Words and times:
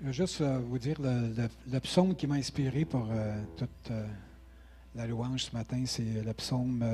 Je 0.00 0.06
veux 0.06 0.12
juste 0.12 0.42
euh, 0.42 0.58
vous 0.58 0.78
dire 0.78 1.00
le, 1.00 1.78
psaume 1.78 2.14
qui 2.14 2.26
m'a 2.26 2.34
inspiré 2.34 2.84
pour 2.84 3.08
euh, 3.10 3.42
toute 3.56 3.90
euh, 3.90 4.06
la 4.94 5.06
louange 5.06 5.44
ce 5.44 5.56
matin, 5.56 5.84
c'est 5.86 6.22
le 6.22 6.34
psaume 6.34 6.84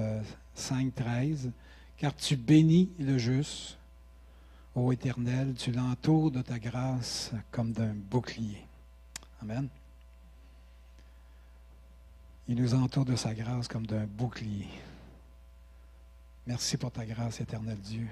5, 0.54 0.94
13. 0.94 1.50
Car 1.96 2.14
tu 2.14 2.36
bénis 2.36 2.90
le 3.00 3.18
juste, 3.18 3.76
ô 4.76 4.92
Éternel, 4.92 5.54
tu 5.54 5.72
l'entoures 5.72 6.30
de 6.30 6.42
ta 6.42 6.60
grâce 6.60 7.32
comme 7.50 7.72
d'un 7.72 7.92
bouclier. 7.92 8.64
Amen. 9.40 9.68
Il 12.46 12.56
nous 12.56 12.74
entoure 12.74 13.04
de 13.04 13.16
sa 13.16 13.34
grâce 13.34 13.66
comme 13.66 13.86
d'un 13.86 14.06
bouclier. 14.06 14.68
Merci 16.46 16.76
pour 16.76 16.92
ta 16.92 17.04
grâce, 17.04 17.40
éternel 17.40 17.78
Dieu. 17.78 18.06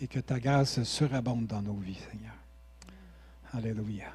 Et 0.00 0.08
que 0.08 0.20
ta 0.20 0.38
grâce 0.40 0.82
surabonde 0.82 1.46
dans 1.46 1.62
nos 1.62 1.76
vies, 1.76 1.98
Seigneur. 2.10 2.34
Alléluia. 3.54 4.12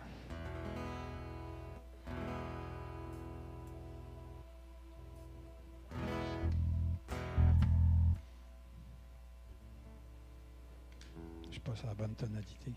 Je 11.52 11.60
passe 11.60 11.84
à 11.84 11.88
la 11.88 11.94
bonne 11.96 12.16
tonalité. 12.16 12.74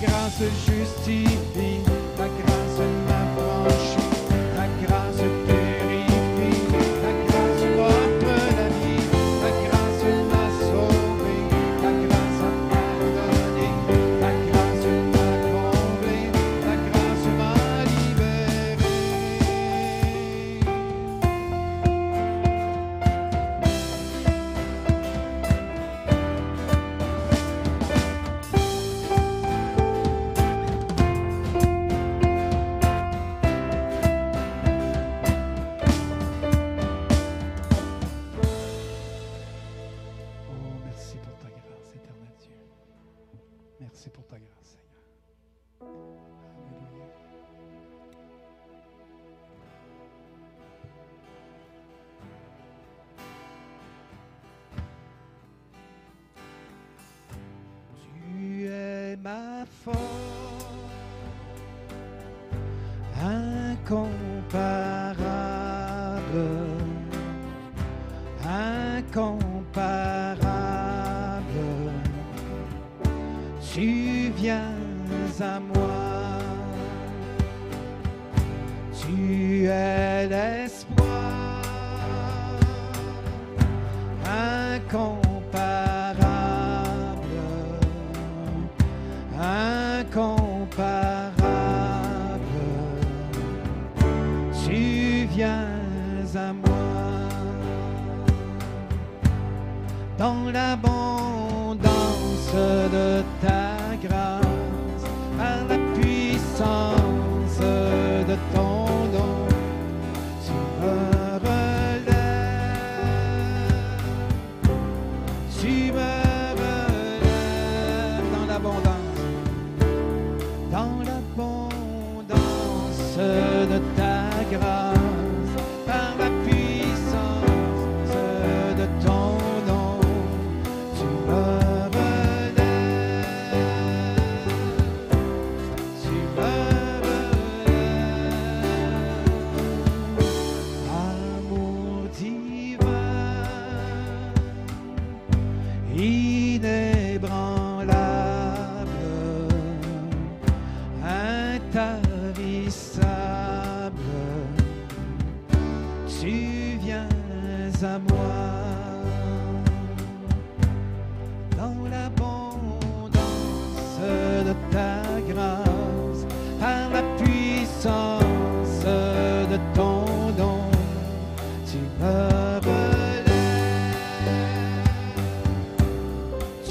Grâce 0.00 0.42
justifie, 0.66 1.80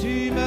to 0.01 0.31
me 0.31 0.40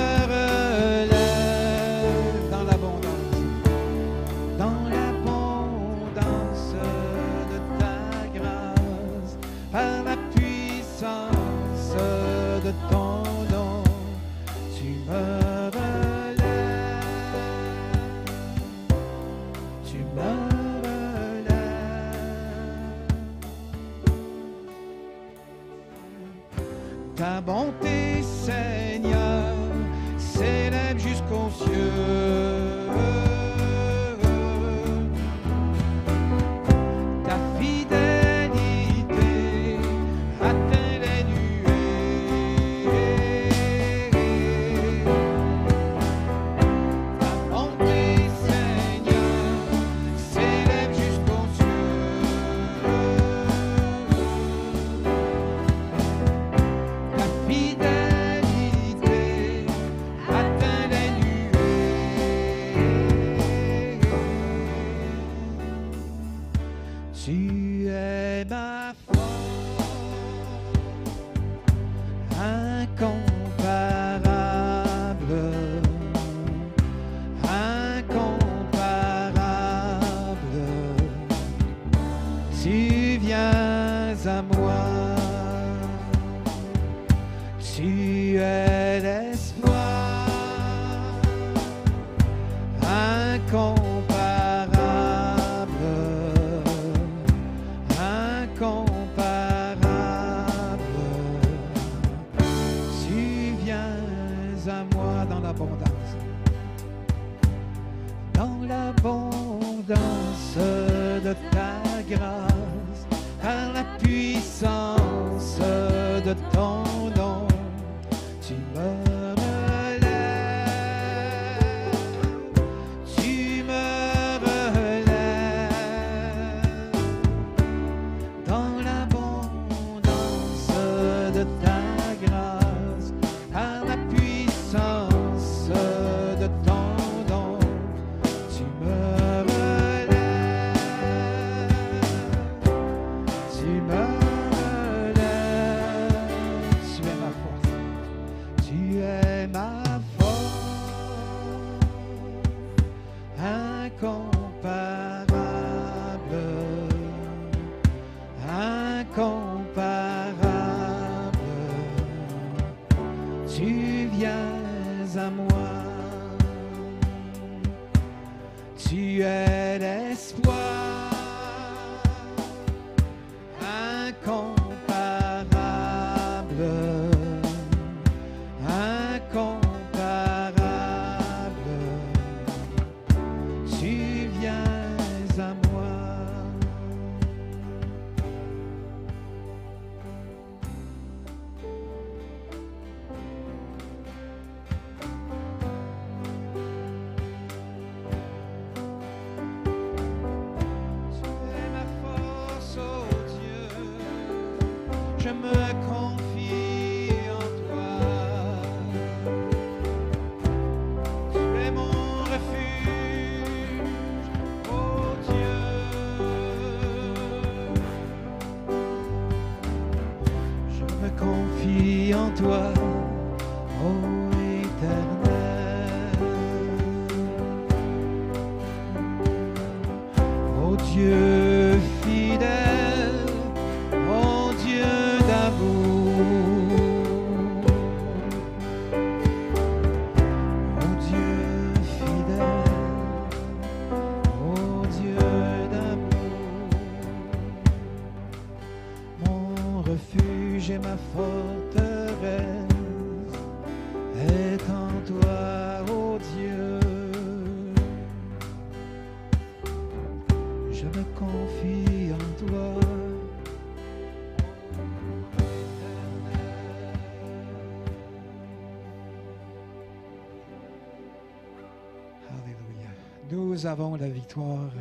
nous 273.55 273.67
avons 273.67 273.95
la 273.95 274.09
victoire 274.09 274.73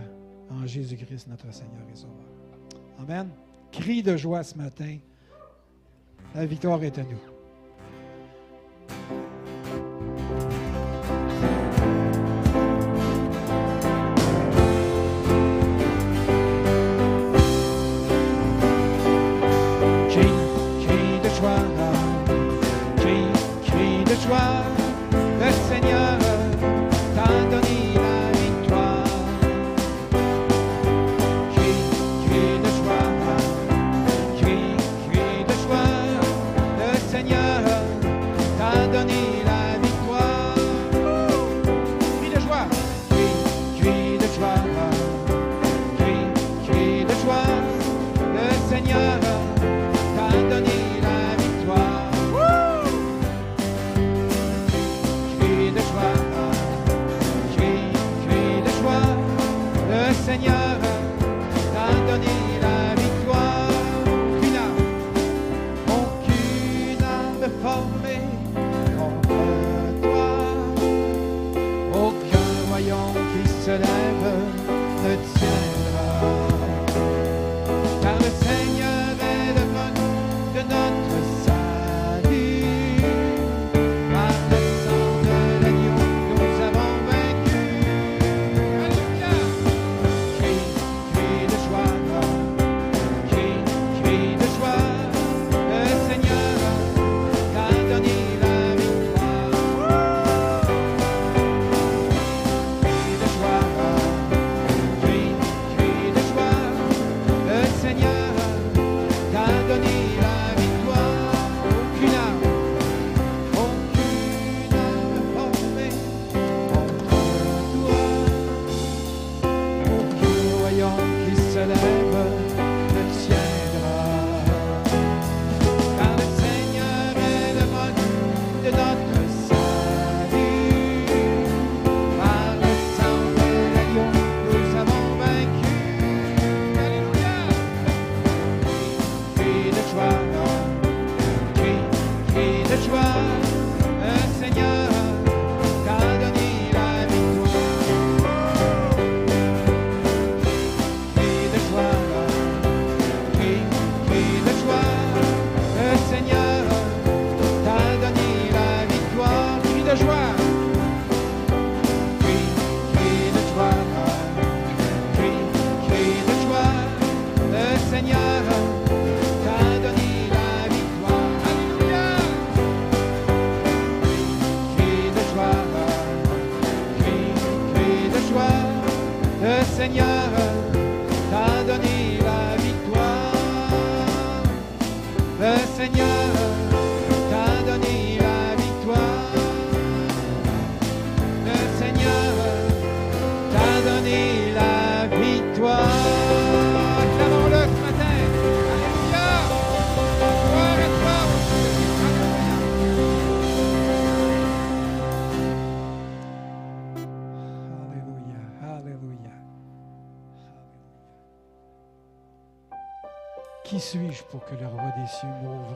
en 0.49 0.65
Jésus-Christ, 0.65 1.27
notre 1.27 1.53
Seigneur 1.53 1.83
et 1.93 1.95
Sauveur. 1.95 2.25
Amen. 2.97 3.29
Cri 3.71 4.01
de 4.01 4.17
joie 4.17 4.41
ce 4.41 4.57
matin. 4.57 4.97
La 6.33 6.47
victoire 6.47 6.83
est 6.83 6.97
à 6.97 7.03
nous. 7.03 7.32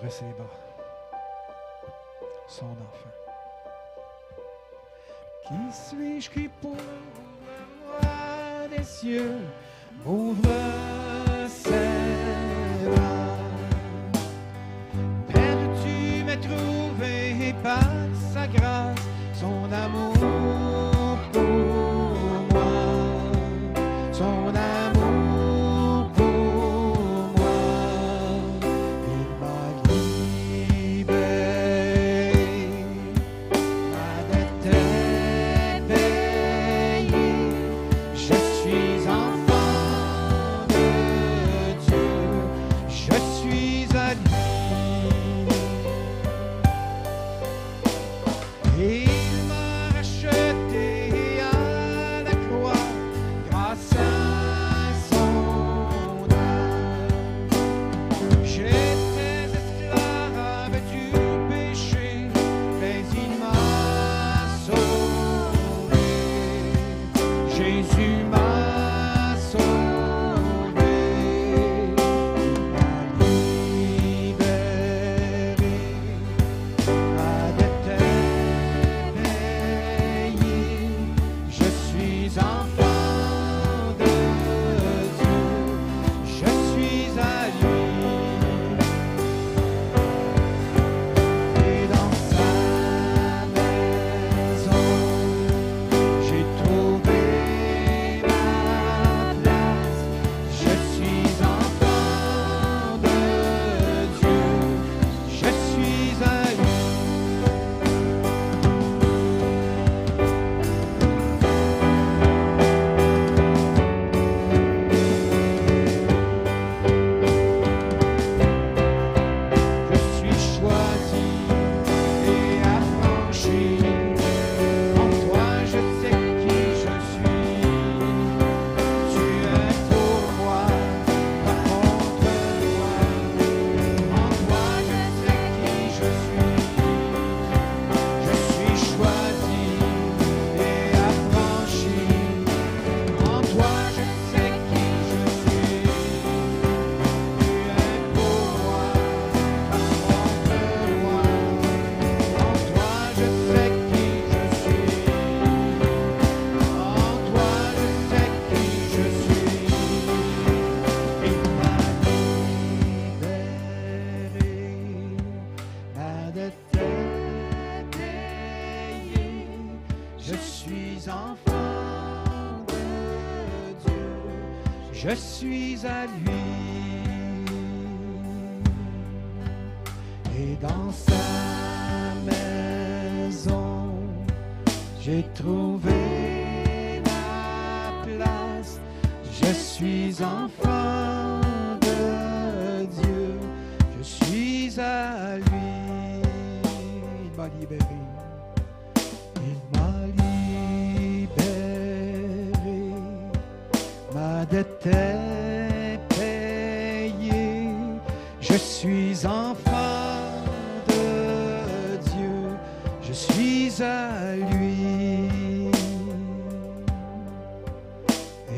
ses 0.09 0.25
bras 0.37 0.45
son 2.47 2.65
enfant. 2.65 3.13
Qui 5.47 5.55
suis-je 5.71 6.29
qui 6.29 6.47
pour 6.61 6.75
la 8.01 8.67
des 8.69 8.83
cieux? 8.83 9.37
M'ouvre 10.05 10.49
ses 11.47 12.89
bras? 12.89 13.37
Perdu, 15.27 15.67
tu 15.83 16.23
m'as 16.23 16.37
trouvé 16.37 17.49
et 17.49 17.53
par 17.61 17.91
sa 18.33 18.47
grâce, 18.47 18.97
son 19.33 19.71
amour. 19.71 20.16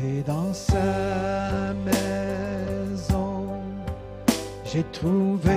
Et 0.02 0.22
dans 0.22 0.54
sa 0.54 1.74
maison, 1.84 3.48
j'ai 4.64 4.84
trouvé 4.92 5.56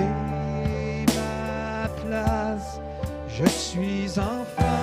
ma 1.16 1.88
place. 1.88 2.78
Je 3.28 3.46
suis 3.46 4.10
enfin. 4.18 4.73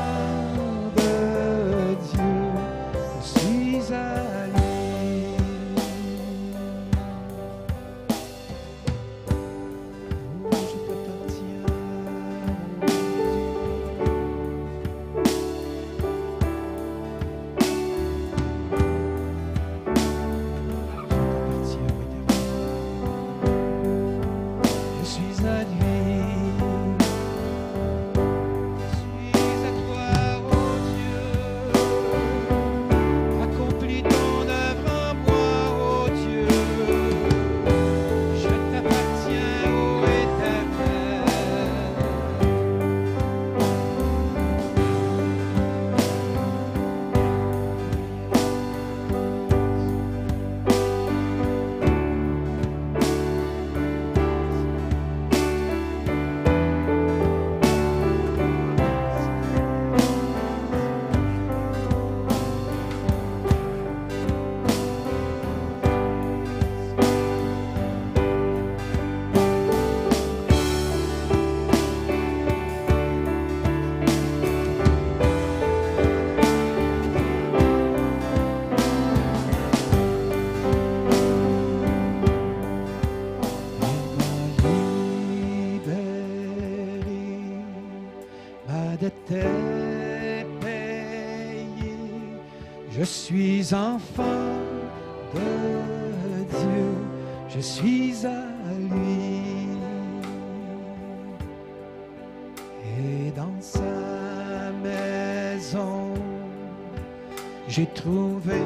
j'ai 107.71 107.85
trouvé 107.85 108.59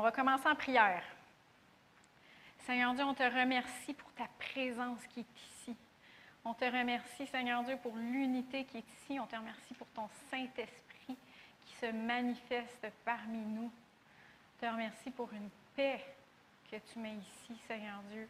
On 0.00 0.02
va 0.02 0.12
commencer 0.12 0.48
en 0.48 0.54
prière. 0.54 1.02
Seigneur 2.64 2.94
Dieu, 2.94 3.04
on 3.04 3.12
te 3.12 3.22
remercie 3.22 3.92
pour 3.92 4.10
ta 4.12 4.24
présence 4.38 5.06
qui 5.08 5.20
est 5.20 5.40
ici. 5.46 5.76
On 6.42 6.54
te 6.54 6.64
remercie, 6.64 7.26
Seigneur 7.26 7.62
Dieu, 7.64 7.76
pour 7.82 7.94
l'unité 7.94 8.64
qui 8.64 8.78
est 8.78 8.88
ici. 9.02 9.20
On 9.20 9.26
te 9.26 9.36
remercie 9.36 9.74
pour 9.74 9.86
ton 9.88 10.08
Saint-Esprit 10.30 11.18
qui 11.66 11.76
se 11.78 11.92
manifeste 11.92 12.86
parmi 13.04 13.40
nous. 13.40 13.70
On 13.70 14.66
te 14.66 14.72
remercie 14.72 15.10
pour 15.10 15.30
une 15.34 15.50
paix 15.76 16.02
que 16.70 16.76
tu 16.76 16.98
mets 16.98 17.16
ici, 17.16 17.60
Seigneur 17.68 18.00
Dieu, 18.10 18.26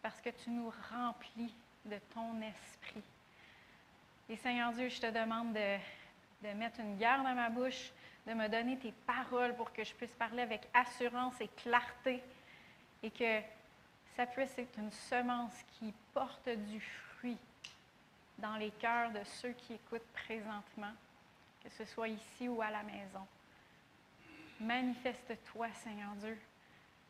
parce 0.00 0.20
que 0.20 0.30
tu 0.30 0.50
nous 0.50 0.72
remplis 0.92 1.52
de 1.86 1.98
ton 2.14 2.40
esprit. 2.40 3.02
Et 4.28 4.36
Seigneur 4.36 4.72
Dieu, 4.74 4.88
je 4.90 5.00
te 5.00 5.10
demande 5.10 5.54
de, 5.54 5.76
de 6.46 6.54
mettre 6.54 6.78
une 6.78 6.96
garde 6.98 7.26
à 7.26 7.34
ma 7.34 7.50
bouche, 7.50 7.90
de 8.28 8.34
me 8.34 8.46
donner 8.48 8.76
tes 8.76 8.92
paroles 9.06 9.54
pour 9.54 9.72
que 9.72 9.82
je 9.82 9.94
puisse 9.94 10.12
parler 10.12 10.42
avec 10.42 10.68
assurance 10.74 11.40
et 11.40 11.48
clarté 11.48 12.22
et 13.02 13.10
que 13.10 13.40
ça 14.14 14.26
puisse 14.26 14.58
être 14.58 14.78
une 14.78 14.92
semence 14.92 15.54
qui 15.78 15.94
porte 16.12 16.48
du 16.48 16.80
fruit 16.80 17.38
dans 18.36 18.56
les 18.56 18.70
cœurs 18.72 19.10
de 19.12 19.24
ceux 19.24 19.52
qui 19.52 19.74
écoutent 19.74 20.06
présentement, 20.12 20.92
que 21.64 21.70
ce 21.70 21.86
soit 21.86 22.08
ici 22.08 22.48
ou 22.48 22.60
à 22.60 22.70
la 22.70 22.82
maison. 22.82 23.26
Manifeste-toi, 24.60 25.68
Seigneur 25.72 26.10
Dieu. 26.16 26.38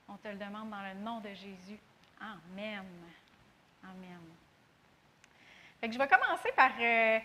On 0.08 0.16
te 0.16 0.28
le 0.28 0.36
demande 0.36 0.70
dans 0.70 0.82
le 0.82 0.94
nom 0.94 1.18
de 1.20 1.30
Jésus. 1.30 1.80
Amen. 2.20 2.84
Amen. 3.82 4.20
Je 5.82 5.98
vais 5.98 6.08
commencer 6.08 6.52
par 6.54 6.72
euh, 6.80 7.18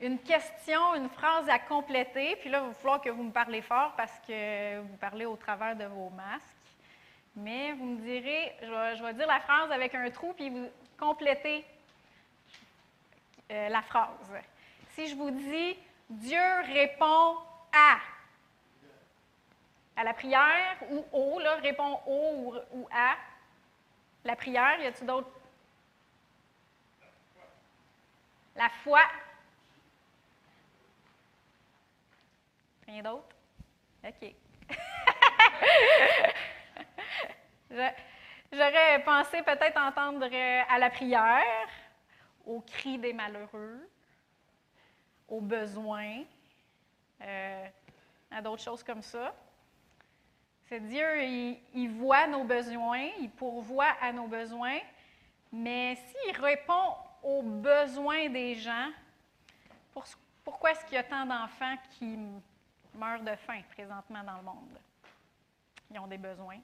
une 0.00 0.18
question, 0.18 0.94
une 0.94 1.08
phrase 1.08 1.48
à 1.48 1.58
compléter. 1.58 2.36
Puis 2.36 2.50
là, 2.50 2.60
il 2.62 2.68
va 2.68 2.74
falloir 2.74 3.00
que 3.00 3.10
vous 3.10 3.22
me 3.22 3.32
parlez 3.32 3.62
fort 3.62 3.94
parce 3.96 4.18
que 4.26 4.80
vous 4.80 4.96
parlez 4.96 5.26
au 5.26 5.36
travers 5.36 5.74
de 5.76 5.84
vos 5.84 6.10
masques. 6.10 6.44
Mais 7.36 7.72
vous 7.72 7.84
me 7.84 8.00
direz, 8.00 8.56
je 8.62 9.02
vais, 9.02 9.14
dire 9.14 9.26
la 9.26 9.40
phrase 9.40 9.70
avec 9.70 9.94
un 9.94 10.10
trou, 10.10 10.32
puis 10.32 10.50
vous 10.50 10.68
complétez 10.98 11.64
euh, 13.50 13.68
la 13.68 13.82
phrase. 13.82 14.08
Si 14.94 15.06
je 15.08 15.14
vous 15.14 15.30
dis 15.30 15.76
Dieu 16.10 16.40
répond 16.66 17.36
à, 17.72 17.98
à 19.96 20.04
la 20.04 20.14
prière 20.14 20.76
ou 20.90 21.04
au, 21.12 21.38
là, 21.38 21.56
répond 21.56 22.00
au 22.06 22.54
ou, 22.72 22.88
à 22.90 23.14
la 24.24 24.34
prière, 24.34 24.80
y 24.80 24.86
a-t-il 24.86 25.06
d'autres? 25.06 25.30
La 28.56 28.68
foi. 28.82 29.00
Rien 32.88 33.02
d'autre? 33.02 33.36
OK. 34.02 34.34
J'aurais 38.50 39.04
pensé 39.04 39.42
peut-être 39.42 39.78
entendre 39.78 40.26
euh, 40.32 40.62
à 40.66 40.78
la 40.78 40.88
prière, 40.88 41.68
au 42.46 42.62
cri 42.62 42.96
des 42.96 43.12
malheureux, 43.12 43.86
aux 45.28 45.42
besoins, 45.42 46.22
euh, 47.20 47.66
à 48.30 48.40
d'autres 48.40 48.62
choses 48.62 48.82
comme 48.82 49.02
ça. 49.02 49.34
C'est 50.64 50.80
Dieu, 50.80 51.24
il, 51.74 51.90
voit 51.90 52.26
nos 52.26 52.44
besoins, 52.44 53.10
il 53.20 53.28
pourvoit 53.28 53.96
à 54.00 54.14
nos 54.14 54.28
besoins, 54.28 54.78
mais 55.52 55.94
s'il 55.96 56.40
répond 56.40 56.94
aux 57.22 57.42
besoins 57.42 58.30
des 58.30 58.54
gens, 58.54 58.88
pourquoi 60.42 60.70
est-ce 60.70 60.86
qu'il 60.86 60.94
y 60.94 60.98
a 60.98 61.04
tant 61.04 61.26
d'enfants 61.26 61.76
qui 61.90 62.18
meurent 62.98 63.22
de 63.22 63.34
faim 63.36 63.62
présentement 63.70 64.22
dans 64.22 64.36
le 64.36 64.42
monde? 64.42 64.78
Ils 65.90 65.98
ont 65.98 66.06
des 66.06 66.18
besoins. 66.18 66.60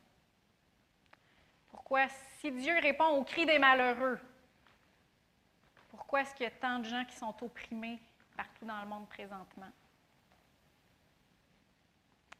Pourquoi, 1.70 2.08
si 2.38 2.52
Dieu 2.52 2.78
répond 2.80 3.08
au 3.08 3.24
cri 3.24 3.46
des 3.46 3.58
malheureux, 3.58 4.20
pourquoi 5.90 6.22
est-ce 6.22 6.34
qu'il 6.34 6.44
y 6.44 6.46
a 6.46 6.50
tant 6.50 6.78
de 6.78 6.84
gens 6.84 7.04
qui 7.04 7.16
sont 7.16 7.34
opprimés 7.42 8.00
partout 8.36 8.64
dans 8.64 8.80
le 8.80 8.86
monde 8.86 9.08
présentement? 9.08 9.70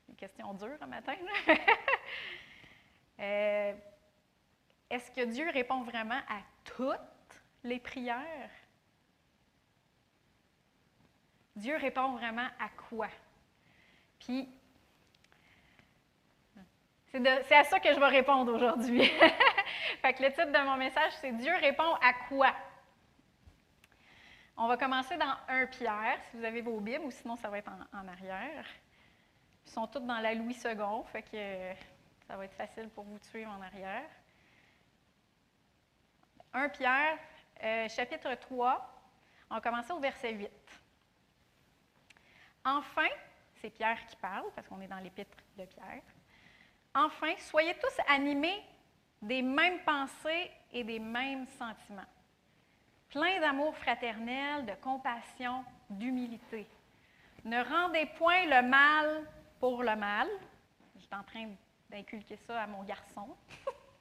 Une 0.09 0.17
question 0.17 0.53
dure 0.55 0.79
un 0.81 0.87
matin. 0.87 1.15
Euh, 3.21 3.73
est-ce 4.91 5.09
que 5.13 5.25
Dieu 5.25 5.49
répond 5.51 5.83
vraiment 5.83 6.21
à 6.29 6.41
toutes 6.65 6.99
les 7.63 7.79
prières? 7.79 8.51
Dieu 11.55 11.77
répond 11.77 12.17
vraiment 12.17 12.49
à 12.59 12.69
quoi? 12.89 13.09
C'est 17.13 17.55
à 17.55 17.65
ça 17.65 17.79
que 17.79 17.93
je 17.93 18.01
vais 18.01 18.07
répondre 18.07 18.53
aujourd'hui. 18.55 19.07
fait 20.01 20.21
le 20.21 20.29
titre 20.29 20.51
de 20.51 20.65
mon 20.65 20.77
message, 20.77 21.13
c'est 21.21 21.33
Dieu 21.33 21.53
répond 21.61 21.95
à 22.03 22.13
quoi? 22.29 22.55
On 24.57 24.67
va 24.67 24.77
commencer 24.77 25.17
dans 25.17 25.35
1 25.49 25.67
Pierre, 25.67 26.19
si 26.31 26.37
vous 26.37 26.45
avez 26.45 26.61
vos 26.61 26.81
Bibles, 26.81 27.05
ou 27.05 27.11
sinon 27.11 27.37
ça 27.37 27.49
va 27.49 27.59
être 27.59 27.71
en, 27.93 28.09
arrière. 28.09 28.65
Ils 29.67 29.73
sont 29.73 29.87
tous 29.87 30.01
dans 30.01 30.21
la 30.21 30.35
Louis 30.35 30.57
II, 30.65 31.03
fait 31.13 31.77
ça 32.27 32.37
va 32.37 32.45
être 32.45 32.55
facile 32.55 32.89
pour 32.91 33.05
vous 33.05 33.19
de 33.19 33.25
suivre 33.25 33.51
en 33.51 33.61
arrière. 33.61 34.09
1 36.53 36.69
Pierre, 36.71 37.19
euh, 37.63 37.89
chapitre 37.89 38.35
3, 38.35 38.91
on 39.51 39.55
va 39.57 39.61
commencer 39.61 39.93
au 39.93 39.99
verset 39.99 40.33
8. 40.33 40.51
Enfin, 42.65 43.09
c'est 43.65 43.71
Pierre 43.71 44.05
qui 44.07 44.17
parle, 44.17 44.45
parce 44.55 44.69
qu'on 44.69 44.79
est 44.83 44.87
dans 44.87 44.99
l'épître 44.99 45.39
de 45.57 45.65
Pierre. 45.65 46.03
Enfin, 46.95 47.33
soyez 47.39 47.75
tous 47.77 47.99
animés 48.07 48.63
des 49.23 49.41
mêmes 49.41 49.79
pensées 49.87 50.51
et 50.71 50.85
des 50.85 50.99
mêmes 50.99 51.47
sentiments, 51.47 52.05
pleins 53.09 53.41
d'amour 53.41 53.75
fraternel, 53.79 54.67
de 54.67 54.75
compassion, 54.83 55.65
d'humilité. 55.89 56.67
Ne 57.43 57.65
rendez 57.65 58.05
point 58.19 58.45
le 58.45 58.69
mal 58.69 59.27
pour 59.59 59.83
le 59.83 59.97
mal. 59.97 60.29
Je 60.97 61.01
suis 61.01 61.15
en 61.15 61.23
train 61.23 61.49
d'inculquer 61.89 62.37
ça 62.37 62.65
à 62.65 62.67
mon 62.67 62.83
garçon. 62.83 63.35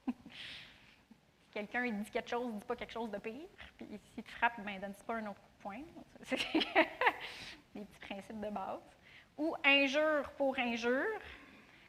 si 0.06 1.50
quelqu'un 1.54 1.90
dit 1.90 2.10
quelque 2.10 2.28
chose, 2.28 2.52
ne 2.52 2.58
dit 2.58 2.66
pas 2.66 2.76
quelque 2.76 2.92
chose 2.92 3.10
de 3.10 3.18
pire. 3.18 3.48
Puis 3.78 3.98
s'il 4.12 4.24
te 4.24 4.30
frappe, 4.32 4.60
ben, 4.60 4.78
donne 4.78 4.94
pas 5.06 5.14
un 5.14 5.26
autre 5.28 5.40
point. 5.62 5.80
C'est 6.22 6.36
des 7.74 7.84
petits 7.86 7.98
principes 8.00 8.40
de 8.40 8.50
base. 8.50 8.82
Ou 9.36 9.54
injure 9.64 10.30
pour 10.36 10.58
injure. 10.58 11.20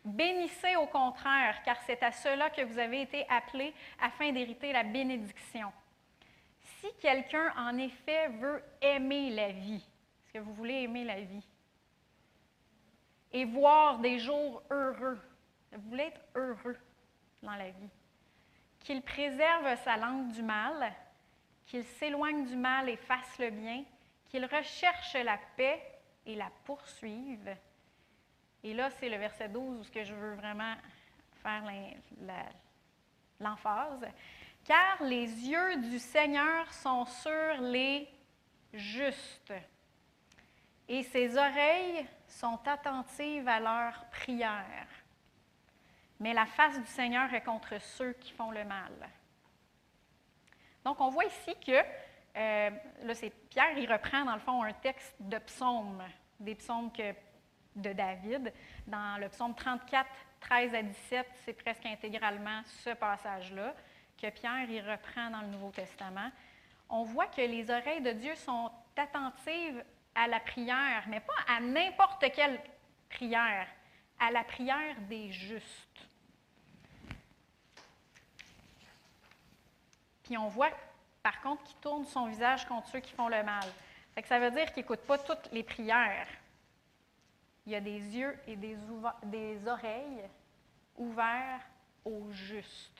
Bénissez 0.03 0.75
au 0.75 0.85
contraire, 0.85 1.61
car 1.63 1.81
c'est 1.85 2.03
à 2.03 2.11
cela 2.11 2.49
que 2.49 2.61
vous 2.61 2.77
avez 2.77 3.01
été 3.01 3.25
appelés 3.29 3.73
afin 3.99 4.31
d'hériter 4.31 4.71
la 4.71 4.83
bénédiction. 4.83 5.71
Si 6.79 6.87
quelqu'un, 7.01 7.51
en 7.57 7.77
effet, 7.77 8.27
veut 8.29 8.63
aimer 8.81 9.31
la 9.31 9.51
vie, 9.51 9.83
est-ce 9.83 10.33
que 10.33 10.39
vous 10.39 10.53
voulez 10.53 10.83
aimer 10.83 11.03
la 11.03 11.21
vie? 11.21 11.47
Et 13.31 13.45
voir 13.45 13.97
des 13.97 14.19
jours 14.19 14.61
heureux, 14.69 15.19
vous 15.71 15.89
voulez 15.89 16.03
être 16.03 16.21
heureux 16.35 16.77
dans 17.41 17.55
la 17.55 17.69
vie. 17.69 17.89
Qu'il 18.81 19.01
préserve 19.01 19.75
sa 19.83 19.97
langue 19.97 20.31
du 20.31 20.43
mal, 20.43 20.93
qu'il 21.65 21.83
s'éloigne 21.83 22.45
du 22.45 22.55
mal 22.55 22.89
et 22.89 22.97
fasse 22.97 23.39
le 23.39 23.49
bien, 23.49 23.83
qu'il 24.29 24.45
recherche 24.45 25.15
la 25.15 25.39
paix 25.57 25.81
et 26.26 26.36
la 26.36 26.49
poursuive 26.63 27.55
et 28.65 28.73
là, 28.73 28.89
c'est 28.89 29.09
le 29.09 29.17
verset 29.17 29.47
12 29.47 29.80
où 29.80 29.84
ce 29.84 29.91
que 29.91 30.03
je 30.03 30.15
veux 30.15 30.34
vraiment 30.34 30.73
faire 31.43 31.61
l'emphase. 33.39 34.07
Car 34.63 35.03
les 35.03 35.28
yeux 35.28 35.76
du 35.84 35.99
Seigneur 35.99 36.73
sont 36.73 37.05
sur 37.05 37.61
les 37.61 38.09
justes, 38.73 39.53
et 40.88 41.03
ses 41.03 41.38
oreilles 41.38 42.07
sont 42.28 42.59
attentives 42.65 43.47
à 43.47 43.59
leurs 43.59 44.05
prières. 44.09 44.88
Mais 46.19 46.34
la 46.34 46.47
face 46.47 46.80
du 46.80 46.88
Seigneur 46.88 47.32
est 47.36 47.43
contre 47.43 47.80
ceux 47.80 48.13
qui 48.13 48.32
font 48.32 48.49
le 48.49 48.65
mal. 48.65 48.93
Donc, 50.84 50.99
on 51.01 51.09
voit 51.09 51.26
ici 51.26 51.53
que, 51.63 51.84
euh, 52.36 52.69
Pierre, 53.49 53.77
il 53.77 53.91
reprend 53.91 54.25
dans 54.25 54.33
le 54.33 54.39
fond 54.39 54.63
un 54.63 54.73
texte 54.73 55.15
de 55.19 55.38
psaumes, 55.38 56.03
des 56.39 56.55
psaumes 56.55 56.91
de 57.75 57.93
David. 57.93 58.53
Dans 58.88 59.19
le 59.19 59.29
psaume 59.29 59.55
34, 59.55 60.07
13 60.41 60.75
à 60.75 60.83
17, 60.83 61.27
c'est 61.45 61.53
presque 61.53 61.86
intégralement 61.86 62.61
ce 62.65 62.91
passage-là 62.91 63.73
que 64.21 64.29
Pierre 64.29 64.69
y 64.69 64.81
reprend 64.81 65.29
dans 65.29 65.41
le 65.41 65.47
Nouveau 65.47 65.71
Testament. 65.71 66.31
On 66.89 67.03
voit 67.03 67.27
que 67.27 67.41
les 67.41 67.69
oreilles 67.69 68.01
de 68.01 68.11
Dieu 68.11 68.36
sont 68.36 68.71
attentives 68.95 69.83
à 70.13 70.27
la 70.27 70.39
prière, 70.39 71.03
mais 71.07 71.19
pas 71.19 71.33
à 71.47 71.59
n'importe 71.59 72.25
quelle 72.33 72.59
prière, 73.09 73.67
à 74.19 74.31
la 74.31 74.43
prière 74.43 74.95
des 75.09 75.31
justes. 75.31 76.07
Puis 80.23 80.38
on 80.38 80.47
voit, 80.47 80.71
par 81.26 81.41
contre, 81.41 81.63
qu'il 81.63 81.78
tourne 81.78 82.05
son 82.05 82.28
visage 82.28 82.67
contre 82.67 82.88
ceux 82.89 82.99
qui 82.99 83.11
font 83.11 83.28
le 83.28 83.41
mal. 83.41 83.63
ça 84.26 84.38
veut 84.38 84.51
dire 84.51 84.71
qu'il 84.71 84.84
n'écoute 84.84 84.99
pas 85.07 85.17
toutes 85.17 85.51
les 85.51 85.63
prières. 85.63 86.28
Il 87.65 87.71
y 87.71 87.76
a 87.76 87.82
des 87.82 87.97
yeux 87.97 88.38
et 88.45 88.55
des, 88.55 88.78
des 89.23 89.67
oreilles 89.67 90.21
ouvert 90.95 91.61
au 92.05 92.30
juste. 92.30 92.99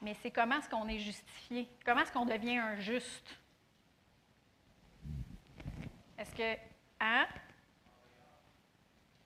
Mais 0.00 0.16
c'est 0.20 0.32
comment 0.32 0.58
est-ce 0.58 0.68
qu'on 0.68 0.88
est 0.88 0.98
justifié? 0.98 1.68
Comment 1.84 2.00
est-ce 2.00 2.12
qu'on 2.12 2.26
devient 2.26 2.58
un 2.58 2.80
juste? 2.80 3.38
Est-ce 6.18 6.34
que, 6.34 6.58
hein? 6.98 7.28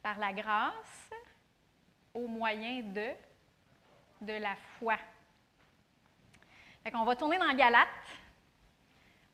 Par 0.03 0.19
la 0.19 0.35
grâce, 0.35 1.11
au 2.13 2.29
moyen 2.29 2.83
de, 2.83 3.09
de 4.21 4.35
la 4.35 4.55
foi. 4.79 4.99
Qu'on 6.93 7.05
va 7.05 7.17
tourner 7.17 7.39
dans 7.39 7.53
Galates, 7.55 7.89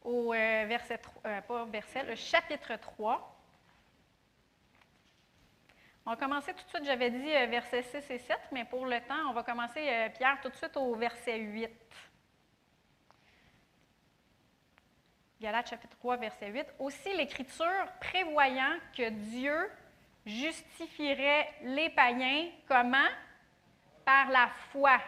au 0.04 0.32
euh, 0.32 0.64
verset, 0.66 1.00
euh, 1.26 1.40
pas 1.40 1.64
verset, 1.64 2.14
chapitre 2.14 2.76
3. 2.76 3.36
On 6.06 6.10
va 6.10 6.16
commencer 6.16 6.54
tout 6.54 6.64
de 6.64 6.68
suite, 6.68 6.84
j'avais 6.84 7.10
dit 7.10 7.34
euh, 7.34 7.46
versets 7.46 7.82
6 7.82 8.10
et 8.10 8.18
7, 8.18 8.38
mais 8.52 8.64
pour 8.64 8.86
le 8.86 9.00
temps, 9.00 9.28
on 9.28 9.32
va 9.32 9.42
commencer, 9.42 9.80
euh, 9.80 10.08
Pierre, 10.10 10.38
tout 10.40 10.48
de 10.48 10.54
suite 10.54 10.76
au 10.76 10.94
verset 10.94 11.38
8. 11.38 11.70
Galates 15.40 15.70
chapitre 15.70 15.96
3, 15.98 16.16
verset 16.18 16.50
8. 16.50 16.66
Aussi 16.78 17.12
l'Écriture 17.14 17.86
prévoyant 18.00 18.78
que 18.96 19.10
Dieu 19.10 19.70
justifierait 20.24 21.52
les 21.62 21.90
païens 21.90 22.48
comment? 22.68 23.08
Par 24.04 24.30
la 24.30 24.48
foi. 24.72 25.00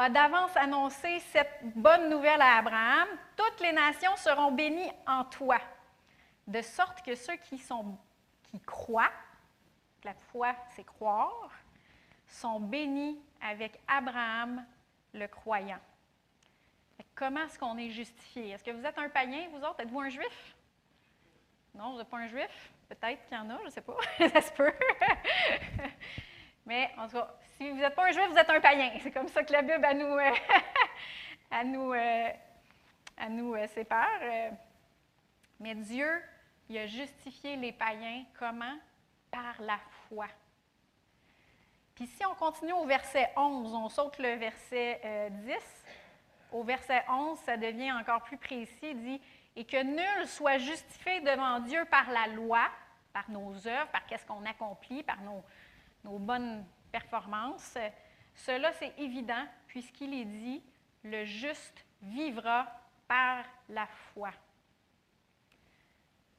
A 0.00 0.08
d'avance 0.08 0.56
annoncé 0.56 1.18
cette 1.18 1.58
bonne 1.74 2.08
nouvelle 2.08 2.40
à 2.40 2.58
Abraham. 2.58 3.08
Toutes 3.36 3.58
les 3.60 3.72
nations 3.72 4.14
seront 4.14 4.52
bénies 4.52 4.92
en 5.08 5.24
toi. 5.24 5.58
De 6.46 6.62
sorte 6.62 7.02
que 7.02 7.16
ceux 7.16 7.34
qui, 7.34 7.60
croient, 8.64 9.10
la 10.04 10.14
foi 10.30 10.54
c'est 10.76 10.84
croire, 10.84 11.50
sont 12.28 12.60
bénis 12.60 13.20
avec 13.40 13.80
Abraham 13.88 14.64
le 15.14 15.26
croyant. 15.26 15.80
Comment 17.16 17.46
est-ce 17.46 17.58
qu'on 17.58 17.76
est 17.76 17.90
justifié? 17.90 18.50
Est-ce 18.50 18.62
que 18.62 18.70
vous 18.70 18.86
êtes 18.86 18.98
un 18.98 19.08
païen, 19.08 19.48
vous 19.50 19.64
autres? 19.64 19.80
Êtes-vous 19.80 20.00
un 20.00 20.10
juif? 20.10 20.54
Non, 21.74 21.90
vous 21.90 21.98
n'êtes 21.98 22.08
pas 22.08 22.18
un 22.18 22.28
juif? 22.28 22.72
Peut-être 22.88 23.26
qu'il 23.26 23.36
y 23.36 23.40
en 23.40 23.50
a, 23.50 23.58
je 23.58 23.64
ne 23.64 23.70
sais 23.70 23.80
pas. 23.80 23.96
ça 24.32 24.42
se 24.42 24.52
peut. 24.52 24.72
Mais 26.68 26.90
en 26.98 27.08
tout 27.08 27.16
cas, 27.16 27.34
si 27.56 27.70
vous 27.70 27.78
n'êtes 27.78 27.94
pas 27.94 28.08
un 28.08 28.12
juif, 28.12 28.28
vous 28.28 28.36
êtes 28.36 28.50
un 28.50 28.60
païen. 28.60 28.90
C'est 29.02 29.10
comme 29.10 29.28
ça 29.28 29.42
que 29.42 29.52
la 29.54 29.62
Bible 29.62 29.82
à 29.82 29.94
nous, 29.94 30.18
euh, 30.18 30.30
à 31.50 31.64
nous, 31.64 31.94
euh, 31.94 32.30
à 33.16 33.28
nous 33.30 33.54
euh, 33.54 33.66
sépare. 33.68 34.20
Mais 35.58 35.74
Dieu, 35.74 36.22
il 36.68 36.76
a 36.76 36.86
justifié 36.86 37.56
les 37.56 37.72
païens 37.72 38.22
comment? 38.38 38.76
Par 39.30 39.54
la 39.60 39.78
foi. 40.08 40.26
Puis 41.94 42.06
si 42.06 42.26
on 42.26 42.34
continue 42.34 42.74
au 42.74 42.84
verset 42.84 43.30
11, 43.34 43.74
on 43.74 43.88
saute 43.88 44.18
le 44.18 44.34
verset 44.34 45.30
10. 45.30 45.56
Au 46.52 46.62
verset 46.62 47.02
11, 47.08 47.38
ça 47.38 47.56
devient 47.56 47.92
encore 47.92 48.22
plus 48.22 48.36
précis. 48.36 48.90
Il 48.90 49.02
dit 49.02 49.20
Et 49.56 49.64
que 49.64 49.82
nul 49.82 50.26
soit 50.26 50.58
justifié 50.58 51.20
devant 51.20 51.60
Dieu 51.60 51.86
par 51.86 52.10
la 52.10 52.26
loi, 52.26 52.60
par 53.14 53.30
nos 53.30 53.54
œuvres, 53.66 53.88
par 53.90 54.04
qu'est-ce 54.04 54.26
qu'on 54.26 54.44
accomplit, 54.44 55.02
par 55.02 55.20
nos, 55.22 55.42
bonnes 56.16 56.64
performances. 56.90 57.76
Cela, 58.34 58.72
c'est 58.72 58.94
évident, 58.98 59.44
puisqu'il 59.66 60.14
est 60.14 60.24
dit 60.24 60.62
Le 61.04 61.24
juste 61.24 61.84
vivra 62.00 62.66
par 63.06 63.44
la 63.68 63.86
foi. 63.86 64.30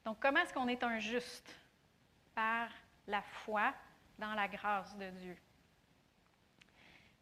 Donc, 0.05 0.19
comment 0.19 0.39
est-ce 0.39 0.53
qu'on 0.53 0.67
est 0.67 0.83
un 0.83 0.99
juste? 0.99 1.55
Par 2.33 2.69
la 3.05 3.21
foi 3.21 3.73
dans 4.17 4.33
la 4.33 4.47
grâce 4.47 4.95
de 4.97 5.09
Dieu. 5.09 5.37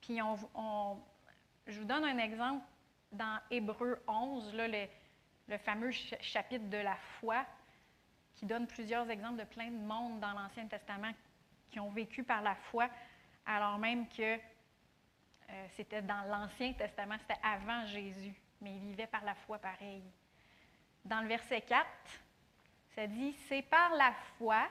Puis, 0.01 0.21
on, 0.21 1.01
je 1.65 1.79
vous 1.79 1.85
donne 1.85 2.05
un 2.05 2.17
exemple 2.17 2.63
dans 3.11 3.39
Hébreu 3.49 4.01
11, 4.07 4.53
là, 4.53 4.67
le, 4.67 4.85
le, 5.47 5.57
fameux 5.57 5.91
chapitre 5.91 6.69
de 6.69 6.77
la 6.77 6.95
foi, 7.19 7.45
qui 8.35 8.45
donne 8.45 8.67
plusieurs 8.67 9.09
exemples 9.09 9.39
de 9.39 9.45
plein 9.45 9.71
de 9.71 9.77
monde 9.77 10.19
dans 10.19 10.33
l'Ancien 10.33 10.67
Testament 10.67 11.13
qui 11.69 11.79
ont 11.79 11.89
vécu 11.89 12.23
par 12.23 12.41
la 12.41 12.55
foi, 12.55 12.89
alors 13.45 13.77
même 13.77 14.07
que 14.07 14.37
euh, 15.49 15.67
c'était 15.75 16.01
dans 16.01 16.21
l'Ancien 16.27 16.73
Testament, 16.73 17.15
c'était 17.19 17.39
avant 17.43 17.85
Jésus, 17.85 18.33
mais 18.61 18.75
ils 18.75 18.81
vivaient 18.81 19.07
par 19.07 19.23
la 19.23 19.35
foi 19.35 19.57
pareil. 19.57 20.03
Dans 21.05 21.21
le 21.21 21.27
verset 21.27 21.61
4, 21.61 21.87
ça 22.95 23.07
dit 23.07 23.33
C'est 23.47 23.61
par 23.61 23.93
la 23.95 24.11
foi 24.37 24.67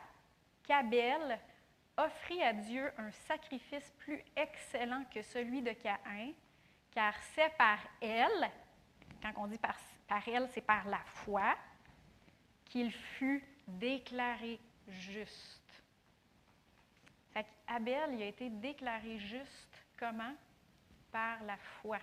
qu'Abel 0.62 1.38
offrit 1.96 2.42
à 2.42 2.52
Dieu 2.52 2.92
un 2.98 3.10
sacrifice 3.10 3.90
plus 3.98 4.22
excellent 4.36 5.04
que 5.12 5.22
celui 5.22 5.62
de 5.62 5.72
Caïn, 5.72 6.32
car 6.90 7.14
c'est 7.34 7.56
par 7.56 7.78
elle, 8.00 8.50
quand 9.22 9.32
on 9.36 9.46
dit 9.46 9.58
par, 9.58 9.76
par 10.06 10.26
elle, 10.28 10.48
c'est 10.52 10.60
par 10.60 10.86
la 10.88 11.00
foi, 11.06 11.56
qu'il 12.66 12.92
fut 12.92 13.42
déclaré 13.66 14.60
juste. 14.88 15.55
Abel 17.66 18.14
il 18.14 18.22
a 18.22 18.26
été 18.26 18.48
déclaré 18.48 19.18
juste 19.18 19.84
comment? 19.98 20.34
Par 21.12 21.42
la 21.44 21.56
foi. 21.56 21.98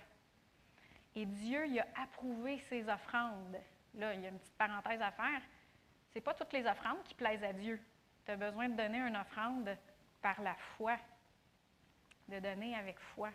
Et 1.14 1.26
Dieu 1.26 1.66
il 1.66 1.80
a 1.80 1.86
approuvé 1.96 2.58
ses 2.68 2.88
offrandes. 2.88 3.58
Là, 3.94 4.14
il 4.14 4.22
y 4.22 4.26
a 4.26 4.28
une 4.28 4.38
petite 4.38 4.56
parenthèse 4.56 5.00
à 5.00 5.12
faire. 5.12 5.40
Ce 6.08 6.18
n'est 6.18 6.22
pas 6.22 6.34
toutes 6.34 6.52
les 6.52 6.66
offrandes 6.66 7.02
qui 7.04 7.14
plaisent 7.14 7.44
à 7.44 7.52
Dieu. 7.52 7.80
Tu 8.24 8.32
as 8.32 8.36
besoin 8.36 8.68
de 8.68 8.76
donner 8.76 8.98
une 8.98 9.16
offrande 9.16 9.76
par 10.20 10.40
la 10.40 10.54
foi, 10.54 10.96
de 12.28 12.38
donner 12.40 12.74
avec 12.76 12.98
foi. 12.98 13.30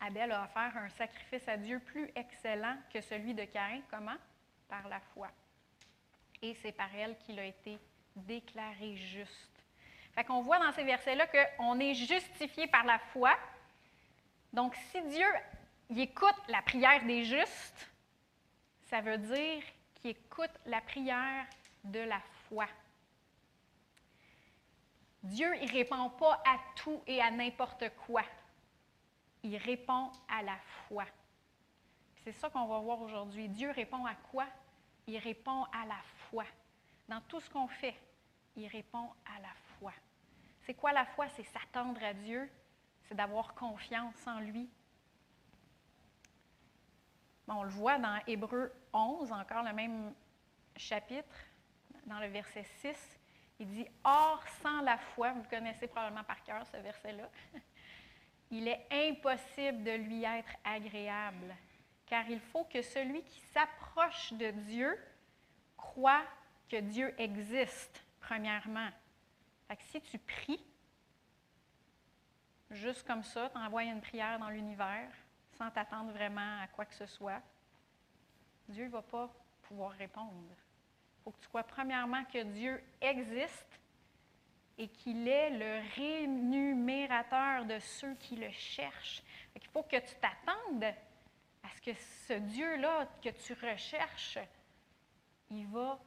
Abel 0.00 0.32
a 0.32 0.44
offert 0.44 0.76
un 0.76 0.88
sacrifice 0.90 1.46
à 1.46 1.56
Dieu 1.56 1.78
plus 1.78 2.10
excellent 2.14 2.76
que 2.92 3.00
celui 3.00 3.34
de 3.34 3.44
Caïn. 3.44 3.82
Comment? 3.90 4.16
Par 4.68 4.88
la 4.88 5.00
foi. 5.00 5.28
Et 6.42 6.54
c'est 6.54 6.72
par 6.72 6.94
elle 6.94 7.18
qu'il 7.18 7.38
a 7.38 7.44
été 7.44 7.78
déclaré 8.26 8.96
juste. 8.96 9.64
Fait 10.14 10.24
qu'on 10.24 10.42
voit 10.42 10.58
dans 10.58 10.72
ces 10.72 10.84
versets-là 10.84 11.26
qu'on 11.26 11.78
est 11.78 11.94
justifié 11.94 12.66
par 12.66 12.84
la 12.84 12.98
foi. 12.98 13.36
Donc, 14.52 14.74
si 14.90 15.00
Dieu 15.02 15.26
écoute 15.96 16.34
la 16.48 16.62
prière 16.62 17.04
des 17.04 17.24
justes, 17.24 17.90
ça 18.88 19.00
veut 19.00 19.18
dire 19.18 19.62
qu'il 19.94 20.10
écoute 20.10 20.50
la 20.66 20.80
prière 20.80 21.46
de 21.84 22.00
la 22.00 22.20
foi. 22.48 22.66
Dieu, 25.22 25.54
il 25.60 25.68
ne 25.68 25.72
répond 25.72 26.10
pas 26.10 26.42
à 26.46 26.58
tout 26.76 27.02
et 27.06 27.20
à 27.20 27.30
n'importe 27.30 27.84
quoi 28.06 28.24
il 29.42 29.56
répond 29.56 30.10
à 30.28 30.42
la 30.42 30.56
foi. 30.86 31.04
C'est 32.24 32.32
ça 32.32 32.50
qu'on 32.50 32.66
va 32.66 32.78
voir 32.78 33.00
aujourd'hui. 33.00 33.48
Dieu 33.48 33.70
répond 33.70 34.04
à 34.04 34.14
quoi? 34.14 34.46
Il 35.06 35.18
répond 35.18 35.64
à 35.64 35.86
la 35.86 36.00
foi. 36.28 36.44
Dans 37.08 37.20
tout 37.22 37.40
ce 37.40 37.48
qu'on 37.48 37.66
fait, 37.66 37.94
il 38.60 38.68
répond 38.68 39.08
à 39.36 39.40
la 39.40 39.52
foi. 39.78 39.92
C'est 40.62 40.74
quoi 40.74 40.92
la 40.92 41.04
foi? 41.04 41.28
C'est 41.28 41.44
s'attendre 41.44 42.02
à 42.04 42.12
Dieu, 42.12 42.50
c'est 43.04 43.14
d'avoir 43.14 43.54
confiance 43.54 44.26
en 44.26 44.40
lui. 44.40 44.68
On 47.48 47.64
le 47.64 47.70
voit 47.70 47.98
dans 47.98 48.20
Hébreu 48.26 48.72
11, 48.92 49.32
encore 49.32 49.64
le 49.64 49.72
même 49.72 50.14
chapitre, 50.76 51.34
dans 52.06 52.20
le 52.20 52.28
verset 52.28 52.64
6. 52.80 53.18
Il 53.58 53.68
dit 53.68 53.86
Or, 54.04 54.42
sans 54.62 54.82
la 54.82 54.98
foi, 54.98 55.32
vous 55.32 55.42
connaissez 55.44 55.88
probablement 55.88 56.24
par 56.24 56.42
cœur, 56.44 56.64
ce 56.66 56.76
verset-là 56.76 57.28
il 58.50 58.66
est 58.66 58.86
impossible 58.90 59.84
de 59.84 59.92
lui 59.92 60.24
être 60.24 60.50
agréable, 60.64 61.54
car 62.06 62.28
il 62.28 62.40
faut 62.40 62.64
que 62.64 62.82
celui 62.82 63.22
qui 63.22 63.40
s'approche 63.52 64.32
de 64.32 64.50
Dieu 64.50 64.98
croit 65.76 66.24
que 66.68 66.80
Dieu 66.80 67.14
existe, 67.18 68.04
premièrement. 68.20 68.88
Si 69.78 70.00
tu 70.00 70.18
pries, 70.18 70.64
juste 72.70 73.06
comme 73.06 73.22
ça, 73.22 73.48
tu 73.50 73.58
envoies 73.58 73.84
une 73.84 74.00
prière 74.00 74.38
dans 74.38 74.48
l'univers, 74.48 75.10
sans 75.56 75.70
t'attendre 75.70 76.12
vraiment 76.12 76.60
à 76.60 76.66
quoi 76.68 76.84
que 76.84 76.94
ce 76.94 77.06
soit, 77.06 77.42
Dieu 78.68 78.86
ne 78.86 78.90
va 78.90 79.02
pas 79.02 79.28
pouvoir 79.62 79.92
répondre. 79.92 80.32
Il 80.50 81.22
faut 81.24 81.30
que 81.32 81.40
tu 81.40 81.48
crois 81.48 81.62
premièrement 81.62 82.24
que 82.24 82.42
Dieu 82.42 82.82
existe 83.00 83.80
et 84.78 84.88
qu'il 84.88 85.28
est 85.28 85.50
le 85.50 85.82
rémunérateur 85.94 87.66
de 87.66 87.78
ceux 87.78 88.14
qui 88.14 88.36
le 88.36 88.50
cherchent. 88.50 89.22
Il 89.54 89.66
faut 89.68 89.82
que 89.82 89.96
tu 89.96 90.14
t'attendes 90.14 90.94
à 91.62 91.68
ce 91.76 91.80
que 91.82 91.94
ce 92.26 92.32
Dieu-là 92.32 93.06
que 93.22 93.28
tu 93.28 93.52
recherches, 93.52 94.38
il 95.50 95.66
va, 95.66 96.00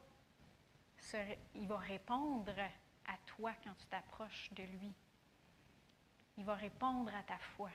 il 1.54 1.66
va 1.66 1.76
répondre 1.78 2.52
à 3.06 3.16
toi 3.26 3.52
quand 3.62 3.74
tu 3.78 3.86
t'approches 3.86 4.50
de 4.52 4.62
lui. 4.62 4.92
Il 6.36 6.44
va 6.44 6.54
répondre 6.54 7.14
à 7.14 7.22
ta 7.22 7.38
foi. 7.38 7.70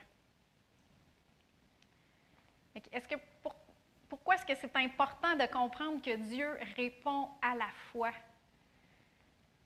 Est-ce 2.74 3.08
que 3.08 3.16
pour, 3.42 3.54
pourquoi 4.08 4.34
est-ce 4.34 4.44
que 4.44 4.54
c'est 4.54 4.74
important 4.76 5.34
de 5.36 5.46
comprendre 5.46 6.02
que 6.02 6.16
Dieu 6.16 6.58
répond 6.76 7.28
à 7.42 7.54
la 7.54 7.68
foi? 7.90 8.12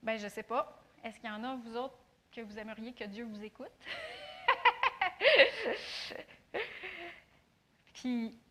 Ben, 0.01 0.17
je 0.17 0.25
ne 0.25 0.29
sais 0.29 0.43
pas. 0.43 0.83
Est-ce 1.03 1.19
qu'il 1.19 1.29
y 1.29 1.31
en 1.31 1.43
a, 1.43 1.55
vous 1.55 1.75
autres, 1.75 1.97
que 2.31 2.41
vous 2.41 2.57
aimeriez 2.57 2.93
que 2.93 3.03
Dieu 3.05 3.25
vous 3.25 3.43
écoute? 3.43 3.71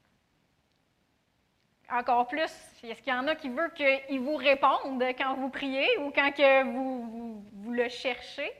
encore 1.90 2.26
plus, 2.26 2.50
est-ce 2.82 3.02
qu'il 3.02 3.12
y 3.12 3.16
en 3.16 3.26
a 3.26 3.34
qui 3.34 3.48
veut 3.48 3.70
qu'il 3.70 4.20
vous 4.20 4.36
réponde 4.36 5.02
quand 5.16 5.34
vous 5.36 5.50
priez 5.50 5.98
ou 5.98 6.10
quand 6.10 6.32
que 6.32 6.64
vous, 6.64 7.44
vous, 7.52 7.72
le 7.72 7.88
cherchez? 7.88 8.50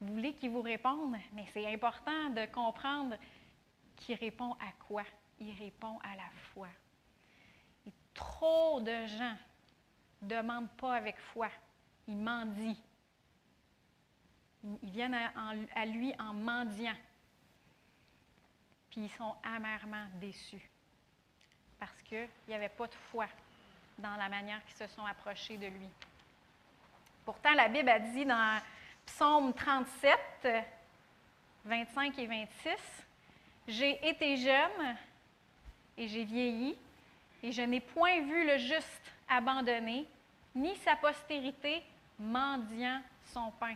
Vous 0.00 0.14
voulez 0.14 0.34
qu'il 0.34 0.50
vous 0.50 0.62
réponde, 0.62 1.16
mais 1.32 1.46
c'est 1.52 1.66
important 1.72 2.30
de 2.30 2.46
comprendre 2.46 3.16
qu'il 3.96 4.16
répond 4.16 4.52
à 4.54 4.72
quoi? 4.86 5.04
Il 5.38 5.52
répond 5.58 5.98
à 6.02 6.16
la 6.16 6.28
foi. 6.52 6.68
Et 7.86 7.92
trop 8.14 8.80
de 8.80 9.06
gens 9.06 9.36
ne 10.22 10.28
demandent 10.28 10.76
pas 10.76 10.94
avec 10.94 11.16
foi, 11.18 11.48
ils 12.06 12.16
mendient. 12.16 12.80
Ils 14.82 14.90
viennent 14.90 15.18
à 15.74 15.86
lui 15.86 16.14
en 16.20 16.34
mendiant. 16.34 16.96
Puis 18.90 19.02
ils 19.02 19.10
sont 19.10 19.34
amèrement 19.42 20.06
déçus 20.20 20.71
parce 21.82 22.00
qu'il 22.02 22.28
n'y 22.46 22.54
avait 22.54 22.68
pas 22.68 22.86
de 22.86 22.94
foi 23.10 23.26
dans 23.98 24.14
la 24.14 24.28
manière 24.28 24.64
qu'ils 24.66 24.76
se 24.76 24.86
sont 24.94 25.04
approchés 25.04 25.56
de 25.56 25.66
lui. 25.66 25.88
Pourtant, 27.24 27.52
la 27.54 27.68
Bible 27.68 27.88
a 27.88 27.98
dit 27.98 28.24
dans 28.24 28.60
Psaume 29.04 29.52
37, 29.52 30.46
25 31.64 32.18
et 32.20 32.26
26, 32.28 32.70
J'ai 33.66 34.08
été 34.08 34.36
jeune 34.36 34.96
et 35.98 36.06
j'ai 36.06 36.22
vieilli, 36.22 36.78
et 37.42 37.50
je 37.50 37.62
n'ai 37.62 37.80
point 37.80 38.20
vu 38.20 38.46
le 38.46 38.58
juste 38.58 39.02
abandonné, 39.28 40.06
ni 40.54 40.76
sa 40.76 40.94
postérité 40.94 41.82
mendiant 42.16 43.02
son 43.32 43.50
pain. 43.58 43.74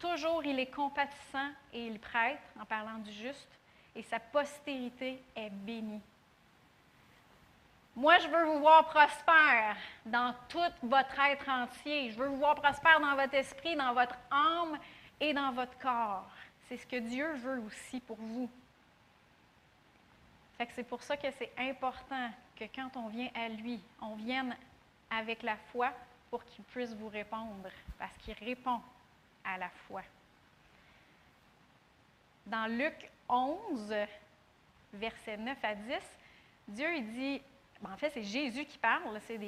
Toujours 0.00 0.44
il 0.44 0.58
est 0.58 0.74
compatissant 0.74 1.50
et 1.72 1.86
il 1.86 2.00
prête, 2.00 2.42
en 2.60 2.64
parlant 2.64 2.98
du 2.98 3.12
juste, 3.12 3.60
et 3.94 4.02
sa 4.02 4.18
postérité 4.18 5.22
est 5.36 5.50
bénie. 5.50 6.02
Moi, 7.98 8.16
je 8.18 8.28
veux 8.28 8.44
vous 8.44 8.60
voir 8.60 8.84
prospère 8.84 9.74
dans 10.06 10.32
tout 10.48 10.72
votre 10.84 11.18
être 11.18 11.48
entier. 11.48 12.12
Je 12.12 12.16
veux 12.16 12.28
vous 12.28 12.36
voir 12.36 12.54
prospère 12.54 13.00
dans 13.00 13.16
votre 13.16 13.34
esprit, 13.34 13.74
dans 13.74 13.92
votre 13.92 14.14
âme 14.30 14.78
et 15.18 15.34
dans 15.34 15.50
votre 15.50 15.76
corps. 15.78 16.30
C'est 16.68 16.76
ce 16.76 16.86
que 16.86 16.94
Dieu 16.94 17.34
veut 17.34 17.58
aussi 17.58 17.98
pour 17.98 18.16
vous. 18.16 18.48
c'est 20.76 20.84
pour 20.84 21.02
ça 21.02 21.16
que 21.16 21.26
c'est 21.32 21.50
important 21.58 22.30
que 22.54 22.66
quand 22.72 22.88
on 22.94 23.08
vient 23.08 23.30
à 23.34 23.48
lui, 23.48 23.80
on 24.00 24.14
vienne 24.14 24.56
avec 25.10 25.42
la 25.42 25.56
foi 25.72 25.90
pour 26.30 26.44
qu'il 26.44 26.62
puisse 26.66 26.94
vous 26.94 27.08
répondre, 27.08 27.68
parce 27.98 28.16
qu'il 28.18 28.34
répond 28.34 28.80
à 29.44 29.58
la 29.58 29.70
foi. 29.88 30.02
Dans 32.46 32.70
Luc 32.70 33.10
11, 33.28 33.92
versets 34.92 35.36
9 35.36 35.58
à 35.64 35.74
10, 35.74 35.94
Dieu 36.68 37.00
dit 37.00 37.42
en 37.84 37.96
fait, 37.96 38.10
c'est 38.10 38.22
Jésus 38.22 38.64
qui 38.64 38.78
parle. 38.78 39.20
C'est 39.26 39.38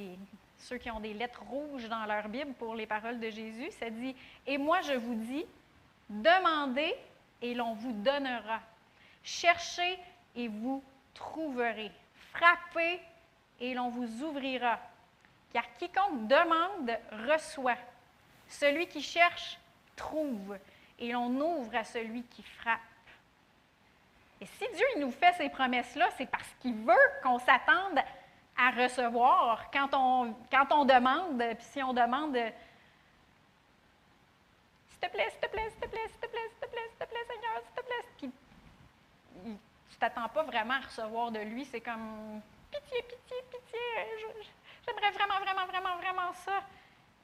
ceux 0.59 0.79
qui 0.79 0.91
ont 0.91 1.01
des 1.01 1.15
lettres 1.15 1.43
rouges 1.43 1.89
dans 1.89 2.05
leur 2.05 2.29
Bible 2.29 2.53
pour 2.55 2.75
les 2.75 2.87
paroles 2.87 3.19
de 3.19 3.31
Jésus. 3.31 3.71
Ça 3.79 3.91
dit 3.91 4.15
Et 4.47 4.59
moi, 4.59 4.81
je 4.83 4.93
vous 4.93 5.15
dis, 5.15 5.45
demandez 6.09 6.95
et 7.43 7.55
l'on 7.55 7.75
vous 7.75 7.93
donnera. 7.93 8.61
Cherchez 9.23 9.99
et 10.37 10.49
vous 10.49 10.83
trouverez. 11.15 11.91
Frappez 12.33 13.01
et 13.61 13.75
l'on 13.75 13.91
vous 13.91 14.23
ouvrira. 14.23 14.79
Car 15.53 15.65
quiconque 15.79 16.29
demande 16.29 16.97
reçoit. 17.29 17.79
Celui 18.49 18.87
qui 18.87 19.03
cherche 19.03 19.59
trouve. 19.97 20.57
Et 20.99 21.13
l'on 21.13 21.31
ouvre 21.41 21.75
à 21.75 21.85
celui 21.85 22.23
qui 22.25 22.43
frappe. 22.43 22.81
Et 24.41 24.47
si 24.47 24.65
Dieu 24.75 24.87
il 24.97 25.01
nous 25.01 25.11
fait 25.11 25.33
ces 25.35 25.49
promesses-là, 25.51 26.09
c'est 26.17 26.31
parce 26.31 26.49
qu'il 26.61 26.75
veut 26.75 26.95
qu'on 27.23 27.39
s'attende 27.39 28.01
à 28.61 28.71
recevoir 28.71 29.71
quand 29.71 29.89
on, 29.95 30.35
quand 30.51 30.71
on 30.73 30.85
demande, 30.85 31.43
puis 31.57 31.65
si 31.65 31.83
on 31.83 31.95
demande 31.95 32.37
S'il 34.89 34.99
te 35.01 35.09
plaît, 35.09 35.31
s'il 35.31 35.41
te 35.41 35.47
plaît, 35.47 35.71
s'il 35.71 35.81
te 35.81 35.87
plaît, 35.87 36.09
s'il 36.09 36.21
te 36.21 36.27
plaît, 36.27 36.49
s'il 36.51 36.61
te 36.61 36.67
plaît, 36.67 36.89
s'il 36.91 36.99
te 36.99 37.05
plaît, 37.05 37.27
Seigneur, 37.27 37.63
s'il 37.65 37.75
te 37.75 37.81
plaît, 37.81 38.05
puis 38.19 38.31
tu 39.43 39.49
ne 39.49 39.99
t'attends 39.99 40.29
pas 40.29 40.43
vraiment 40.43 40.75
à 40.75 40.81
recevoir 40.81 41.31
de 41.31 41.41
lui, 41.41 41.65
c'est 41.65 41.81
comme 41.81 42.43
pitié, 42.71 43.03
pitié, 43.03 43.37
pitié, 43.51 43.81
j'aimerais 44.87 45.11
vraiment, 45.13 45.41
vraiment, 45.41 45.67
vraiment, 45.67 45.97
vraiment 45.97 46.33
ça. 46.35 46.63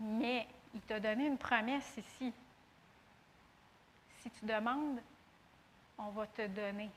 Mais 0.01 0.47
il 0.74 0.80
t'a 0.82 0.99
donné 1.01 1.26
une 1.26 1.39
promesse 1.39 1.97
ici. 1.99 2.32
Si 4.20 4.30
tu 4.30 4.47
demandes, 4.47 5.01
on 5.99 6.09
va 6.11 6.26
te 6.26 6.47
donner. 6.47 6.91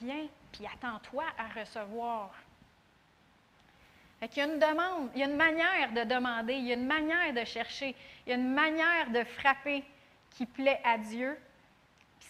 Viens, 0.00 0.28
puis 0.52 0.66
attends-toi 0.66 1.24
à 1.38 1.60
recevoir. 1.60 2.30
Il 4.22 4.38
y 4.38 4.40
a 4.40 4.44
une 4.46 4.58
demande, 4.58 5.10
il 5.14 5.20
y 5.20 5.22
a 5.22 5.26
une 5.26 5.36
manière 5.36 5.92
de 5.92 6.04
demander, 6.04 6.54
il 6.54 6.66
y 6.66 6.70
a 6.72 6.74
une 6.74 6.86
manière 6.86 7.32
de 7.34 7.44
chercher, 7.44 7.94
il 8.26 8.30
y 8.30 8.32
a 8.32 8.36
une 8.36 8.54
manière 8.54 9.10
de 9.10 9.22
frapper 9.24 9.84
qui 10.30 10.46
plaît 10.46 10.80
à 10.82 10.96
Dieu. 10.96 11.38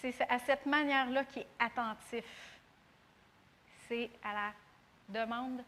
C'est 0.01 0.20
à 0.28 0.39
cette 0.39 0.66
manière-là 0.66 1.24
qui 1.24 1.41
est 1.41 1.47
attentif. 1.59 2.24
C'est 3.89 4.11
à 4.22 4.32
la 4.32 4.53
demande 5.09 5.62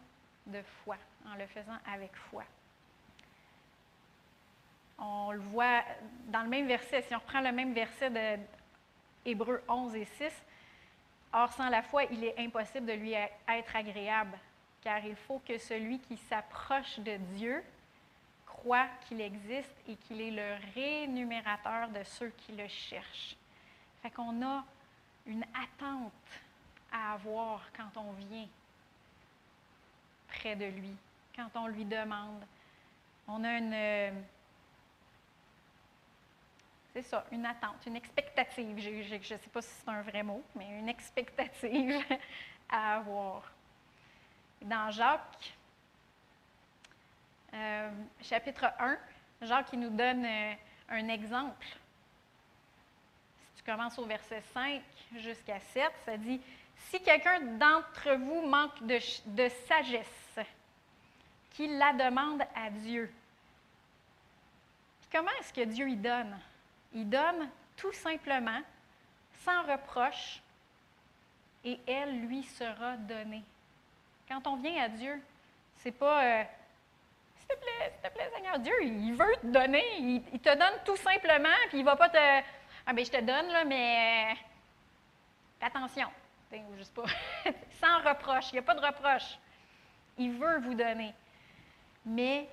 de 0.46 0.60
foi, 0.84 0.96
en 1.26 1.36
le 1.36 1.46
faisant 1.46 1.78
avec 1.90 2.14
foi. 2.30 2.44
On 4.98 5.32
le 5.32 5.38
voit 5.38 5.82
dans 6.26 6.42
le 6.42 6.48
même 6.48 6.66
verset, 6.66 7.02
si 7.02 7.14
on 7.14 7.18
reprend 7.18 7.40
le 7.40 7.52
même 7.52 7.72
verset 7.72 8.10
de 8.10 8.42
Hébreux 9.24 9.62
11 9.68 9.94
et 9.94 10.04
6, 10.04 10.32
Or, 11.32 11.52
sans 11.52 11.68
la 11.68 11.82
foi, 11.82 12.04
il 12.04 12.24
est 12.24 12.38
impossible 12.38 12.86
de 12.86 12.92
lui 12.92 13.12
être 13.12 13.76
agréable 13.76 14.38
car 14.86 15.04
il 15.04 15.16
faut 15.16 15.40
que 15.40 15.58
celui 15.58 15.98
qui 15.98 16.16
s'approche 16.16 17.00
de 17.00 17.16
Dieu 17.34 17.60
croit 18.46 18.86
qu'il 19.00 19.20
existe 19.20 19.74
et 19.88 19.96
qu'il 19.96 20.20
est 20.20 20.30
le 20.30 20.54
rémunérateur 20.76 21.88
de 21.88 22.04
ceux 22.04 22.28
qui 22.28 22.52
le 22.52 22.68
cherchent. 22.68 23.34
Fait 24.00 24.12
qu'on 24.12 24.46
a 24.46 24.64
une 25.26 25.44
attente 25.60 26.12
à 26.92 27.14
avoir 27.14 27.62
quand 27.76 28.00
on 28.00 28.12
vient 28.12 28.46
près 30.28 30.54
de 30.54 30.66
lui, 30.66 30.94
quand 31.34 31.50
on 31.56 31.66
lui 31.66 31.84
demande. 31.84 32.44
On 33.26 33.42
a 33.42 33.58
une. 33.58 34.22
C'est 36.92 37.02
ça, 37.02 37.26
une 37.32 37.44
attente, 37.44 37.84
une 37.88 37.96
expectative. 37.96 38.78
Je 38.78 39.16
ne 39.16 39.20
sais 39.20 39.50
pas 39.52 39.62
si 39.62 39.68
c'est 39.68 39.90
un 39.90 40.02
vrai 40.02 40.22
mot, 40.22 40.44
mais 40.54 40.78
une 40.78 40.88
expectative 40.88 42.04
à 42.68 42.98
avoir 42.98 43.55
dans 44.62 44.90
Jacques, 44.90 45.54
euh, 47.54 47.90
chapitre 48.22 48.66
1, 48.78 48.98
Jacques 49.42 49.72
nous 49.72 49.90
donne 49.90 50.24
euh, 50.24 50.52
un 50.90 51.08
exemple. 51.08 51.66
Si 53.54 53.62
tu 53.62 53.70
commences 53.70 53.98
au 53.98 54.06
verset 54.06 54.42
5 54.52 54.82
jusqu'à 55.16 55.60
7, 55.60 55.90
ça 56.04 56.16
dit 56.16 56.40
Si 56.76 57.00
quelqu'un 57.02 57.40
d'entre 57.40 58.14
vous 58.14 58.46
manque 58.46 58.82
de, 58.82 58.98
de 59.26 59.48
sagesse, 59.66 60.38
qu'il 61.56 61.78
la 61.78 61.94
demande 61.94 62.42
à 62.54 62.68
Dieu. 62.70 63.10
comment 65.10 65.30
est-ce 65.40 65.52
que 65.52 65.64
Dieu 65.64 65.88
y 65.88 65.96
donne? 65.96 66.38
Il 66.92 67.08
donne 67.08 67.48
tout 67.76 67.92
simplement, 67.92 68.60
sans 69.42 69.62
reproche, 69.62 70.42
et 71.64 71.80
elle 71.86 72.26
lui 72.26 72.42
sera 72.42 72.96
donnée. 72.96 73.42
Quand 74.28 74.46
on 74.46 74.56
vient 74.56 74.82
à 74.82 74.88
Dieu, 74.88 75.22
c'est 75.76 75.92
pas 75.92 76.24
euh, 76.24 76.44
s'il 77.38 77.48
te 77.48 77.60
plaît, 77.60 77.92
s'il 77.92 78.10
te 78.10 78.14
plaît, 78.14 78.30
Seigneur. 78.34 78.58
Dieu, 78.58 78.74
il 78.82 79.14
veut 79.14 79.36
te 79.40 79.46
donner. 79.46 79.84
Il, 79.98 80.40
te 80.40 80.56
donne 80.56 80.80
tout 80.84 80.96
simplement, 80.96 81.48
puis 81.68 81.78
il 81.78 81.84
va 81.84 81.96
pas 81.96 82.08
te. 82.08 82.44
Ah, 82.86 82.92
ben 82.92 83.04
je 83.04 83.10
te 83.10 83.20
donne, 83.20 83.48
là, 83.48 83.64
mais. 83.64 84.36
Fais 85.60 85.66
attention. 85.66 86.08
Pas. 86.50 87.02
Sans 87.80 87.98
reproche. 88.08 88.50
Il 88.50 88.54
n'y 88.54 88.58
a 88.60 88.62
pas 88.62 88.74
de 88.74 88.84
reproche. 88.84 89.38
Il 90.18 90.32
veut 90.32 90.58
vous 90.60 90.74
donner. 90.74 91.12
Mais 92.04 92.48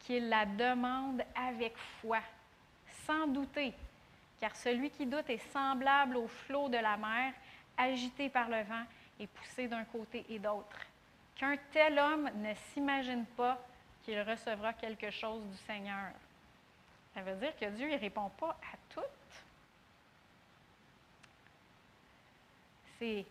qu'il 0.00 0.28
la 0.28 0.46
demande 0.46 1.22
avec 1.34 1.76
foi, 2.00 2.20
sans 3.06 3.26
douter. 3.26 3.72
Car 4.40 4.54
celui 4.54 4.90
qui 4.90 5.06
doute 5.06 5.28
est 5.30 5.52
semblable 5.52 6.16
au 6.16 6.28
flot 6.28 6.68
de 6.68 6.76
la 6.76 6.96
mer, 6.96 7.32
agité 7.76 8.28
par 8.28 8.48
le 8.48 8.62
vent 8.62 8.84
et 9.18 9.26
poussé 9.26 9.66
d'un 9.66 9.84
côté 9.84 10.24
et 10.28 10.38
d'autre 10.38 10.78
qu'un 11.36 11.56
tel 11.72 11.98
homme 11.98 12.30
ne 12.36 12.54
s'imagine 12.54 13.24
pas 13.36 13.58
qu'il 14.02 14.20
recevra 14.20 14.72
quelque 14.72 15.10
chose 15.10 15.42
du 15.46 15.56
Seigneur. 15.58 16.12
Ça 17.14 17.22
veut 17.22 17.36
dire 17.36 17.56
que 17.56 17.66
Dieu 17.66 17.90
ne 17.90 17.98
répond 17.98 18.28
pas 18.30 18.50
à 18.72 18.76
tout. 18.90 19.00
C'est 22.98 23.24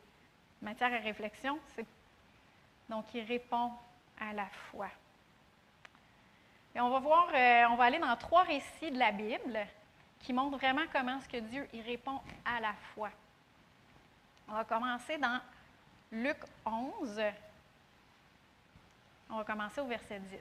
matière 0.61 0.93
à 0.93 0.97
réflexion. 0.97 1.59
Donc, 2.89 3.05
il 3.13 3.23
répond 3.23 3.71
à 4.19 4.33
la 4.33 4.47
foi. 4.47 4.87
Et 6.75 6.79
on 6.79 6.89
va 6.89 6.99
voir, 6.99 7.27
euh, 7.33 7.65
on 7.69 7.75
va 7.75 7.85
aller 7.85 7.99
dans 7.99 8.15
trois 8.17 8.43
récits 8.43 8.91
de 8.91 8.97
la 8.97 9.11
Bible 9.11 9.59
qui 10.21 10.33
montrent 10.33 10.57
vraiment 10.57 10.83
comment 10.91 11.19
est-ce 11.19 11.29
que 11.29 11.37
Dieu 11.37 11.67
il 11.73 11.81
répond 11.81 12.19
à 12.45 12.59
la 12.59 12.73
foi. 12.93 13.09
On 14.47 14.53
va 14.53 14.63
commencer 14.63 15.17
dans 15.17 15.39
Luc 16.11 16.37
11. 16.65 17.21
On 19.33 19.37
va 19.37 19.45
commencer 19.45 19.81
au 19.81 19.87
verset 19.87 20.19
10. 20.19 20.37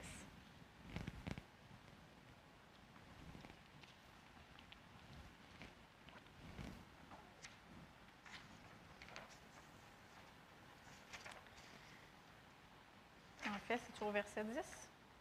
En 13.47 13.57
fait, 13.67 13.79
c'est 13.79 14.05
au 14.05 14.11
verset 14.11 14.43
10? 14.43 14.59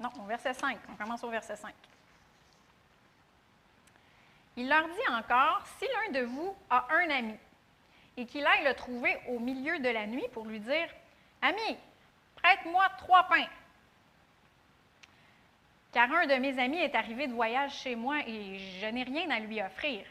Non, 0.01 0.11
au 0.21 0.27
verset 0.27 0.53
5. 0.53 0.79
On 0.91 0.95
commence 0.97 1.25
au 1.25 1.31
verset 1.31 1.57
5. 1.57 1.73
Il 4.59 4.69
leur 4.69 4.87
dit 4.87 5.13
encore, 5.13 5.65
si 5.79 5.87
l'un 5.87 6.21
de 6.21 6.27
vous 6.27 6.55
a 6.69 6.89
un 6.91 7.09
ami 7.09 7.39
et 8.19 8.27
qu'il 8.27 8.45
aille 8.45 8.65
le 8.65 8.75
trouver 8.75 9.19
au 9.29 9.39
milieu 9.39 9.79
de 9.79 9.89
la 9.89 10.07
nuit 10.07 10.29
pour 10.35 10.45
lui 10.45 10.61
dire, 10.61 10.91
Ami, 11.41 11.79
prête-moi 12.37 12.87
trois 12.99 13.23
pains. 13.25 13.49
Car 15.93 16.11
un 16.11 16.27
de 16.27 16.35
mes 16.37 16.59
amis 16.59 16.79
est 16.79 16.95
arrivé 16.95 17.27
de 17.27 17.35
voyage 17.35 17.75
chez 17.75 17.95
moi 17.95 18.17
et 18.27 18.59
je 18.81 18.87
n'ai 18.87 19.03
rien 19.03 19.29
à 19.31 19.39
lui 19.41 19.61
offrir. 19.61 20.05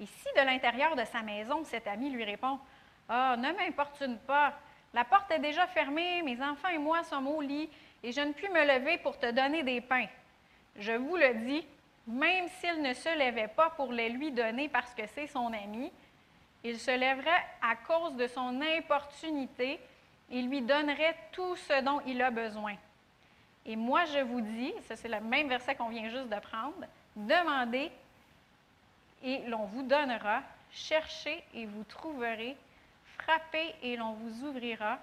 Et 0.00 0.06
si 0.06 0.28
de 0.36 0.44
l'intérieur 0.44 0.96
de 0.96 1.04
sa 1.04 1.22
maison, 1.22 1.62
cet 1.64 1.86
ami 1.86 2.10
lui 2.10 2.24
répond, 2.24 2.58
Ah, 3.08 3.36
ne 3.38 3.52
m'importune 3.52 4.18
pas, 4.26 4.52
la 4.92 5.04
porte 5.04 5.30
est 5.30 5.38
déjà 5.38 5.66
fermée, 5.68 6.22
mes 6.22 6.42
enfants 6.42 6.68
et 6.68 6.78
moi 6.78 7.04
sommes 7.04 7.28
au 7.28 7.40
lit, 7.40 7.70
et 8.02 8.10
je 8.10 8.20
ne 8.20 8.32
puis 8.32 8.48
me 8.48 8.64
lever 8.66 8.98
pour 8.98 9.16
te 9.16 9.30
donner 9.30 9.62
des 9.62 9.80
pains. 9.80 10.08
Je 10.76 10.92
vous 10.92 11.16
le 11.16 11.34
dis, 11.34 11.64
même 12.06 12.48
s'il 12.58 12.82
ne 12.82 12.92
se 12.92 13.08
levait 13.16 13.48
pas 13.48 13.70
pour 13.70 13.92
les 13.92 14.08
lui 14.08 14.32
donner 14.32 14.68
parce 14.68 14.92
que 14.92 15.06
c'est 15.14 15.28
son 15.28 15.52
ami, 15.52 15.92
il 16.64 16.78
se 16.78 16.90
lèverait 16.90 17.44
à 17.60 17.76
cause 17.76 18.16
de 18.16 18.26
son 18.26 18.60
importunité 18.60 19.78
et 20.30 20.42
lui 20.42 20.62
donnerait 20.62 21.16
tout 21.30 21.54
ce 21.54 21.80
dont 21.82 22.00
il 22.06 22.20
a 22.22 22.30
besoin. 22.30 22.74
Et 23.64 23.76
moi, 23.76 24.04
je 24.06 24.18
vous 24.18 24.40
dis, 24.40 24.72
ça 24.88 24.96
c'est 24.96 25.08
le 25.08 25.20
même 25.20 25.48
verset 25.48 25.74
qu'on 25.74 25.88
vient 25.88 26.08
juste 26.08 26.28
de 26.28 26.40
prendre, 26.40 26.86
demandez 27.14 27.90
et 29.22 29.38
l'on 29.46 29.66
vous 29.66 29.82
donnera, 29.82 30.42
cherchez 30.72 31.44
et 31.54 31.66
vous 31.66 31.84
trouverez, 31.84 32.56
frappez 33.18 33.74
et 33.82 33.96
l'on 33.96 34.14
vous 34.14 34.44
ouvrira, 34.44 34.98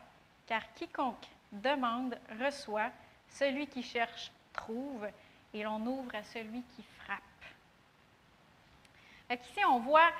car 0.45 0.61
quiconque 0.73 1.27
demande 1.51 2.17
reçoit, 2.39 2.91
celui 3.29 3.67
qui 3.67 3.83
cherche 3.83 4.31
trouve, 4.53 5.07
et 5.53 5.63
l'on 5.63 5.79
ouvre 5.85 6.13
à 6.15 6.23
celui 6.23 6.61
qui 6.75 6.83
frappe. 7.03 7.21
ici, 9.31 9.65
on 9.65 9.79
voit 9.79 10.11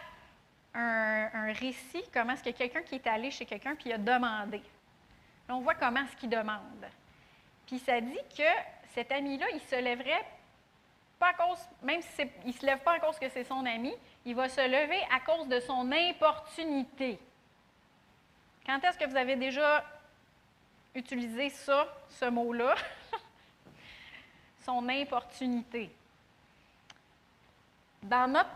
un, 0.73 1.51
récit, 1.53 2.03
comment 2.13 2.33
est-ce 2.33 2.43
que 2.43 2.51
quelqu'un 2.51 2.81
qui 2.81 2.95
est 2.95 3.07
allé 3.07 3.31
chez 3.31 3.45
quelqu'un 3.45 3.75
puis 3.75 3.91
a 3.91 3.97
demandé. 3.97 4.61
Là, 5.47 5.55
on 5.55 5.61
voit 5.61 5.75
comment 5.75 6.01
est-ce 6.01 6.15
qu'il 6.15 6.29
demande. 6.29 6.85
Puis 7.69 7.77
ça 7.77 8.01
dit 8.01 8.17
que 8.35 8.49
cet 8.95 9.11
ami-là, 9.11 9.45
il 9.53 9.61
se 9.61 9.75
lèverait 9.75 10.25
pas 11.19 11.27
à 11.27 11.33
cause, 11.33 11.59
même 11.83 12.01
s'il 12.01 12.27
ne 12.43 12.51
se 12.51 12.65
lève 12.65 12.79
pas 12.79 12.93
à 12.93 12.99
cause 12.99 13.19
que 13.19 13.29
c'est 13.29 13.43
son 13.43 13.63
ami, 13.63 13.93
il 14.25 14.33
va 14.33 14.49
se 14.49 14.61
lever 14.61 14.99
à 15.13 15.19
cause 15.19 15.47
de 15.47 15.59
son 15.59 15.91
importunité. 15.91 17.19
Quand 18.65 18.83
est-ce 18.83 18.97
que 18.97 19.05
vous 19.05 19.15
avez 19.15 19.35
déjà 19.35 19.85
utilisé 20.95 21.49
ça, 21.49 21.87
ce 22.09 22.25
mot-là? 22.25 22.73
son 24.65 24.89
importunité. 24.89 25.91
Dans 28.01 28.27
notre 28.27 28.49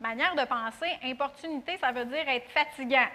manière 0.00 0.34
de 0.34 0.44
penser, 0.44 0.90
importunité, 1.04 1.76
ça 1.78 1.92
veut 1.92 2.06
dire 2.06 2.28
être 2.28 2.50
fatigant. 2.50 3.06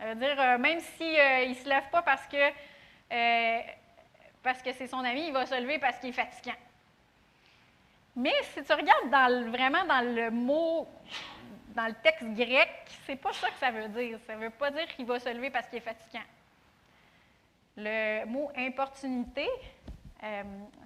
Ça 0.00 0.06
veut 0.06 0.14
dire, 0.16 0.40
euh, 0.40 0.58
même 0.58 0.80
s'il 0.80 1.06
si, 1.06 1.20
euh, 1.20 1.46
ne 1.46 1.54
se 1.54 1.68
lève 1.68 1.88
pas 1.90 2.02
parce 2.02 2.26
que, 2.26 2.36
euh, 3.12 3.60
parce 4.42 4.62
que 4.62 4.72
c'est 4.72 4.86
son 4.86 4.98
ami, 4.98 5.28
il 5.28 5.32
va 5.32 5.46
se 5.46 5.60
lever 5.60 5.78
parce 5.78 5.98
qu'il 5.98 6.10
est 6.10 6.12
fatigant. 6.12 6.56
Mais 8.16 8.34
si 8.54 8.62
tu 8.62 8.72
regardes 8.72 9.48
vraiment 9.48 9.84
dans 9.84 10.14
le 10.14 10.30
mot, 10.30 10.88
dans 11.74 11.86
le 11.86 11.94
texte 12.02 12.24
grec, 12.34 12.70
c'est 13.06 13.16
pas 13.16 13.32
ça 13.32 13.48
que 13.50 13.58
ça 13.58 13.70
veut 13.70 13.88
dire. 13.88 14.18
Ça 14.26 14.34
ne 14.34 14.40
veut 14.40 14.50
pas 14.50 14.70
dire 14.70 14.88
qu'il 14.88 15.06
va 15.06 15.20
se 15.20 15.28
lever 15.28 15.50
parce 15.50 15.68
qu'il 15.68 15.78
est 15.78 15.82
fatigant. 15.82 16.24
Le 17.76 18.24
mot 18.24 18.50
importunité, 18.56 19.48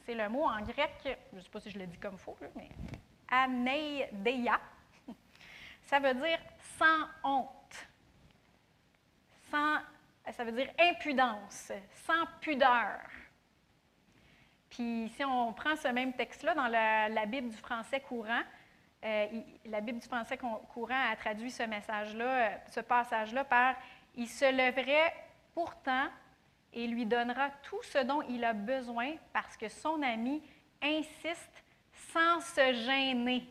c'est 0.05 0.15
le 0.15 0.29
mot 0.29 0.45
en 0.45 0.61
grec, 0.61 0.93
je 1.05 1.37
ne 1.37 1.41
sais 1.41 1.49
pas 1.49 1.61
si 1.61 1.71
je 1.71 1.79
le 1.79 1.87
dis 1.87 1.97
comme 1.97 2.19
faux, 2.19 2.37
mais 2.55 2.69
aneideia, 3.31 4.61
ça 5.85 5.99
veut 5.99 6.15
dire 6.15 6.39
sans 6.79 7.07
honte. 7.25 7.87
Sans, 9.51 9.79
ça 10.33 10.45
veut 10.45 10.53
dire 10.53 10.71
impudence, 10.79 11.73
sans 12.07 12.27
pudeur. 12.41 13.01
Puis 14.73 15.13
si 15.15 15.23
on 15.23 15.53
prend 15.53 15.77
ce 15.77 15.89
même 15.89 16.15
texte-là 16.15 16.55
dans 16.55 16.67
la, 16.67 17.27
Bible 17.27 17.51
du 17.51 17.57
français 17.59 18.01
courant, 18.01 18.41
euh, 19.05 19.27
la 19.67 19.83
Bible 19.83 19.99
du 19.99 20.07
français 20.07 20.39
courant 20.39 21.11
a 21.11 21.15
traduit 21.15 21.51
ce 21.51 21.65
message-là, 21.65 22.59
ce 22.71 22.81
passage-là 22.81 23.45
par 23.45 23.75
Il 24.15 24.27
se 24.27 24.51
leverait 24.51 25.13
pourtant 25.53 26.09
et 26.73 26.87
lui 26.87 27.05
donnera 27.05 27.51
tout 27.63 27.83
ce 27.83 27.99
dont 27.99 28.23
il 28.23 28.43
a 28.47 28.55
besoin 28.55 29.13
parce 29.35 29.59
que 29.59 29.69
son 29.69 30.01
ami 30.01 30.43
insiste 30.81 31.63
sans 31.93 32.41
se 32.41 32.73
gêner. 32.73 33.47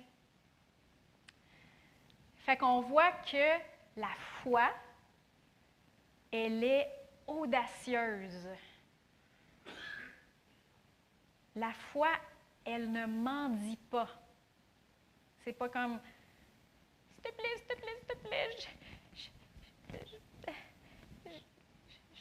Fait 2.37 2.57
qu'on 2.57 2.81
voit 2.81 3.11
que 3.31 3.59
la 3.95 4.11
foi, 4.41 4.71
elle 6.31 6.63
est 6.63 6.89
audacieuse. 7.27 8.47
La 11.55 11.73
foi, 11.73 12.09
elle 12.65 12.91
ne 12.91 13.05
mendie 13.05 13.77
pas. 13.77 14.07
C'est 15.43 15.53
pas 15.53 15.69
comme 15.69 15.99
S'il 17.15 17.23
te 17.23 17.35
plaît, 17.35 17.57
s'il 17.57 17.67
te 17.67 17.75
plaît, 17.75 17.97
s'il 17.99 18.07
te 18.07 18.27
plaît, 18.27 18.49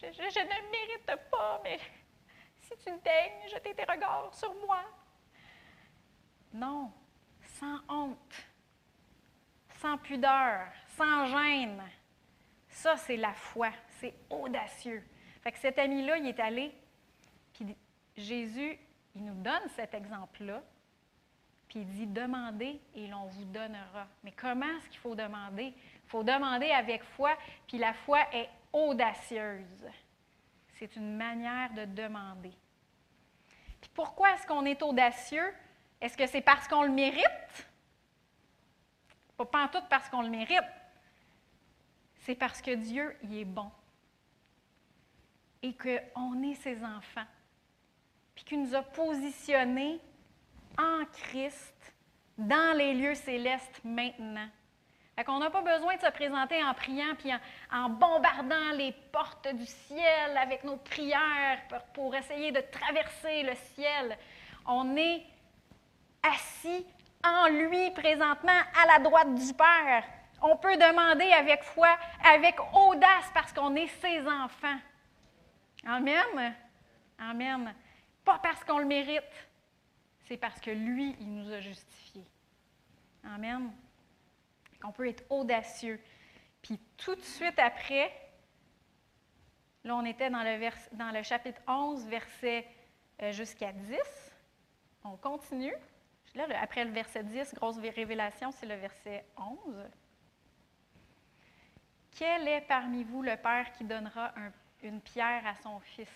je, 0.03 0.41
ne 0.41 0.71
mérite 0.71 1.31
pas, 1.31 1.61
mais 1.63 1.79
si 2.63 2.71
tu 2.79 2.91
daignes 3.05 3.49
jeter 3.49 3.75
tes 3.75 3.85
regards 3.85 4.35
sur 4.35 4.55
moi. 4.55 4.83
Non, 6.53 6.91
sans 7.43 7.81
honte 7.89 8.51
sans 9.81 9.97
pudeur, 9.99 10.67
sans 10.97 11.27
gêne. 11.27 11.83
Ça, 12.69 12.97
c'est 12.97 13.17
la 13.17 13.33
foi. 13.33 13.71
C'est 13.99 14.15
audacieux. 14.29 15.03
Fait 15.43 15.53
que 15.53 15.59
cet 15.59 15.79
ami-là, 15.79 16.19
il 16.19 16.27
est 16.27 16.41
allé, 16.41 16.73
puis 17.55 17.77
Jésus, 18.17 18.79
il 19.15 19.25
nous 19.25 19.43
donne 19.43 19.69
cet 19.75 19.95
exemple-là, 19.95 20.63
puis 21.69 21.81
il 21.81 21.89
dit 21.89 22.07
demandez 22.07 22.81
et 22.95 23.07
l'on 23.07 23.27
vous 23.27 23.45
donnera. 23.45 24.07
Mais 24.25 24.33
comment 24.33 24.67
est-ce 24.79 24.89
qu'il 24.89 24.99
faut 24.99 25.15
demander? 25.15 25.73
Il 26.05 26.09
faut 26.09 26.23
demander 26.23 26.71
avec 26.71 27.03
foi, 27.05 27.37
puis 27.67 27.79
la 27.79 27.93
foi 27.93 28.21
est 28.33 28.49
audacieuse. 28.73 29.87
C'est 30.75 30.97
une 30.97 31.17
manière 31.17 31.73
de 31.73 31.85
demander. 31.85 32.53
Puis 33.81 33.91
pourquoi 33.95 34.35
est-ce 34.35 34.47
qu'on 34.47 34.65
est 34.65 34.83
audacieux? 34.83 35.53
Est-ce 36.01 36.17
que 36.17 36.27
c'est 36.27 36.41
parce 36.41 36.67
qu'on 36.67 36.83
le 36.83 36.91
mérite? 36.91 37.69
Pas, 39.37 39.65
en 39.65 39.69
tout 39.69 39.83
parce 39.89 40.09
qu'on 40.09 40.23
le 40.23 40.29
mérite. 40.29 40.59
C'est 42.23 42.35
parce 42.35 42.61
que 42.61 42.75
Dieu 42.75 43.17
y 43.23 43.41
est 43.41 43.45
bon. 43.45 43.71
Et 45.63 45.75
qu'on 45.75 46.43
est 46.43 46.55
ses 46.55 46.85
enfants. 46.85 47.27
Puis 48.41 48.45
qu'il 48.47 48.63
nous 48.63 48.75
a 48.75 48.83
positionnés 48.83 50.01
en 50.79 51.05
Christ 51.13 51.75
dans 52.39 52.75
les 52.75 52.95
lieux 52.95 53.15
célestes 53.15 53.83
maintenant. 53.85 54.49
Fait 55.15 55.25
qu'on 55.25 55.41
n'a 55.41 55.51
pas 55.51 55.61
besoin 55.61 55.97
de 55.97 56.01
se 56.01 56.11
présenter 56.11 56.65
en 56.65 56.73
priant 56.73 57.15
puis 57.19 57.31
en, 57.71 57.91
bombardant 57.91 58.71
les 58.77 58.93
portes 59.13 59.49
du 59.55 59.67
ciel 59.67 60.39
avec 60.39 60.65
nos 60.65 60.79
prières 60.79 61.59
pour, 61.69 61.81
pour 61.93 62.15
essayer 62.15 62.51
de 62.51 62.63
traverser 62.73 63.43
le 63.43 63.55
ciel. 63.75 64.17
On 64.67 64.97
est 64.97 65.23
assis 66.23 66.87
en 67.23 67.49
lui 67.49 67.91
présentement 67.91 68.61
à 68.83 68.87
la 68.87 68.99
droite 69.01 69.35
du 69.35 69.53
Père. 69.53 70.05
On 70.41 70.57
peut 70.57 70.77
demander 70.77 71.31
avec 71.33 71.63
foi, 71.63 71.99
avec 72.25 72.57
audace, 72.73 73.31
parce 73.35 73.53
qu'on 73.53 73.75
est 73.75 73.89
ses 74.01 74.27
enfants. 74.27 74.79
Amen. 75.87 76.55
Amen. 77.19 77.75
Pas 78.25 78.39
parce 78.39 78.63
qu'on 78.65 78.79
le 78.79 78.87
mérite, 78.87 79.23
c'est 80.27 80.37
parce 80.37 80.61
que 80.61 80.71
lui, 80.71 81.17
il 81.21 81.35
nous 81.35 81.53
a 81.53 81.61
justifiés. 81.61 82.27
Amen. 83.25 83.73
On 84.85 84.93
peut 84.93 85.09
être 85.09 85.25
audacieux. 85.31 86.01
Puis 86.63 86.79
tout 86.97 87.15
de 87.15 87.23
suite 87.23 87.59
après, 87.59 88.13
Là, 89.85 89.97
on 89.97 90.05
était 90.05 90.29
dans 90.29 90.43
le, 90.43 90.57
vers, 90.57 90.77
dans 90.93 91.11
le 91.11 91.23
chapitre 91.23 91.61
11, 91.67 92.07
verset 92.07 92.67
euh, 93.23 93.33
jusqu'à 93.33 93.73
10. 93.73 93.99
On 95.05 95.17
continue. 95.17 95.75
Là, 96.35 96.47
après 96.61 96.85
le 96.85 96.91
verset 96.91 97.25
10, 97.25 97.55
grosse 97.55 97.79
révélation, 97.79 98.53
c'est 98.53 98.67
le 98.67 98.75
verset 98.75 99.25
11. 99.39 99.77
Quel 102.17 102.47
est 102.47 102.61
parmi 102.63 103.05
vous 103.05 103.23
le 103.23 103.37
Père 103.37 103.73
qui 103.73 103.85
donnera 103.85 104.35
une 104.83 105.01
pierre 105.01 105.47
à 105.47 105.55
son 105.63 105.81
fils? 105.81 106.09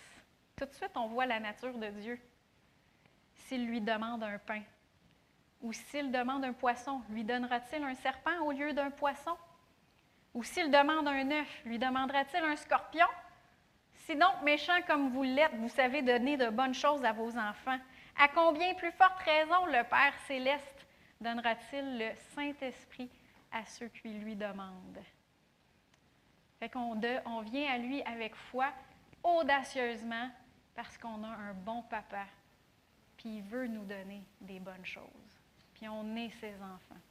Tout 0.55 0.65
de 0.65 0.73
suite, 0.73 0.95
on 0.95 1.07
voit 1.07 1.25
la 1.25 1.39
nature 1.39 1.77
de 1.77 1.87
Dieu. 1.87 2.19
S'il 3.35 3.67
lui 3.67 3.81
demande 3.81 4.23
un 4.23 4.37
pain, 4.37 4.61
ou 5.61 5.73
s'il 5.73 6.11
demande 6.11 6.45
un 6.45 6.53
poisson, 6.53 7.01
lui 7.09 7.23
donnera-t-il 7.23 7.83
un 7.83 7.95
serpent 7.95 8.39
au 8.41 8.51
lieu 8.51 8.73
d'un 8.73 8.89
poisson? 8.89 9.35
Ou 10.33 10.43
s'il 10.43 10.71
demande 10.71 11.07
un 11.07 11.31
œuf, 11.31 11.65
lui 11.65 11.77
demandera-t-il 11.77 12.43
un 12.43 12.55
scorpion? 12.55 13.07
Si 13.93 14.15
donc 14.15 14.41
méchant 14.43 14.81
comme 14.87 15.09
vous 15.09 15.23
l'êtes, 15.23 15.55
vous 15.55 15.69
savez 15.69 16.01
donner 16.01 16.37
de 16.37 16.49
bonnes 16.49 16.73
choses 16.73 17.03
à 17.03 17.11
vos 17.11 17.37
enfants, 17.37 17.79
à 18.17 18.27
combien 18.27 18.73
plus 18.75 18.91
forte 18.91 19.19
raison 19.23 19.65
le 19.65 19.83
Père 19.89 20.13
céleste 20.27 20.87
donnera-t-il 21.19 21.97
le 21.97 22.11
Saint-Esprit 22.35 23.09
à 23.51 23.65
ceux 23.65 23.87
qui 23.87 24.09
lui 24.09 24.35
demandent? 24.35 25.03
Fait 26.59 26.69
qu'on 26.69 26.99
on 27.25 27.41
vient 27.41 27.73
à 27.73 27.77
lui 27.77 28.01
avec 28.03 28.35
foi, 28.35 28.67
audacieusement, 29.23 30.29
parce 30.75 30.97
qu'on 30.97 31.23
a 31.23 31.29
un 31.29 31.53
bon 31.53 31.81
papa, 31.83 32.25
puis 33.17 33.37
il 33.37 33.43
veut 33.43 33.67
nous 33.67 33.85
donner 33.85 34.23
des 34.41 34.59
bonnes 34.59 34.85
choses, 34.85 35.39
puis 35.73 35.87
on 35.87 36.15
est 36.15 36.29
ses 36.41 36.55
enfants. 36.55 37.01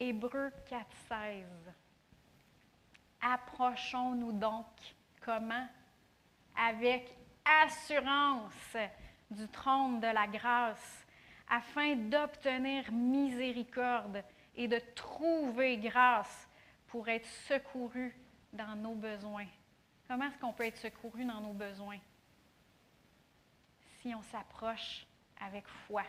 Hébreu 0.00 0.50
4.16. 0.70 1.44
Approchons-nous 3.20 4.32
donc 4.32 4.66
comment? 5.20 5.66
Avec 6.56 7.14
assurance 7.44 8.76
du 9.30 9.46
trône 9.48 10.00
de 10.00 10.06
la 10.06 10.26
grâce, 10.26 11.06
afin 11.48 11.96
d'obtenir 11.96 12.90
miséricorde 12.92 14.22
et 14.54 14.68
de 14.68 14.80
trouver 14.94 15.78
grâce 15.78 16.48
pour 16.86 17.08
être 17.08 17.26
secouru 17.48 18.14
dans 18.52 18.76
nos 18.76 18.94
besoins. 18.94 19.46
Comment 20.08 20.24
est-ce 20.24 20.38
qu'on 20.38 20.54
peut 20.54 20.64
être 20.64 20.78
secouru 20.78 21.26
dans 21.26 21.40
nos 21.42 21.52
besoins? 21.52 21.98
Si 24.00 24.14
on 24.14 24.22
s'approche 24.22 25.06
avec 25.38 25.68
foi, 25.86 26.02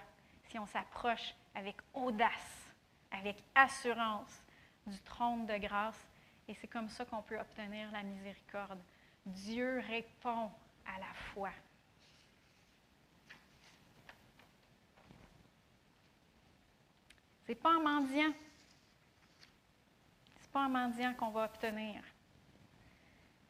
si 0.46 0.58
on 0.58 0.66
s'approche 0.66 1.36
avec 1.54 1.76
audace, 1.94 2.72
avec 3.12 3.44
assurance 3.54 4.42
du 4.88 4.98
trône 5.02 5.46
de 5.46 5.58
grâce, 5.58 6.08
et 6.48 6.54
c'est 6.56 6.68
comme 6.68 6.88
ça 6.88 7.04
qu'on 7.04 7.22
peut 7.22 7.38
obtenir 7.38 7.92
la 7.92 8.02
miséricorde. 8.02 8.80
Dieu 9.26 9.84
répond 9.86 10.50
à 10.86 10.98
la 11.00 11.14
foi. 11.34 11.52
C'est 17.46 17.56
pas 17.56 17.78
en 17.78 17.82
mendiant. 17.82 18.34
C'est 20.40 20.52
pas 20.52 20.66
en 20.66 20.70
mendiant 20.70 21.14
qu'on 21.16 21.32
va 21.32 21.46
obtenir. 21.46 22.02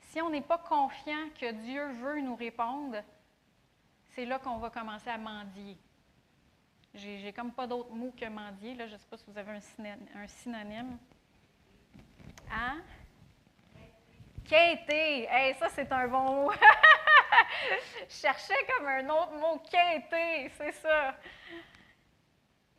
Si 0.10 0.20
on 0.22 0.30
n'est 0.32 0.41
pas 0.41 0.57
confiant 0.57 1.30
que 1.39 1.51
Dieu 1.51 1.88
veut 1.91 2.20
nous 2.22 2.36
répondre, 2.36 2.97
c'est 4.16 4.26
là 4.26 4.39
qu'on 4.39 4.57
va 4.57 4.72
commencer 4.72 5.07
à 5.07 5.20
mendier. 5.20 5.78
J'ai 6.95 7.32
comme 7.32 7.51
pas 7.51 7.68
d'autres 7.68 7.93
mots 7.93 8.12
que 8.20 8.26
mendier. 8.26 8.74
Là. 8.74 8.88
Je 8.88 8.93
ne 8.93 8.97
sais 8.97 9.05
pas 9.07 9.18
si 9.18 9.26
vous 9.28 9.38
avez 9.38 9.51
un 9.51 10.28
synonyme. 10.28 10.97
Hein? 12.51 12.82
Quêter. 14.45 15.28
Hey, 15.30 15.53
ça, 15.53 15.70
c'est 15.70 15.91
un 15.91 16.07
bon 16.07 16.24
mot. 16.24 16.51
Je 18.10 18.78
comme 18.78 18.88
un 18.88 19.10
autre 19.10 19.34
mot, 19.34 19.60
quêter, 19.60 20.49
c'est 20.57 20.72
ça. 20.72 21.16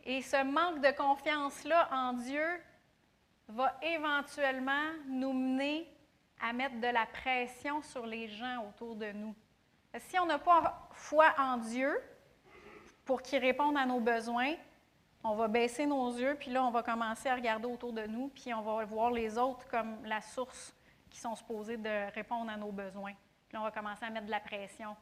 Et 0.03 0.20
ce 0.20 0.43
manque 0.43 0.81
de 0.81 0.91
confiance-là 0.91 1.89
en 1.93 2.14
Dieu 2.14 2.61
va 3.47 3.78
éventuellement 3.83 4.91
nous 5.07 5.33
mener 5.33 5.89
à 6.41 6.53
mettre 6.53 6.80
de 6.80 6.86
la 6.86 7.07
pression 7.07 7.82
sur 7.82 8.07
les 8.07 8.28
gens 8.28 8.66
autour 8.68 8.97
de 8.97 9.12
nous. 9.12 9.34
Si 9.99 10.18
on 10.18 10.26
n'a 10.26 10.38
pas 10.38 10.88
foi 10.93 11.34
en 11.38 11.57
Dieu 11.57 12.01
pour 13.05 13.22
qu'il 13.22 13.41
réponde 13.41 13.76
à 13.76 13.84
nos 13.84 14.01
besoins, 14.01 14.55
on 15.22 15.34
va 15.34 15.49
baisser 15.49 15.84
nos 15.84 16.11
yeux, 16.12 16.36
puis 16.38 16.51
là, 16.51 16.64
on 16.64 16.70
va 16.70 16.82
commencer 16.82 17.28
à 17.28 17.34
regarder 17.34 17.66
autour 17.66 17.93
de 17.93 18.07
nous, 18.07 18.28
puis 18.28 18.55
on 18.55 18.62
va 18.62 18.84
voir 18.84 19.11
les 19.11 19.36
autres 19.36 19.66
comme 19.68 20.05
la 20.05 20.20
source 20.20 20.74
qui 21.11 21.20
sont 21.20 21.34
supposés 21.34 21.76
de 21.76 22.12
répondre 22.14 22.51
à 22.51 22.57
nos 22.57 22.72
besoins. 22.72 23.12
Puis 23.49 23.55
là, 23.55 23.61
on 23.61 23.64
va 23.64 23.70
commencer 23.70 24.05
à 24.05 24.11
mettre 24.11 24.26
de 24.26 24.30
la 24.30 24.41
pression. 24.41 24.97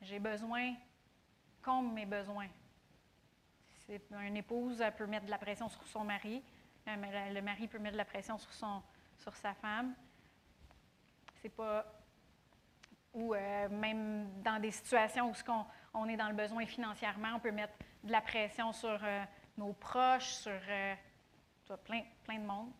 J'ai 0.00 0.18
besoin, 0.18 0.74
comme 1.60 1.92
mes 1.92 2.06
besoins. 2.06 2.48
Une 4.22 4.36
épouse 4.36 4.82
peut 4.96 5.06
mettre 5.06 5.26
de 5.26 5.30
la 5.30 5.38
pression 5.38 5.68
sur 5.68 5.84
son 5.88 6.04
mari, 6.04 6.42
euh, 6.88 7.32
le 7.32 7.40
mari 7.42 7.66
peut 7.66 7.78
mettre 7.78 7.94
de 7.94 7.98
la 7.98 8.04
pression 8.04 8.38
sur, 8.38 8.52
son, 8.52 8.82
sur 9.18 9.34
sa 9.36 9.52
femme. 9.54 9.94
C'est 11.42 11.48
pas. 11.48 11.84
Ou 13.12 13.34
euh, 13.34 13.68
même 13.68 14.40
dans 14.42 14.60
des 14.60 14.70
situations 14.70 15.30
où 15.30 15.34
on, 15.48 15.66
on, 15.94 16.08
est 16.08 16.16
dans 16.16 16.28
le 16.28 16.34
besoin 16.34 16.64
financièrement, 16.64 17.34
on 17.34 17.40
peut 17.40 17.50
mettre 17.50 17.74
de 18.04 18.12
la 18.12 18.20
pression 18.20 18.72
sur 18.72 18.98
euh, 19.02 19.24
nos 19.58 19.72
proches, 19.72 20.30
sur 20.30 21.78
plein, 21.84 22.02
plein 22.24 22.38
de 22.38 22.46
monde. 22.46 22.70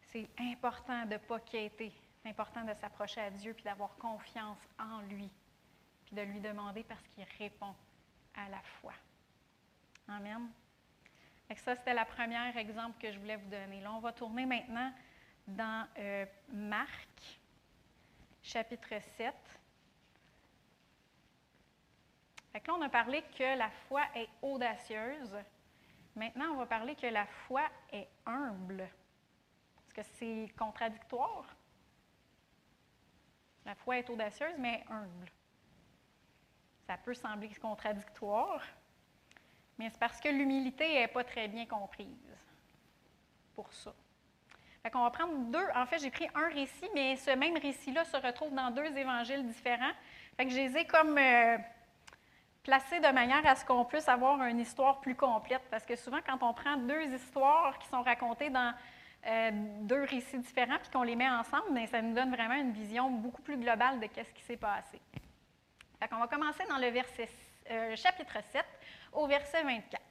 C'est 0.00 0.28
important 0.38 1.04
de 1.04 1.12
ne 1.12 1.18
pas 1.18 1.38
quitter. 1.40 1.92
C'est 2.22 2.28
important 2.30 2.64
de 2.64 2.74
s'approcher 2.74 3.20
à 3.20 3.30
Dieu 3.30 3.54
puis 3.54 3.64
d'avoir 3.64 3.96
confiance 3.96 4.58
en 4.78 5.00
lui, 5.02 5.30
puis 6.06 6.16
de 6.16 6.22
lui 6.22 6.40
demander 6.40 6.82
parce 6.82 7.06
qu'il 7.08 7.24
répond 7.38 7.74
à 8.34 8.48
la 8.48 8.60
foi. 8.80 8.92
Amen. 10.08 10.48
Et 11.48 11.56
ça, 11.56 11.74
c'était 11.74 11.94
le 11.94 12.04
premier 12.04 12.58
exemple 12.58 13.00
que 13.00 13.12
je 13.12 13.18
voulais 13.18 13.36
vous 13.36 13.48
donner. 13.48 13.80
Là, 13.80 13.92
on 13.92 14.00
va 14.00 14.12
tourner 14.12 14.46
maintenant 14.46 14.92
dans 15.46 15.86
euh, 15.98 16.26
Marc, 16.52 17.40
chapitre 18.42 19.00
7. 19.16 19.34
Fait 22.52 22.66
là, 22.66 22.74
on 22.74 22.82
a 22.82 22.88
parlé 22.88 23.22
que 23.36 23.56
la 23.56 23.70
foi 23.70 24.02
est 24.14 24.28
audacieuse. 24.42 25.36
Maintenant, 26.16 26.52
on 26.52 26.56
va 26.56 26.66
parler 26.66 26.96
que 26.96 27.06
la 27.06 27.26
foi 27.26 27.62
est 27.92 28.08
humble. 28.26 28.82
Est-ce 28.82 29.94
que 29.94 30.02
c'est 30.02 30.52
contradictoire? 30.58 31.44
La 33.64 33.74
foi 33.74 33.98
est 33.98 34.10
audacieuse, 34.10 34.54
mais 34.58 34.84
humble. 34.88 35.30
Ça 36.86 36.96
peut 36.98 37.14
sembler 37.14 37.54
contradictoire, 37.54 38.62
mais 39.78 39.90
c'est 39.90 39.98
parce 39.98 40.20
que 40.20 40.28
l'humilité 40.28 40.88
n'est 40.94 41.08
pas 41.08 41.22
très 41.22 41.46
bien 41.46 41.66
comprise 41.66 42.36
pour 43.54 43.72
ça. 43.72 43.94
Fait 44.82 44.90
qu'on 44.90 45.02
va 45.02 45.10
prendre 45.10 45.36
deux. 45.50 45.66
En 45.74 45.84
fait, 45.84 45.98
j'ai 45.98 46.10
pris 46.10 46.26
un 46.34 46.48
récit, 46.48 46.88
mais 46.94 47.16
ce 47.16 47.30
même 47.32 47.56
récit-là 47.56 48.04
se 48.04 48.16
retrouve 48.16 48.54
dans 48.54 48.70
deux 48.70 48.96
évangiles 48.96 49.46
différents. 49.46 49.92
Fait 50.36 50.46
que 50.46 50.50
je 50.50 50.56
les 50.56 50.76
ai 50.78 50.86
comme 50.86 51.18
euh, 51.18 51.58
placés 52.62 52.98
de 52.98 53.12
manière 53.12 53.46
à 53.46 53.56
ce 53.56 53.64
qu'on 53.64 53.84
puisse 53.84 54.08
avoir 54.08 54.42
une 54.44 54.58
histoire 54.58 55.00
plus 55.00 55.14
complète. 55.14 55.60
Parce 55.70 55.84
que 55.84 55.96
souvent, 55.96 56.20
quand 56.26 56.42
on 56.42 56.54
prend 56.54 56.78
deux 56.78 57.12
histoires 57.12 57.78
qui 57.78 57.88
sont 57.88 58.02
racontées 58.02 58.48
dans 58.48 58.72
euh, 59.26 59.50
deux 59.82 60.04
récits 60.04 60.38
différents, 60.38 60.78
puis 60.78 60.90
qu'on 60.90 61.02
les 61.02 61.16
met 61.16 61.28
ensemble, 61.28 61.72
mais 61.72 61.86
ça 61.86 62.00
nous 62.00 62.14
donne 62.14 62.34
vraiment 62.34 62.54
une 62.54 62.72
vision 62.72 63.10
beaucoup 63.10 63.42
plus 63.42 63.58
globale 63.58 64.00
de 64.00 64.06
ce 64.16 64.32
qui 64.32 64.42
s'est 64.42 64.56
passé. 64.56 64.98
On 66.10 66.18
va 66.18 66.26
commencer 66.26 66.64
dans 66.70 66.78
le 66.78 66.88
verset, 66.88 67.28
euh, 67.70 67.94
chapitre 67.96 68.38
7, 68.50 68.64
au 69.12 69.26
verset 69.26 69.62
24. 69.62 70.02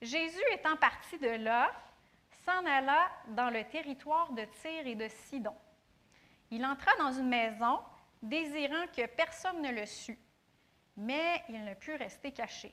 Jésus 0.00 0.42
étant 0.54 0.76
parti 0.76 1.18
de 1.18 1.28
là, 1.28 1.70
s'en 2.46 2.64
alla 2.64 3.10
dans 3.28 3.50
le 3.50 3.64
territoire 3.64 4.32
de 4.32 4.44
Tyr 4.44 4.86
et 4.86 4.94
de 4.94 5.08
Sidon. 5.08 5.56
Il 6.50 6.64
entra 6.64 6.92
dans 6.98 7.12
une 7.12 7.28
maison, 7.28 7.80
désirant 8.22 8.86
que 8.96 9.06
personne 9.06 9.60
ne 9.62 9.72
le 9.72 9.84
sût, 9.84 10.18
mais 10.96 11.44
il 11.48 11.64
ne 11.64 11.74
put 11.74 11.96
rester 11.96 12.32
caché, 12.32 12.72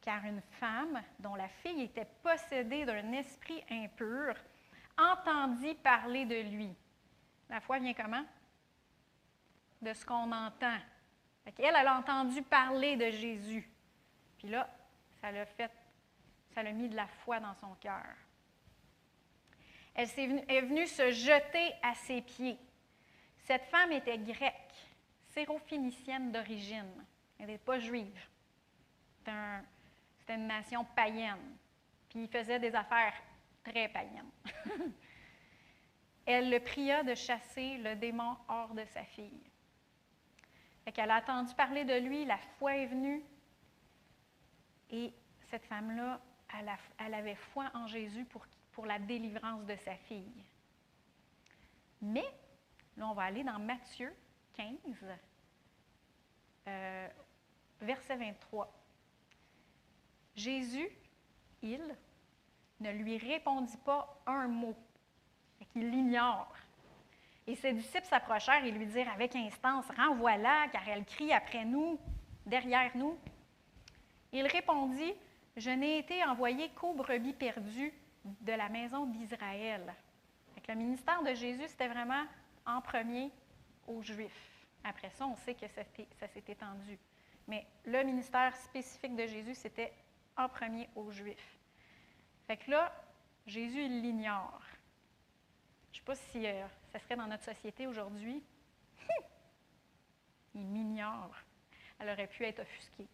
car 0.00 0.24
une 0.24 0.42
femme, 0.42 1.00
dont 1.20 1.36
la 1.36 1.48
fille 1.48 1.82
était 1.82 2.08
possédée 2.22 2.84
d'un 2.84 3.12
esprit 3.12 3.64
impur, 3.70 4.34
entendit 4.98 5.74
parler 5.74 6.26
de 6.26 6.50
lui. 6.50 6.74
La 7.48 7.60
foi 7.60 7.78
vient 7.78 7.94
comment? 7.94 8.24
De 9.80 9.92
ce 9.92 10.04
qu'on 10.04 10.32
entend. 10.32 10.78
Elle, 11.46 11.54
elle 11.56 11.86
a 11.86 11.98
entendu 11.98 12.42
parler 12.42 12.96
de 12.96 13.10
Jésus. 13.10 13.70
Puis 14.38 14.48
là, 14.48 14.68
ça 15.20 15.30
l'a 15.30 15.46
fait, 15.46 15.70
ça 16.52 16.64
l'a 16.64 16.72
mis 16.72 16.88
de 16.88 16.96
la 16.96 17.06
foi 17.06 17.38
dans 17.38 17.54
son 17.54 17.74
cœur. 17.76 18.04
Elle 19.98 20.08
est 20.48 20.60
venue, 20.60 20.86
se 20.86 21.10
jeter 21.10 21.74
à 21.82 21.92
ses 21.92 22.22
pieds. 22.22 22.56
Cette 23.40 23.64
femme 23.64 23.90
était 23.90 24.16
grecque, 24.16 24.86
sérophénicienne 25.26 26.30
d'origine. 26.30 27.04
Elle 27.36 27.46
n'était 27.46 27.58
pas 27.58 27.80
juive. 27.80 28.16
C'était 29.18 30.34
une 30.36 30.46
nation 30.46 30.84
païenne. 30.84 31.56
Puis 32.08 32.20
il 32.20 32.28
faisait 32.28 32.60
des 32.60 32.72
affaires 32.76 33.12
très 33.64 33.88
païenne. 33.88 34.30
elle 36.26 36.48
le 36.48 36.60
pria 36.60 37.02
de 37.02 37.16
chasser 37.16 37.78
le 37.78 37.96
démon 37.96 38.36
hors 38.46 38.74
de 38.74 38.84
sa 38.84 39.02
fille. 39.02 39.42
Fait 40.84 40.92
qu'elle 40.92 41.10
a 41.10 41.18
entendu 41.18 41.52
parler 41.56 41.84
de 41.84 41.94
lui, 41.94 42.24
la 42.24 42.38
foi 42.38 42.76
est 42.76 42.86
venue, 42.86 43.24
et 44.90 45.12
cette 45.50 45.66
femme-là, 45.66 46.20
elle, 46.56 46.70
elle, 46.98 47.14
avait 47.14 47.34
foi 47.34 47.68
en 47.74 47.88
Jésus 47.88 48.24
pour, 48.24 48.46
pour 48.78 48.86
la 48.86 49.00
délivrance 49.00 49.64
de 49.66 49.74
sa 49.84 49.96
fille. 49.96 50.44
Mais, 52.00 52.24
là, 52.96 53.08
on 53.08 53.12
va 53.12 53.24
aller 53.24 53.42
dans 53.42 53.58
Matthieu 53.58 54.14
15, 54.56 54.68
euh, 56.68 57.08
verset 57.80 58.16
23. 58.16 58.72
Jésus, 60.36 60.88
il, 61.60 61.82
ne 62.78 62.92
lui 62.92 63.18
répondit 63.18 63.78
pas 63.78 64.22
un 64.26 64.46
mot, 64.46 64.76
qu'il 65.72 65.90
l'ignore. 65.90 66.54
Et 67.48 67.56
ses 67.56 67.72
disciples 67.72 68.06
s'approchèrent 68.06 68.64
et 68.64 68.70
lui 68.70 68.86
dirent 68.86 69.10
avec 69.10 69.34
instance 69.34 69.86
Renvoie-la, 69.96 70.68
car 70.70 70.88
elle 70.88 71.04
crie 71.04 71.32
après 71.32 71.64
nous, 71.64 71.98
derrière 72.46 72.96
nous. 72.96 73.18
Il 74.32 74.46
répondit 74.46 75.14
Je 75.56 75.70
n'ai 75.70 75.98
été 75.98 76.22
envoyé 76.22 76.68
qu'aux 76.68 76.94
brebis 76.94 77.32
perdues 77.32 77.92
de 78.24 78.52
la 78.52 78.68
maison 78.68 79.06
d'Israël. 79.06 79.94
Le 80.68 80.74
ministère 80.74 81.22
de 81.22 81.32
Jésus, 81.34 81.66
c'était 81.68 81.88
vraiment 81.88 82.24
en 82.66 82.82
premier 82.82 83.30
aux 83.86 84.02
Juifs. 84.02 84.66
Après 84.84 85.08
ça, 85.10 85.26
on 85.26 85.34
sait 85.34 85.54
que 85.54 85.66
ça, 85.66 85.82
s'est 85.84 86.44
étendu. 86.46 86.98
Mais 87.46 87.66
le 87.86 88.02
ministère 88.02 88.54
spécifique 88.54 89.16
de 89.16 89.26
Jésus, 89.26 89.54
c'était 89.54 89.92
en 90.36 90.46
premier 90.48 90.88
aux 90.94 91.10
Juifs. 91.10 91.58
Fait 92.46 92.58
que 92.58 92.70
là, 92.70 92.92
Jésus, 93.46 93.88
l'ignore. 93.88 94.60
Je 95.92 95.96
ne 95.96 96.00
sais 96.00 96.04
pas 96.04 96.14
si 96.14 96.46
euh, 96.46 96.66
ça 96.92 96.98
serait 96.98 97.16
dans 97.16 97.26
notre 97.26 97.44
société 97.44 97.86
aujourd'hui. 97.86 98.42
il 100.54 100.66
m'ignore. 100.66 101.34
Elle 101.98 102.10
aurait 102.10 102.26
pu 102.26 102.44
être 102.44 102.60
offusquée. 102.60 103.08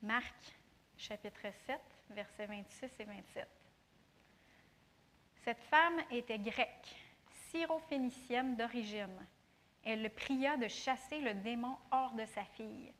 Marc, 0.00 0.55
chapitre 0.96 1.46
7, 1.66 1.80
versets 2.10 2.46
26 2.46 2.90
et 2.98 3.04
27. 3.04 3.48
Cette 5.44 5.62
femme 5.64 6.00
était 6.10 6.38
grecque, 6.38 6.96
syrophénicienne 7.50 8.56
d'origine. 8.56 9.26
Elle 9.84 10.02
le 10.02 10.08
pria 10.08 10.56
de 10.56 10.68
chasser 10.68 11.20
le 11.20 11.34
démon 11.34 11.76
hors 11.90 12.12
de 12.12 12.24
sa 12.26 12.44
fille. 12.44 12.92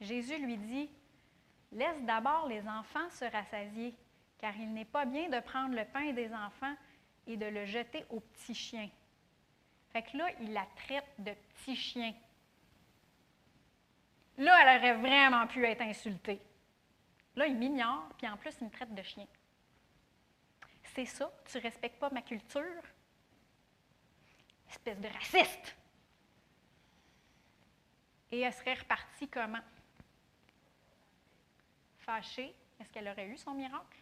Jésus 0.00 0.38
lui 0.38 0.58
dit 0.58 0.90
Laisse 1.72 2.02
d'abord 2.02 2.48
les 2.48 2.66
enfants 2.68 3.08
se 3.10 3.24
rassasier, 3.24 3.94
car 4.38 4.56
il 4.56 4.72
n'est 4.72 4.84
pas 4.84 5.04
bien 5.04 5.28
de 5.28 5.40
prendre 5.40 5.74
le 5.74 5.84
pain 5.84 6.12
des 6.12 6.32
enfants 6.34 6.74
et 7.26 7.36
de 7.36 7.46
le 7.46 7.64
jeter 7.64 8.04
aux 8.10 8.20
petits 8.20 8.54
chiens. 8.54 8.90
Fait 9.92 10.02
que 10.02 10.16
là, 10.16 10.26
il 10.40 10.52
la 10.52 10.66
traite 10.76 11.10
de 11.18 11.32
petit 11.32 11.76
chien. 11.76 12.12
Là, 14.38 14.56
elle 14.62 14.78
aurait 14.78 14.94
vraiment 14.94 15.46
pu 15.46 15.64
être 15.64 15.82
insultée. 15.82 16.40
Là, 17.36 17.46
il 17.46 17.56
m'ignore, 17.56 18.08
puis 18.18 18.28
en 18.28 18.36
plus, 18.36 18.54
il 18.60 18.66
me 18.66 18.70
traite 18.70 18.94
de 18.94 19.02
chien. 19.02 19.26
C'est 20.94 21.06
ça, 21.06 21.30
tu 21.46 21.56
ne 21.56 21.62
respectes 21.62 21.98
pas 21.98 22.10
ma 22.10 22.22
culture? 22.22 22.82
Espèce 24.68 24.98
de 24.98 25.08
raciste! 25.08 25.76
Et 28.32 28.40
elle 28.40 28.52
serait 28.52 28.74
repartie 28.74 29.28
comment? 29.28 29.62
Fâchée, 31.98 32.54
est-ce 32.78 32.90
qu'elle 32.90 33.08
aurait 33.08 33.26
eu 33.26 33.36
son 33.36 33.54
miracle? 33.54 33.98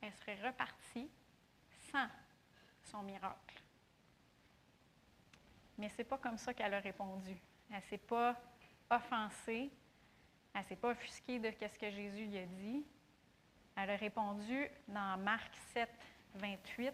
Elle 0.00 0.12
serait 0.14 0.46
repartie 0.46 1.10
sans 1.90 2.08
son 2.82 3.02
miracle. 3.02 3.62
Mais 5.78 5.88
ce 5.88 5.98
n'est 5.98 6.04
pas 6.04 6.18
comme 6.18 6.38
ça 6.38 6.54
qu'elle 6.54 6.74
a 6.74 6.80
répondu. 6.80 7.36
Elle 7.70 7.76
ne 7.76 7.82
s'est 7.82 7.98
pas 7.98 8.40
offensée, 8.90 9.70
elle 10.54 10.60
ne 10.60 10.66
s'est 10.66 10.76
pas 10.76 10.90
offusquée 10.90 11.38
de 11.40 11.50
ce 11.50 11.78
que 11.78 11.90
Jésus 11.90 12.26
lui 12.26 12.38
a 12.38 12.46
dit? 12.46 12.84
Elle 13.76 13.90
a 13.90 13.96
répondu 13.96 14.68
dans 14.86 15.18
Marc 15.18 15.52
7, 15.72 15.88
28. 16.36 16.92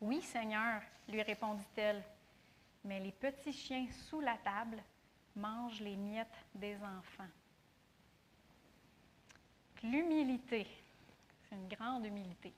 Oui, 0.00 0.20
Seigneur, 0.20 0.82
lui 1.08 1.22
répondit-elle, 1.22 2.02
mais 2.84 2.98
les 2.98 3.12
petits 3.12 3.52
chiens 3.52 3.86
sous 4.08 4.20
la 4.20 4.36
table 4.38 4.82
mangent 5.36 5.80
les 5.80 5.94
miettes 5.94 6.44
des 6.54 6.74
enfants. 6.82 7.30
L'humilité, 9.84 10.66
c'est 11.48 11.54
une 11.54 11.68
grande 11.68 12.04
humilité. 12.04 12.52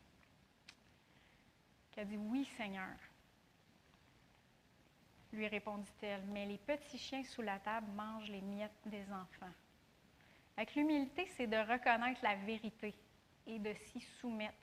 Qui 1.90 2.00
a 2.00 2.04
dit 2.04 2.16
Oui, 2.16 2.48
Seigneur. 2.56 2.96
Lui 5.34 5.48
répondit-elle, 5.48 6.22
mais 6.28 6.46
les 6.46 6.58
petits 6.58 6.98
chiens 6.98 7.24
sous 7.24 7.42
la 7.42 7.58
table 7.58 7.88
mangent 7.96 8.30
les 8.30 8.40
miettes 8.40 8.70
des 8.86 9.02
enfants. 9.10 9.52
Avec 10.56 10.76
l'humilité, 10.76 11.26
c'est 11.36 11.48
de 11.48 11.56
reconnaître 11.56 12.20
la 12.22 12.36
vérité 12.36 12.94
et 13.44 13.58
de 13.58 13.74
s'y 13.74 14.00
soumettre. 14.20 14.54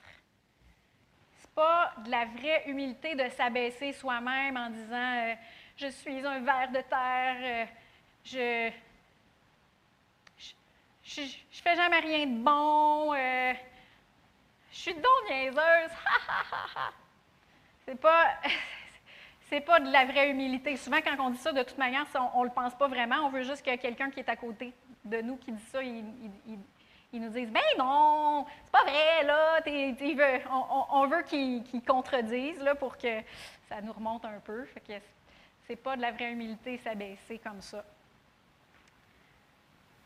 C'est 1.34 1.50
pas 1.50 1.92
de 2.02 2.10
la 2.10 2.24
vraie 2.24 2.64
humilité 2.66 3.14
de 3.14 3.28
s'abaisser 3.28 3.92
soi-même 3.92 4.56
en 4.56 4.70
disant 4.70 5.12
euh, 5.14 5.34
je 5.76 5.88
suis 5.88 6.24
un 6.26 6.40
ver 6.40 6.70
de 6.70 6.80
terre, 6.80 7.36
euh, 7.42 7.66
je, 8.24 8.72
je, 11.04 11.60
fais 11.62 11.76
jamais 11.76 12.00
rien 12.00 12.26
de 12.26 12.42
bon, 12.42 13.12
euh, 13.12 13.52
je 14.70 14.76
suis 14.76 14.94
donc 14.94 15.28
niaiseuse, 15.28 15.90
c'est 17.84 18.00
pas 18.00 18.40
c'est 19.52 19.60
pas 19.60 19.80
de 19.80 19.92
la 19.92 20.06
vraie 20.06 20.30
humilité. 20.30 20.78
Souvent, 20.78 21.00
quand 21.04 21.26
on 21.26 21.28
dit 21.28 21.36
ça, 21.36 21.52
de 21.52 21.62
toute 21.62 21.76
manière, 21.76 22.06
on 22.32 22.40
ne 22.40 22.46
le 22.46 22.54
pense 22.54 22.74
pas 22.74 22.88
vraiment. 22.88 23.16
On 23.26 23.28
veut 23.28 23.42
juste 23.42 23.68
ait 23.68 23.76
quelqu'un 23.76 24.10
qui 24.10 24.20
est 24.20 24.28
à 24.30 24.36
côté 24.36 24.72
de 25.04 25.20
nous 25.20 25.36
qui 25.36 25.52
dit 25.52 25.64
ça. 25.70 25.82
Ils, 25.82 26.00
nous 27.12 27.28
disent 27.28 27.50
Ben 27.50 27.60
non, 27.78 28.46
c'est 28.64 28.72
pas 28.72 28.84
vrai, 28.84 29.24
là. 29.24 29.60
on, 30.90 31.06
veut 31.06 31.22
qu'ils 31.24 31.84
contredisent 31.86 32.62
là, 32.62 32.74
pour 32.74 32.96
que 32.96 33.20
ça 33.68 33.82
nous 33.82 33.92
remonte 33.92 34.24
un 34.24 34.40
peu. 34.42 34.64
Fait 34.64 34.80
que 34.80 35.04
c'est 35.66 35.76
pas 35.76 35.96
de 35.96 36.00
la 36.00 36.12
vraie 36.12 36.32
humilité 36.32 36.78
s'abaisser 36.78 37.38
comme 37.38 37.60
ça. 37.60 37.84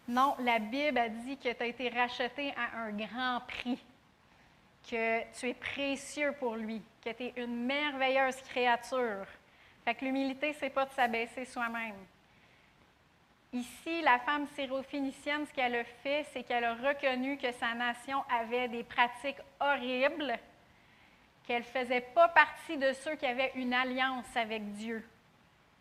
Non, 0.09 0.35
la 0.41 0.59
Bible 0.59 0.99
a 0.99 1.09
dit 1.09 1.37
que 1.37 1.53
tu 1.53 1.63
as 1.63 1.67
été 1.67 1.89
racheté 1.89 2.53
à 2.57 2.81
un 2.81 2.91
grand 2.91 3.41
prix 3.47 3.79
que 4.91 5.22
tu 5.39 5.49
es 5.49 5.55
précieux 5.55 6.32
pour 6.39 6.57
lui, 6.57 6.80
que 7.05 7.11
tu 7.11 7.24
es 7.24 7.32
une 7.37 7.66
merveilleuse 7.66 8.37
créature. 8.43 9.26
Fait 9.84 9.95
que 9.95 10.05
l'humilité, 10.05 10.53
c'est 10.55 10.70
pas 10.70 10.87
de 10.87 10.93
s'abaisser 10.93 11.45
soi-même. 11.45 11.97
Ici, 13.53 14.03
la 14.03 14.18
femme 14.18 14.47
syrophénicienne, 14.55 15.47
ce 15.47 15.53
qu'elle 15.53 15.76
a 15.76 15.84
fait, 15.84 16.26
c'est 16.32 16.43
qu'elle 16.43 16.64
a 16.64 16.74
reconnu 16.74 17.39
que 17.39 17.53
sa 17.53 17.74
nation 17.74 18.22
avait 18.28 18.68
des 18.68 18.82
pratiques 18.82 19.41
horribles, 19.61 20.39
qu'elle 21.47 21.62
ne 21.62 21.80
faisait 21.80 22.01
pas 22.01 22.28
partie 22.28 22.76
de 22.76 22.93
ceux 22.93 23.14
qui 23.14 23.26
avaient 23.26 23.53
une 23.55 23.72
alliance 23.72 24.37
avec 24.37 24.72
Dieu. 24.74 25.03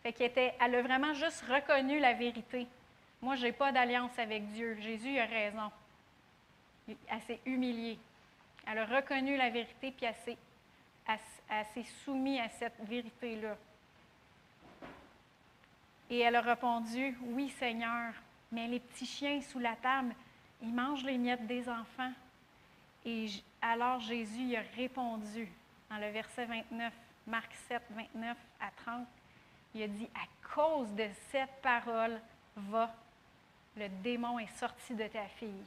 Fait 0.03 0.13
qu'elle 0.13 0.53
elle 0.59 0.75
a 0.75 0.81
vraiment 0.83 1.13
juste 1.15 1.43
reconnu 1.49 1.99
la 1.99 2.13
vérité. 2.13 2.67
Moi, 3.21 3.35
je 3.35 3.45
n'ai 3.47 3.51
pas 3.51 3.71
d'alliance 3.71 4.17
avec 4.19 4.47
Dieu. 4.51 4.77
Jésus 4.79 5.17
a 5.17 5.25
raison. 5.25 5.71
Elle 6.87 7.21
s'est 7.25 7.39
humiliée. 7.45 7.97
Elle 8.67 8.79
a 8.79 8.85
reconnu 8.85 9.37
la 9.37 9.49
vérité, 9.49 9.91
puis 9.91 10.05
elle 10.05 11.65
s'est 11.73 11.83
soumise 12.03 12.39
à 12.39 12.49
cette 12.49 12.79
vérité-là. 12.81 13.55
Et 16.09 16.19
elle 16.19 16.35
a 16.35 16.41
répondu, 16.41 17.17
Oui, 17.21 17.49
Seigneur, 17.49 18.13
mais 18.51 18.67
les 18.67 18.79
petits 18.79 19.05
chiens 19.05 19.41
sous 19.41 19.59
la 19.59 19.75
table, 19.75 20.13
ils 20.61 20.73
mangent 20.73 21.03
les 21.03 21.17
miettes 21.17 21.45
des 21.47 21.67
enfants. 21.67 22.11
Et 23.05 23.27
alors 23.61 23.99
Jésus 23.99 24.55
a 24.55 24.61
répondu 24.75 25.47
dans 25.89 25.97
le 25.97 26.09
verset 26.09 26.45
29, 26.45 26.93
Marc 27.27 27.53
7, 27.67 27.81
29 27.91 28.37
à 28.59 28.71
30, 28.83 29.07
il 29.73 29.83
a 29.83 29.87
dit, 29.87 30.07
à 30.15 30.53
cause 30.53 30.91
de 30.93 31.07
cette 31.31 31.61
parole, 31.61 32.19
va, 32.55 32.93
le 33.77 33.89
démon 34.01 34.39
est 34.39 34.57
sorti 34.57 34.93
de 34.93 35.07
ta 35.07 35.25
fille. 35.39 35.63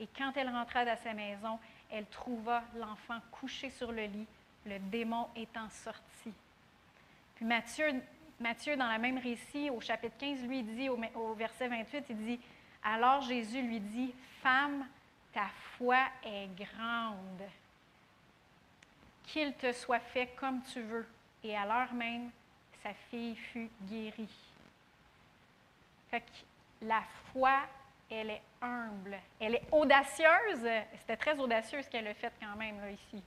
Et 0.00 0.08
quand 0.16 0.32
elle 0.36 0.48
rentra 0.48 0.84
dans 0.84 0.96
sa 1.02 1.12
maison, 1.12 1.58
elle 1.90 2.06
trouva 2.06 2.62
l'enfant 2.76 3.18
couché 3.30 3.70
sur 3.70 3.92
le 3.92 4.04
lit, 4.04 4.26
le 4.66 4.78
démon 4.78 5.28
étant 5.36 5.68
sorti. 5.70 6.32
Puis 7.34 7.44
Matthieu, 7.44 8.02
Matthieu, 8.40 8.76
dans 8.76 8.92
le 8.92 8.98
même 8.98 9.18
récit, 9.18 9.70
au 9.70 9.80
chapitre 9.80 10.16
15, 10.18 10.42
lui 10.42 10.62
dit, 10.62 10.88
au, 10.88 10.98
au 11.14 11.34
verset 11.34 11.68
28, 11.68 12.04
il 12.10 12.16
dit, 12.16 12.40
alors 12.82 13.22
Jésus 13.22 13.62
lui 13.62 13.80
dit, 13.80 14.14
Femme, 14.42 14.86
ta 15.32 15.48
foi 15.76 16.06
est 16.24 16.48
grande. 16.56 17.42
Qu'il 19.24 19.52
te 19.54 19.72
soit 19.72 20.00
fait 20.00 20.28
comme 20.36 20.62
tu 20.62 20.80
veux. 20.80 21.06
Et 21.44 21.56
à 21.56 21.66
l'heure 21.66 21.92
même, 21.92 22.30
sa 22.82 22.94
fille 23.10 23.36
fut 23.36 23.70
guérie. 23.82 24.28
Fait 26.10 26.20
que 26.20 26.86
la 26.86 27.02
foi 27.32 27.60
elle 28.10 28.30
est 28.30 28.42
humble. 28.60 29.18
Elle 29.40 29.56
est 29.56 29.68
audacieuse. 29.72 30.66
C'était 30.98 31.16
très 31.16 31.38
audacieux 31.38 31.82
ce 31.82 31.88
qu'elle 31.88 32.06
a 32.06 32.14
fait 32.14 32.32
quand 32.40 32.56
même 32.56 32.80
là, 32.80 32.90
ici. 32.90 33.22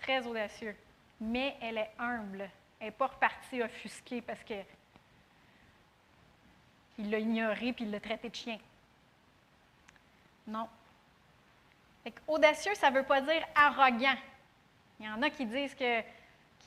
Très 0.00 0.26
audacieux. 0.26 0.76
Mais 1.20 1.56
elle 1.60 1.78
est 1.78 1.90
humble. 1.98 2.48
Elle 2.80 2.86
n'est 2.86 2.92
pas 2.92 3.06
repartie 3.06 3.62
offusquée 3.62 4.20
parce 4.20 4.42
que 4.44 4.54
il 6.98 7.10
l'a 7.10 7.18
ignoré 7.18 7.72
puis 7.72 7.84
il 7.84 7.90
l'a 7.90 8.00
traité 8.00 8.28
de 8.28 8.34
chien. 8.34 8.58
Non. 10.46 10.68
audacieux, 12.28 12.74
ça 12.74 12.90
ne 12.90 12.96
veut 12.96 13.04
pas 13.04 13.20
dire 13.22 13.44
arrogant. 13.54 14.16
Il 15.00 15.06
y 15.06 15.08
en 15.08 15.22
a 15.22 15.30
qui 15.30 15.46
disent 15.46 15.74
que. 15.74 16.02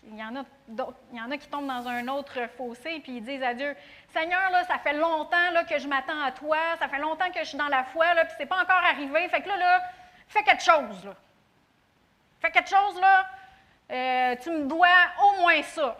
Il 0.04 0.18
y, 0.18 0.24
en 0.24 0.36
a 0.36 0.44
il 1.12 1.18
y 1.18 1.22
en 1.22 1.32
a 1.32 1.38
qui 1.38 1.48
tombent 1.48 1.68
dans 1.68 1.88
un 1.88 2.08
autre 2.08 2.48
fossé 2.56 3.00
puis 3.00 3.18
ils 3.18 3.24
disent 3.24 3.44
à 3.44 3.54
Dieu 3.54 3.76
Seigneur, 4.10 4.50
là, 4.52 4.64
ça 4.64 4.80
fait 4.80 4.94
longtemps 4.94 5.52
là, 5.52 5.64
que 5.64 5.78
je 5.78 5.88
m'attends 5.88 6.22
à 6.22 6.32
toi, 6.32 6.58
ça 6.80 6.88
fait 6.88 7.00
longtemps 7.00 7.30
que 7.32 7.40
je 7.40 7.50
suis 7.50 7.58
dans 7.58 7.68
la 7.68 7.84
foi, 7.84 8.14
là, 8.14 8.26
puis 8.26 8.34
c'est 8.38 8.46
pas 8.46 8.62
encore 8.62 8.84
arrivé. 8.90 9.28
Fait 9.30 9.42
que 9.42 9.48
là, 9.48 9.58
là, 9.58 9.84
fais 10.28 10.44
quelque 10.44 10.64
chose. 10.64 11.06
Là. 11.06 11.16
Fais 12.40 12.52
quelque 12.52 12.70
chose, 12.70 13.00
là. 13.00 13.30
Euh, 13.90 14.36
tu 14.42 14.50
me 14.52 14.66
dois 14.66 14.88
au 15.24 15.42
moins 15.42 15.62
ça. 15.64 15.98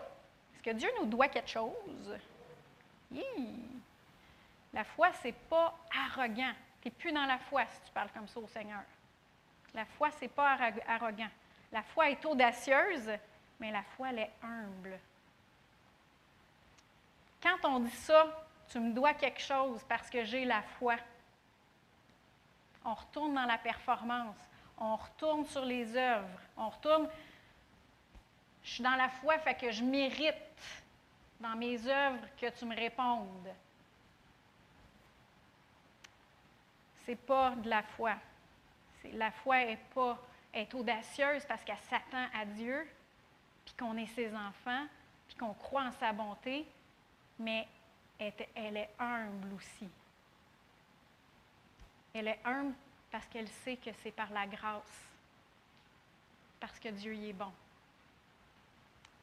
Est-ce 0.54 0.62
que 0.62 0.76
Dieu 0.76 0.88
nous 1.00 1.06
doit 1.06 1.28
quelque 1.28 1.48
chose? 1.48 2.18
La 4.72 4.84
foi, 4.84 5.08
ce 5.22 5.28
n'est 5.28 5.32
pas 5.32 5.74
arrogant. 6.06 6.52
Tu 6.82 6.88
n'es 6.88 6.90
plus 6.92 7.12
dans 7.12 7.24
la 7.24 7.38
foi 7.38 7.64
si 7.66 7.80
tu 7.86 7.92
parles 7.92 8.10
comme 8.12 8.28
ça 8.28 8.40
au 8.40 8.46
Seigneur. 8.48 8.82
La 9.74 9.84
foi, 9.84 10.10
ce 10.10 10.22
n'est 10.22 10.28
pas 10.28 10.56
arrogant. 10.86 11.28
La 11.72 11.82
foi 11.82 12.10
est 12.10 12.24
audacieuse, 12.24 13.10
mais 13.58 13.70
la 13.70 13.82
foi, 13.82 14.10
elle 14.10 14.20
est 14.20 14.32
humble. 14.42 14.98
Quand 17.42 17.56
on 17.64 17.80
dit 17.80 17.90
ça, 17.90 18.46
tu 18.68 18.78
me 18.80 18.92
dois 18.92 19.14
quelque 19.14 19.40
chose 19.40 19.82
parce 19.88 20.10
que 20.10 20.24
j'ai 20.24 20.44
la 20.44 20.62
foi. 20.62 20.96
On 22.84 22.94
retourne 22.94 23.34
dans 23.34 23.46
la 23.46 23.58
performance. 23.58 24.36
On 24.78 24.96
retourne 24.96 25.44
sur 25.46 25.64
les 25.64 25.96
œuvres. 25.96 26.40
On 26.56 26.68
retourne. 26.68 27.08
Je 28.62 28.70
suis 28.70 28.82
dans 28.82 28.96
la 28.96 29.08
foi, 29.08 29.38
fait 29.38 29.54
que 29.54 29.70
je 29.70 29.82
mérite 29.82 30.34
dans 31.40 31.56
mes 31.56 31.86
œuvres 31.86 32.26
que 32.36 32.50
tu 32.50 32.64
me 32.64 32.76
répondes. 32.76 33.48
C'est 37.04 37.16
pas 37.16 37.50
de 37.50 37.68
la 37.70 37.82
foi. 37.82 38.14
La 39.12 39.30
foi 39.30 39.62
est 39.62 39.78
pas 39.94 40.18
est 40.52 40.72
audacieuse 40.74 41.44
parce 41.46 41.62
qu'elle 41.64 41.78
s'attend 41.88 42.26
à 42.34 42.44
Dieu, 42.44 42.86
qu'on 43.78 43.96
est 43.96 44.06
ses 44.14 44.34
enfants, 44.34 44.86
puis 45.26 45.36
qu'on 45.36 45.54
croit 45.54 45.84
en 45.84 45.92
sa 45.92 46.12
bonté, 46.12 46.66
mais 47.38 47.66
elle 48.18 48.76
est 48.76 48.90
humble 48.98 49.54
aussi. 49.54 49.88
Elle 52.14 52.28
est 52.28 52.40
humble 52.44 52.74
parce 53.10 53.26
qu'elle 53.26 53.48
sait 53.48 53.76
que 53.76 53.90
c'est 54.02 54.10
par 54.10 54.30
la 54.30 54.46
grâce, 54.46 55.08
parce 56.58 56.78
que 56.78 56.88
Dieu 56.88 57.14
y 57.14 57.30
est 57.30 57.32
bon. 57.32 57.52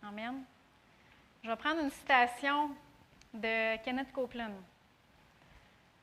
Amen. 0.02 0.44
Je 1.44 1.50
vais 1.50 1.56
prendre 1.56 1.82
une 1.82 1.92
citation 1.92 2.76
de 3.34 3.78
Kenneth 3.84 4.12
Copeland. 4.12 4.54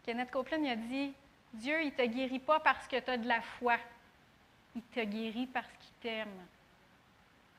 Kenneth 0.04 0.30
Copeland 0.30 0.64
a 0.66 0.76
dit 0.76 1.14
Dieu, 1.54 1.82
il 1.82 1.86
ne 1.86 1.90
te 1.90 2.02
guérit 2.02 2.38
pas 2.38 2.60
parce 2.60 2.86
que 2.86 2.98
tu 2.98 3.10
as 3.10 3.16
de 3.16 3.28
la 3.28 3.40
foi. 3.40 3.76
Il 4.74 4.82
te 4.82 5.00
guérit 5.00 5.46
parce 5.46 5.70
qu'il 5.78 5.92
t'aime. 6.00 6.46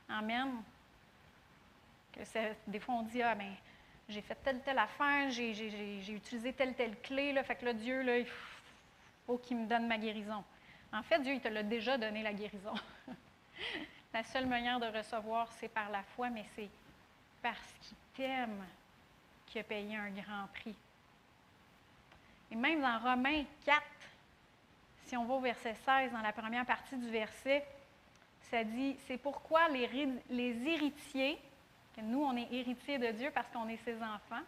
Amen. 0.09 0.63
Des 2.67 2.79
fois, 2.79 2.95
on 2.95 3.03
dit 3.03 3.21
Ah, 3.21 3.35
ben, 3.35 3.53
j'ai 4.09 4.21
fait 4.21 4.35
telle, 4.43 4.61
telle 4.61 4.79
affaire, 4.79 5.29
j'ai 5.31 6.13
utilisé 6.13 6.53
telle, 6.53 6.75
telle 6.75 6.99
clé, 7.01 7.33
fait 7.43 7.55
que 7.55 7.65
là, 7.65 7.73
Dieu, 7.73 8.01
là, 8.01 8.17
il 8.17 8.27
faut 9.25 9.37
qu'il 9.37 9.57
me 9.57 9.65
donne 9.65 9.87
ma 9.87 9.97
guérison. 9.97 10.43
En 10.91 11.01
fait, 11.01 11.19
Dieu, 11.19 11.33
il 11.33 11.41
te 11.41 11.47
l'a 11.47 11.63
déjà 11.63 11.97
donné 11.97 12.21
la 12.21 12.33
guérison. 12.33 12.73
la 14.13 14.23
seule 14.23 14.45
manière 14.45 14.79
de 14.79 14.85
recevoir, 14.85 15.51
c'est 15.53 15.69
par 15.69 15.89
la 15.89 16.03
foi, 16.03 16.29
mais 16.29 16.45
c'est 16.55 16.69
parce 17.41 17.73
qu'il 17.81 17.97
t'aime 18.15 18.63
qu'il 19.47 19.61
a 19.61 19.63
payé 19.63 19.95
un 19.95 20.09
grand 20.11 20.47
prix. 20.53 20.75
Et 22.51 22.55
même 22.55 22.81
dans 22.81 22.99
Romains 22.99 23.43
4, 23.65 23.81
si 25.05 25.17
on 25.17 25.25
va 25.25 25.33
au 25.33 25.39
verset 25.39 25.75
16, 25.85 26.11
dans 26.11 26.21
la 26.21 26.31
première 26.31 26.65
partie 26.65 26.95
du 26.95 27.09
verset, 27.09 27.65
ça 28.51 28.63
dit, 28.63 28.95
c'est 29.07 29.17
pourquoi 29.17 29.67
les, 29.69 29.87
les 30.29 30.67
héritiers, 30.67 31.39
nous, 32.01 32.23
on 32.23 32.35
est 32.35 32.47
héritiers 32.51 32.97
de 32.97 33.11
Dieu 33.11 33.31
parce 33.33 33.47
qu'on 33.51 33.67
est 33.67 33.77
ses 33.77 33.95
enfants. 34.01 34.43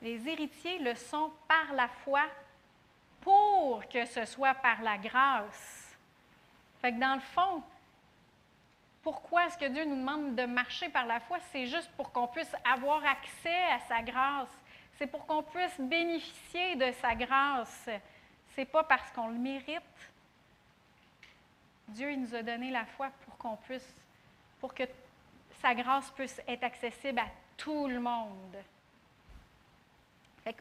Les 0.00 0.28
héritiers 0.28 0.78
le 0.78 0.94
sont 0.94 1.32
par 1.48 1.72
la 1.74 1.88
foi 1.88 2.22
pour 3.20 3.86
que 3.88 4.04
ce 4.04 4.24
soit 4.24 4.54
par 4.54 4.82
la 4.82 4.98
grâce. 4.98 5.96
Fait 6.80 6.92
dans 6.92 7.14
le 7.14 7.20
fond, 7.20 7.62
pourquoi 9.02 9.46
est-ce 9.46 9.58
que 9.58 9.66
Dieu 9.66 9.84
nous 9.84 9.96
demande 9.96 10.34
de 10.34 10.44
marcher 10.44 10.88
par 10.88 11.06
la 11.06 11.20
foi? 11.20 11.38
C'est 11.52 11.66
juste 11.66 11.90
pour 11.96 12.12
qu'on 12.12 12.26
puisse 12.26 12.54
avoir 12.64 13.04
accès 13.04 13.64
à 13.72 13.80
sa 13.80 14.02
grâce. 14.02 14.48
C'est 14.96 15.06
pour 15.06 15.26
qu'on 15.26 15.42
puisse 15.42 15.80
bénéficier 15.80 16.76
de 16.76 16.92
sa 17.00 17.14
grâce. 17.14 17.88
C'est 18.54 18.64
pas 18.64 18.84
parce 18.84 19.10
qu'on 19.12 19.28
le 19.28 19.38
mérite. 19.38 19.82
Dieu 21.88 22.12
il 22.12 22.22
nous 22.22 22.34
a 22.34 22.42
donné 22.42 22.70
la 22.70 22.84
foi 22.84 23.10
pour 23.24 23.36
qu'on 23.36 23.56
puisse, 23.56 23.94
pour 24.60 24.74
que 24.74 24.84
sa 25.64 25.74
grâce 25.74 26.10
puisse 26.10 26.42
être 26.46 26.62
accessible 26.62 27.20
à 27.20 27.28
tout 27.56 27.88
le 27.88 27.98
monde. 27.98 28.56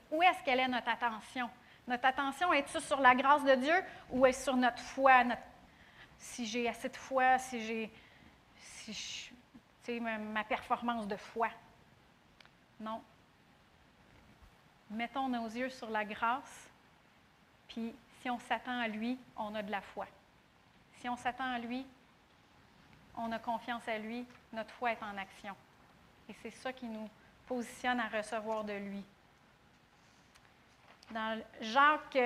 où 0.10 0.24
est-ce 0.24 0.42
qu'elle 0.46 0.62
est 0.62 0.68
notre 0.70 0.88
attention? 0.88 1.50
Notre 1.86 2.06
attention 2.06 2.54
est-elle 2.54 2.82
sur 2.82 3.02
la 3.02 3.14
grâce 3.14 3.44
de 3.44 3.56
Dieu 3.56 3.76
ou 4.12 4.26
est-ce 4.26 4.46
sur 4.46 4.56
notre 4.56 4.80
foi? 4.80 5.26
si 6.18 6.46
j'ai 6.46 6.70
assez 6.70 6.88
de 6.88 6.96
foi, 6.96 7.38
si 7.38 7.62
j'ai 7.66 7.92
si 9.84 10.00
ma 10.00 10.46
performance 10.46 11.06
de 11.06 11.18
foi. 11.18 11.50
Non. 12.80 13.02
Mettons 14.90 15.28
nos 15.28 15.48
yeux 15.48 15.70
sur 15.70 15.90
la 15.90 16.06
grâce, 16.06 16.70
puis 17.68 17.94
si 18.22 18.30
on 18.30 18.40
s'attend 18.40 18.80
à 18.80 18.88
lui, 18.88 19.20
on 19.36 19.54
a 19.54 19.62
de 19.62 19.72
la 19.72 19.82
foi. 19.82 20.08
Si 21.02 21.10
on 21.10 21.18
s'attend 21.18 21.52
à 21.52 21.60
lui, 21.60 21.86
on 23.18 23.32
a 23.32 23.40
confiance 23.40 23.88
à 23.88 23.98
lui, 23.98 24.26
notre 24.52 24.74
foi 24.74 24.92
est 24.92 25.04
en 25.04 25.18
action. 25.18 25.56
Et 26.30 26.34
c'est 26.42 26.52
ça 26.52 26.74
qui 26.74 26.86
nous 26.86 27.10
positionne 27.48 28.00
à 28.00 28.08
recevoir 28.08 28.64
de 28.64 28.74
lui. 28.74 29.04
Dans 31.12 31.42
Jacques 31.62 32.18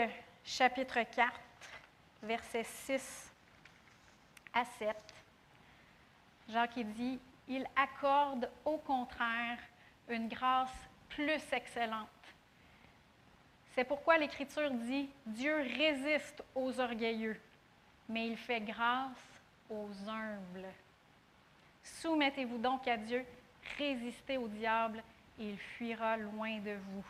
chapitre 0.44 1.00
4, 1.02 1.34
versets 2.24 2.64
6 2.64 3.32
à 4.54 4.64
7, 4.64 4.96
Jacques 6.50 6.80
dit, 6.80 7.20
il 7.48 7.66
accorde 7.76 8.50
au 8.64 8.78
contraire 8.78 9.58
une 10.08 10.28
grâce 10.28 10.74
plus 11.10 11.42
excellente. 11.52 12.08
C'est 13.74 13.84
pourquoi 13.84 14.18
l'Écriture 14.18 14.72
dit, 14.72 15.10
Dieu 15.26 15.56
résiste 15.78 16.44
aux 16.56 16.80
orgueilleux, 16.80 17.40
mais 18.10 18.28
il 18.28 18.38
fait 18.38 18.62
grâce 18.62 19.27
aux 19.70 19.90
humbles. 20.08 20.68
Soumettez-vous 21.84 22.58
donc 22.58 22.88
à 22.88 22.98
Dieu, 22.98 23.26
résistez 23.78 24.38
au 24.38 24.48
diable 24.48 25.04
et 25.40 25.50
il 25.50 25.58
fuira 25.58 26.18
loin 26.18 26.60
de 26.60 26.74
vous. 26.74 27.06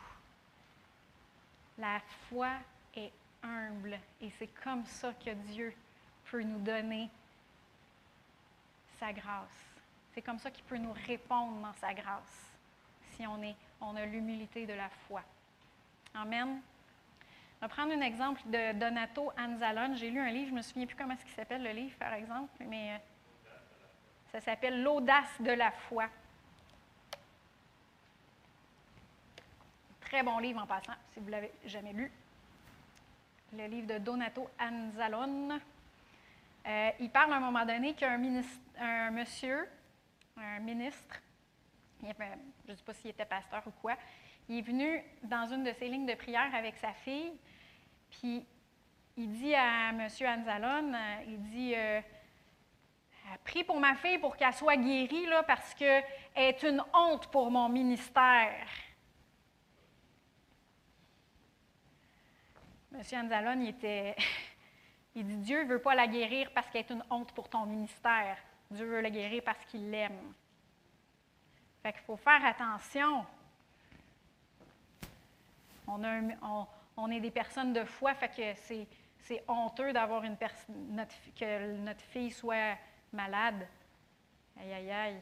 La 1.78 2.00
foi 2.30 2.50
est 2.96 3.12
humble 3.44 4.00
et 4.22 4.32
c'est 4.38 4.50
comme 4.64 4.86
ça 4.86 5.14
que 5.14 5.32
Dieu 5.32 5.74
peut 6.26 6.42
nous 6.42 6.60
donner 6.60 7.10
sa 9.00 9.14
grâce. 9.14 9.66
C'est 10.14 10.22
comme 10.22 10.40
ça 10.40 10.50
qu'il 10.50 10.64
peut 10.64 10.78
nous 10.78 10.94
répondre 11.06 11.62
dans 11.62 11.74
sa 11.74 11.94
grâce, 11.94 12.52
si 13.12 13.28
on, 13.28 13.42
est, 13.44 13.56
on 13.80 13.96
a 13.96 14.06
l'humilité 14.06 14.66
de 14.66 14.74
la 14.74 14.90
foi. 15.08 15.22
Amen. 16.16 16.62
On 17.60 17.66
va 17.66 17.70
prendre 17.70 17.92
un 17.92 18.02
exemple 18.02 18.42
de 18.46 18.74
Donato 18.74 19.32
Anzalone. 19.36 19.96
J'ai 19.96 20.12
lu 20.12 20.20
un 20.20 20.30
livre, 20.30 20.48
je 20.48 20.52
ne 20.52 20.58
me 20.58 20.62
souviens 20.62 20.86
plus 20.86 20.96
comment 20.96 21.16
est-ce 21.16 21.26
qu'il 21.26 21.34
s'appelle 21.34 21.64
le 21.64 21.72
livre, 21.72 21.96
par 21.98 22.14
exemple, 22.14 22.52
mais 22.68 22.92
euh, 22.92 22.98
ça 24.32 24.42
s'appelle 24.42 24.84
L'audace 24.84 25.42
de 25.42 25.52
la 25.52 25.72
foi. 25.72 26.08
Très 30.02 30.22
bon 30.22 30.38
livre 30.38 30.62
en 30.62 30.68
passant, 30.68 30.94
si 31.14 31.20
vous 31.20 31.26
ne 31.26 31.32
l'avez 31.32 31.52
jamais 31.66 31.94
lu. 31.94 32.12
Le 33.54 33.66
livre 33.66 33.88
de 33.88 33.98
Donato 33.98 34.48
Anzalone. 34.60 35.60
Euh, 36.68 36.92
il 37.00 37.10
parle 37.10 37.34
à 37.34 37.38
un 37.38 37.40
moment 37.40 37.66
donné 37.66 37.96
qu'un 37.96 38.22
un 38.80 39.10
monsieur, 39.10 39.68
un 40.38 40.60
ministre, 40.60 41.22
je 42.04 42.08
ne 42.72 42.76
sais 42.76 42.84
pas 42.84 42.94
s'il 42.94 43.10
était 43.10 43.26
pasteur 43.26 43.64
ou 43.66 43.72
quoi, 43.82 43.96
il 44.50 44.60
est 44.60 44.62
venu 44.62 45.02
dans 45.24 45.48
une 45.52 45.64
de 45.64 45.74
ses 45.74 45.88
lignes 45.90 46.06
de 46.06 46.14
prière 46.14 46.54
avec 46.54 46.78
sa 46.78 46.94
fille, 46.94 47.34
puis 48.10 48.46
il 49.16 49.32
dit 49.32 49.56
à 49.56 49.90
M. 49.90 50.02
Anzalone, 50.02 50.96
euh, 50.96 51.24
il 51.28 51.42
dit 51.44 51.74
euh, 51.76 52.02
Prie 53.44 53.64
pour 53.64 53.80
ma 53.80 53.96
fille 53.96 54.20
pour 54.20 54.38
qu'elle 54.38 54.54
soit 54.54 54.78
guérie, 54.78 55.26
là, 55.26 55.44
parce 55.44 55.74
qu'elle 55.74 56.04
est 56.36 56.64
une 56.64 56.84
honte 56.94 57.28
pour 57.28 57.50
mon 57.50 57.70
ministère. 57.70 58.68
M. 62.94 63.02
Anzalone, 63.14 63.64
il 63.64 63.70
était. 63.70 64.16
il 65.16 65.26
dit 65.26 65.38
Dieu 65.38 65.64
ne 65.64 65.70
veut 65.70 65.82
pas 65.82 65.96
la 65.96 66.08
guérir 66.08 66.52
parce 66.54 66.70
qu'elle 66.70 66.82
est 66.82 66.92
une 66.92 67.04
honte 67.10 67.32
pour 67.34 67.50
ton 67.50 67.66
ministère. 67.66 68.38
Dieu 68.70 68.86
veut 68.86 69.02
la 69.02 69.10
guérir 69.10 69.42
parce 69.44 69.64
qu'il 69.66 69.90
l'aime. 69.90 70.34
Fait 71.82 71.94
qu'il 71.94 72.02
faut 72.02 72.18
faire 72.18 72.44
attention. 72.46 73.26
On, 75.88 76.04
a 76.04 76.20
on, 76.42 76.68
est 77.12 77.20
des 77.20 77.32
personnes 77.32 77.74
de 77.74 77.86
foi, 77.86 78.16
fait 78.16 78.30
que 78.30 78.60
c'est, 79.18 79.44
honteux 79.48 79.94
d'avoir 79.94 80.24
une 80.24 80.38
personne, 80.38 81.06
que 81.36 81.76
notre 81.78 82.02
fille 82.02 82.32
soit 82.32 82.78
malade. 83.14 83.68
Aïe, 84.60 84.74
aïe, 84.74 84.92
aïe. 84.92 85.22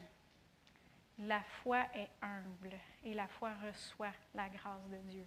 La 1.18 1.40
foi 1.42 1.86
est 1.94 2.10
humble 2.22 2.76
et 3.04 3.14
la 3.14 3.26
foi 3.26 3.50
reçoit 3.66 4.12
la 4.34 4.48
grâce 4.48 4.86
de 4.88 4.96
Dieu. 5.10 5.26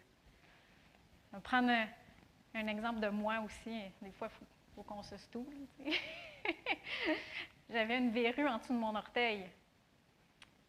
On 1.31 1.38
va 1.38 1.41
prendre 1.41 1.71
un, 1.71 2.67
exemple 2.67 2.99
de 2.99 3.09
moi 3.09 3.39
aussi. 3.41 3.81
Des 4.01 4.11
fois, 4.11 4.30
il 4.31 4.45
faut, 4.76 4.84
qu'on 4.84 5.03
se 5.03 5.17
stoule. 5.17 5.67
J'avais 7.69 7.97
une 7.97 8.11
verrue 8.11 8.47
en 8.47 8.57
dessous 8.57 8.73
de 8.73 8.80
mon 8.80 8.95
orteil. 8.95 9.49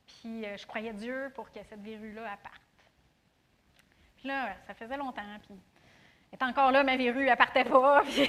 Puis 0.07 0.45
euh, 0.45 0.57
je 0.57 0.67
croyais 0.67 0.93
Dieu 0.93 1.31
pour 1.35 1.51
que 1.51 1.63
cette 1.63 1.81
verrue-là 1.81 2.37
parte. 2.39 2.61
Puis 4.17 4.29
là, 4.29 4.57
ça 4.67 4.75
faisait 4.75 4.97
longtemps. 4.97 5.23
Elle 6.33 6.39
est 6.39 6.45
encore 6.45 6.71
là, 6.71 6.85
ma 6.85 6.97
verrue, 6.97 7.29
elle 7.29 7.37
partait 7.37 7.65
pas. 7.65 8.03
Puis 8.05 8.29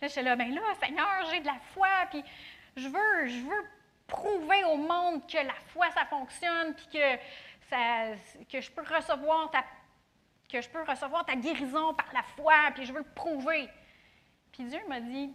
là, 0.00 0.08
suis 0.08 0.22
là, 0.22 0.36
ben 0.36 0.54
là, 0.54 0.60
Seigneur, 0.82 1.24
j'ai 1.30 1.40
de 1.40 1.46
la 1.46 1.58
foi. 1.72 1.88
Puis 2.10 2.22
je 2.76 2.88
veux, 2.88 3.28
je 3.28 3.40
veux 3.46 3.64
prouver 4.06 4.64
au 4.64 4.76
monde 4.76 5.26
que 5.26 5.38
la 5.38 5.54
foi, 5.68 5.90
ça 5.90 6.04
fonctionne, 6.04 6.74
puis 6.74 6.86
que, 6.92 7.18
ça, 7.70 8.14
que 8.50 8.60
je 8.60 8.70
peux 8.70 8.82
recevoir 8.82 9.50
ta 9.50 9.64
que 10.46 10.60
je 10.60 10.68
peux 10.68 10.82
recevoir 10.84 11.24
ta 11.24 11.34
guérison 11.34 11.94
par 11.94 12.12
la 12.12 12.22
foi, 12.22 12.54
puis 12.74 12.84
je 12.84 12.92
veux 12.92 13.00
le 13.00 13.14
prouver. 13.14 13.68
Puis 14.52 14.64
Dieu 14.64 14.78
m'a 14.86 15.00
dit, 15.00 15.34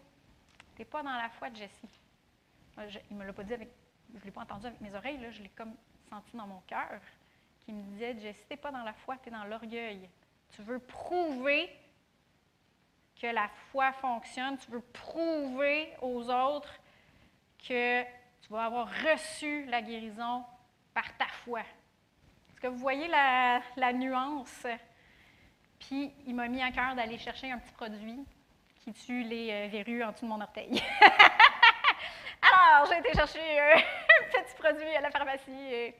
tu 0.75 0.81
n'es 0.81 0.85
pas 0.85 1.03
dans 1.03 1.15
la 1.15 1.29
foi 1.29 1.49
Jessie. 1.53 1.99
il 2.77 3.17
ne 3.17 3.19
me 3.19 3.25
l'a 3.25 3.33
pas 3.33 3.43
dit 3.43 3.53
avec, 3.53 3.69
je 4.13 4.19
ne 4.19 4.23
l'ai 4.23 4.31
pas 4.31 4.41
entendu 4.41 4.67
avec 4.67 4.79
mes 4.79 4.95
oreilles, 4.95 5.17
là, 5.17 5.29
je 5.31 5.41
l'ai 5.41 5.49
comme 5.49 5.75
senti 6.09 6.37
dans 6.37 6.47
mon 6.47 6.61
cœur, 6.61 7.01
qui 7.59 7.73
me 7.73 7.81
disait, 7.91 8.17
Jessie, 8.17 8.45
tu 8.47 8.53
n'es 8.53 8.57
pas 8.57 8.71
dans 8.71 8.83
la 8.83 8.93
foi, 8.93 9.17
tu 9.17 9.27
es 9.27 9.31
dans 9.31 9.43
l'orgueil. 9.43 10.09
Tu 10.55 10.61
veux 10.61 10.79
prouver 10.79 11.69
que 13.19 13.27
la 13.27 13.49
foi 13.71 13.91
fonctionne, 13.93 14.57
tu 14.57 14.71
veux 14.71 14.81
prouver 14.81 15.93
aux 16.01 16.29
autres 16.29 16.73
que 17.67 18.03
tu 18.03 18.49
vas 18.49 18.65
avoir 18.65 18.87
reçu 18.87 19.65
la 19.65 19.81
guérison 19.81 20.45
par 20.93 21.15
ta 21.17 21.27
foi. 21.27 21.59
Est-ce 21.59 22.61
que 22.61 22.67
vous 22.67 22.77
voyez 22.77 23.07
la, 23.07 23.93
nuance? 23.93 24.65
Puis 25.79 26.13
il 26.25 26.35
m'a 26.35 26.47
mis 26.47 26.61
à 26.61 26.71
cœur 26.71 26.95
d'aller 26.95 27.17
chercher 27.17 27.51
un 27.51 27.57
petit 27.57 27.73
produit 27.73 28.25
qui 28.83 28.93
tue 28.93 29.23
les 29.23 29.51
euh, 29.51 29.67
verrues 29.69 30.03
en 30.03 30.11
dessous 30.11 30.25
de 30.25 30.29
mon 30.29 30.41
orteil. 30.41 30.81
Alors, 32.41 32.89
j'ai 32.89 32.99
été 32.99 33.13
chercher 33.13 33.59
un 33.69 34.43
petit 34.43 34.55
produit 34.57 34.95
à 34.95 35.01
la 35.01 35.11
pharmacie 35.11 35.51
et 35.51 35.95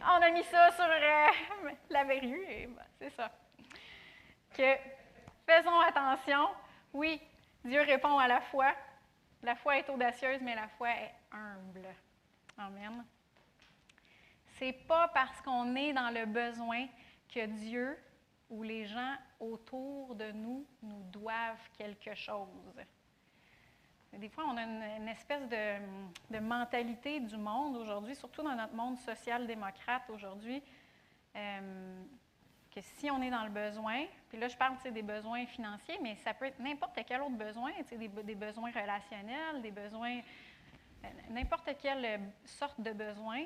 on 0.00 0.22
a 0.22 0.30
mis 0.30 0.44
ça 0.44 0.70
sur 0.72 0.84
euh, 0.84 1.70
la 1.90 2.04
verrue 2.04 2.44
et 2.48 2.68
c'est 2.98 3.10
ça. 3.10 3.30
Que 4.56 4.76
faisons 5.46 5.80
attention. 5.80 6.48
Oui, 6.92 7.20
Dieu 7.64 7.80
répond 7.80 8.18
à 8.18 8.28
la 8.28 8.40
foi. 8.40 8.74
La 9.42 9.54
foi 9.54 9.78
est 9.78 9.88
audacieuse, 9.88 10.40
mais 10.42 10.54
la 10.54 10.68
foi 10.68 10.90
est 10.90 11.14
humble. 11.32 11.88
Amen. 12.58 13.04
C'est 14.58 14.72
pas 14.72 15.08
parce 15.08 15.40
qu'on 15.40 15.74
est 15.74 15.92
dans 15.92 16.10
le 16.10 16.26
besoin 16.26 16.86
que 17.28 17.46
Dieu 17.46 17.98
où 18.50 18.62
les 18.62 18.84
gens 18.84 19.14
autour 19.40 20.14
de 20.14 20.30
nous 20.32 20.66
nous 20.82 21.02
doivent 21.10 21.68
quelque 21.76 22.14
chose. 22.14 22.48
Des 24.12 24.28
fois, 24.28 24.44
on 24.46 24.56
a 24.58 24.62
une, 24.62 25.08
espèce 25.08 25.48
de, 25.48 26.38
mentalité 26.38 27.18
du 27.20 27.38
monde 27.38 27.76
aujourd'hui, 27.76 28.14
surtout 28.14 28.42
dans 28.42 28.54
notre 28.54 28.74
monde 28.74 28.98
social-démocrate 28.98 30.08
aujourd'hui, 30.10 30.62
euh, 31.34 32.02
que 32.74 32.80
si 32.80 33.10
on 33.10 33.20
est 33.20 33.30
dans 33.30 33.44
le 33.44 33.50
besoin, 33.50 34.04
puis 34.28 34.38
là 34.38 34.48
je 34.48 34.56
parle 34.56 34.76
des 34.82 35.02
besoins 35.02 35.46
financiers, 35.46 35.98
mais 36.02 36.16
ça 36.16 36.32
peut 36.32 36.46
être 36.46 36.58
n'importe 36.58 36.98
quel 37.06 37.20
autre 37.20 37.36
besoin, 37.36 37.70
des, 37.90 38.34
besoins 38.34 38.70
relationnels, 38.70 39.60
des 39.60 39.70
besoins, 39.70 40.20
euh, 41.04 41.08
n'importe 41.30 41.70
quelle 41.80 42.20
sorte 42.44 42.80
de 42.80 42.92
besoin. 42.92 43.44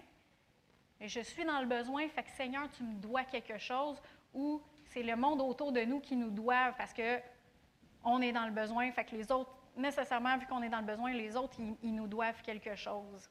Et 1.01 1.09
je 1.09 1.21
suis 1.21 1.45
dans 1.45 1.61
le 1.61 1.67
besoin, 1.67 2.09
fait 2.09 2.23
que 2.23 2.31
Seigneur, 2.31 2.71
tu 2.71 2.83
me 2.85 2.95
dois 2.95 3.25
quelque 3.25 3.59
chose, 3.59 4.01
ou 4.33 4.63
c'est 4.85 5.03
le 5.03 5.17
monde 5.17 5.41
autour 5.41 5.73
de 5.73 5.81
nous 5.81 6.01
qui 6.01 6.17
nous 6.17 6.31
doit 6.31 6.73
parce 6.79 6.93
que 6.93 7.21
on 8.05 8.23
est 8.23 8.33
dans 8.33 8.47
le 8.47 8.53
besoin, 8.53 8.91
fait 8.93 9.05
que 9.05 9.17
les 9.17 9.31
autres, 9.33 9.51
nécessairement, 9.77 10.39
vu 10.39 10.47
qu'on 10.47 10.63
est 10.63 10.69
dans 10.69 10.81
le 10.81 10.87
besoin, 10.87 11.13
les 11.13 11.37
autres, 11.37 11.57
ils, 11.83 11.95
nous 11.95 12.07
doivent 12.07 12.41
quelque 12.43 12.77
chose. 12.77 13.29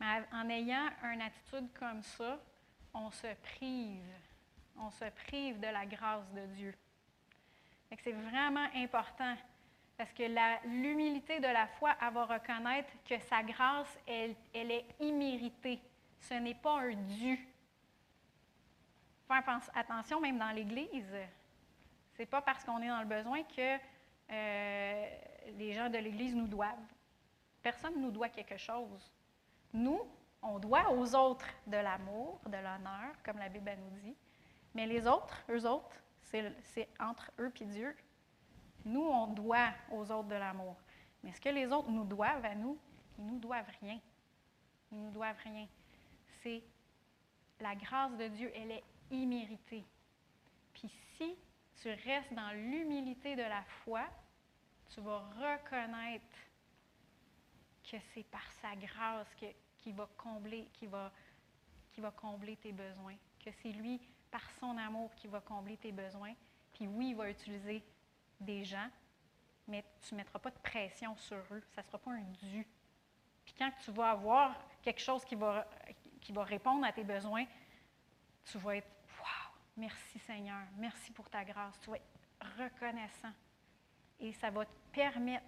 Mais 0.00 0.06
en 0.32 0.48
ayant 0.48 0.88
une 1.04 1.20
attitude 1.20 1.68
comme 1.78 2.02
ça, 2.02 2.38
on 2.94 3.10
se 3.10 3.26
prive, 3.42 4.02
on 4.78 4.90
se 4.90 5.04
prive 5.26 5.60
de 5.60 5.66
la 5.68 5.86
grâce 5.86 6.30
de 6.32 6.46
Dieu. 6.46 6.74
C'est 8.02 8.12
vraiment 8.12 8.66
important 8.74 9.36
parce 9.98 10.12
que 10.12 10.22
l'humilité 10.66 11.38
de 11.40 11.46
la 11.46 11.66
foi, 11.66 11.94
elle 12.00 12.12
va 12.12 12.24
reconnaître 12.24 12.90
que 13.04 13.18
sa 13.20 13.42
grâce, 13.42 13.98
elle, 14.06 14.34
est 14.54 14.86
imméritée. 15.00 15.80
Ce 16.20 16.34
n'est 16.34 16.54
pas 16.54 16.80
un 16.80 16.94
dû 16.94 17.48
attention 19.74 20.20
même 20.20 20.38
dans 20.38 20.50
l'Église. 20.50 21.16
C'est 22.14 22.26
pas 22.26 22.42
parce 22.42 22.64
qu'on 22.64 22.80
est 22.82 22.88
dans 22.88 23.00
le 23.00 23.06
besoin 23.06 23.42
que 23.44 23.78
euh, 24.30 25.10
les 25.56 25.72
gens 25.72 25.88
de 25.88 25.98
l'Église 25.98 26.34
nous 26.34 26.46
doivent. 26.46 26.92
Personne 27.62 27.94
ne 27.96 28.00
nous 28.00 28.10
doit 28.10 28.28
quelque 28.28 28.56
chose. 28.56 29.10
Nous, 29.72 30.00
on 30.42 30.58
doit 30.58 30.90
aux 30.90 31.14
autres 31.14 31.46
de 31.66 31.76
l'amour, 31.76 32.40
de 32.46 32.56
l'honneur, 32.56 33.14
comme 33.24 33.38
la 33.38 33.48
Bible 33.48 33.72
nous 33.78 34.00
dit. 34.00 34.16
Mais 34.74 34.86
les 34.86 35.06
autres, 35.06 35.42
eux 35.50 35.66
autres, 35.66 35.96
c'est 36.22 36.88
entre 36.98 37.30
eux 37.38 37.52
et 37.60 37.64
Dieu. 37.64 37.96
Nous, 38.84 39.02
on 39.02 39.28
doit 39.28 39.70
aux 39.90 40.10
autres 40.10 40.28
de 40.28 40.34
l'amour. 40.34 40.76
Mais 41.22 41.32
ce 41.32 41.40
que 41.40 41.50
les 41.50 41.70
autres 41.72 41.90
nous 41.90 42.04
doivent 42.04 42.44
à 42.44 42.54
nous, 42.54 42.78
ils 43.18 43.26
nous 43.26 43.38
doivent 43.38 43.70
rien. 43.80 44.00
Ils 44.90 44.98
nous 44.98 45.10
doivent 45.10 45.38
rien. 45.44 45.68
C'est 46.42 46.62
la 47.60 47.74
grâce 47.76 48.16
de 48.16 48.28
Dieu, 48.28 48.50
elle 48.54 48.72
est 48.72 48.84
immérité. 49.10 49.84
Puis 50.72 50.88
si 51.16 51.36
tu 51.80 51.90
restes 51.90 52.32
dans 52.32 52.50
l'humilité 52.52 53.36
de 53.36 53.42
la 53.42 53.62
foi, 53.84 54.04
tu 54.88 55.00
vas 55.00 55.18
reconnaître 55.18 56.36
que 57.88 57.96
c'est 58.12 58.24
par 58.24 58.50
sa 58.60 58.74
grâce 58.76 59.32
qu'il 59.34 59.54
qui 59.78 59.92
va 59.92 60.08
combler, 60.16 60.68
va, 60.82 61.12
qui 61.92 62.00
va 62.00 62.10
combler 62.12 62.56
tes 62.56 62.72
besoins, 62.72 63.16
que 63.44 63.50
c'est 63.62 63.72
lui, 63.72 64.00
par 64.32 64.42
son 64.58 64.76
amour, 64.76 65.14
qui 65.14 65.28
va 65.28 65.40
combler 65.40 65.76
tes 65.76 65.92
besoins. 65.92 66.34
Puis 66.72 66.88
oui, 66.88 67.10
il 67.10 67.16
va 67.16 67.30
utiliser 67.30 67.84
des 68.40 68.64
gens, 68.64 68.88
mais 69.68 69.84
tu 70.00 70.14
ne 70.14 70.18
mettras 70.18 70.40
pas 70.40 70.50
de 70.50 70.58
pression 70.58 71.14
sur 71.16 71.36
eux. 71.52 71.62
Ça 71.74 71.82
ne 71.82 71.86
sera 71.86 71.98
pas 71.98 72.10
un 72.10 72.24
dû. 72.50 72.66
Puis 73.44 73.54
quand 73.56 73.70
tu 73.84 73.92
vas 73.92 74.10
avoir 74.10 74.56
quelque 74.82 75.00
chose 75.00 75.24
qui 75.24 75.36
va, 75.36 75.68
qui 76.20 76.32
va 76.32 76.42
répondre 76.42 76.84
à 76.84 76.92
tes 76.92 77.04
besoins, 77.04 77.44
tu 78.44 78.58
vas 78.58 78.76
être 78.76 78.88
Merci 79.76 80.18
Seigneur, 80.18 80.66
merci 80.76 81.12
pour 81.12 81.28
ta 81.30 81.44
grâce. 81.44 81.78
Tu 81.80 81.90
vas 81.90 81.96
être 81.96 82.58
reconnaissant. 82.58 83.32
Et 84.20 84.32
ça 84.32 84.50
va 84.50 84.66
te 84.66 84.74
permettre, 84.92 85.46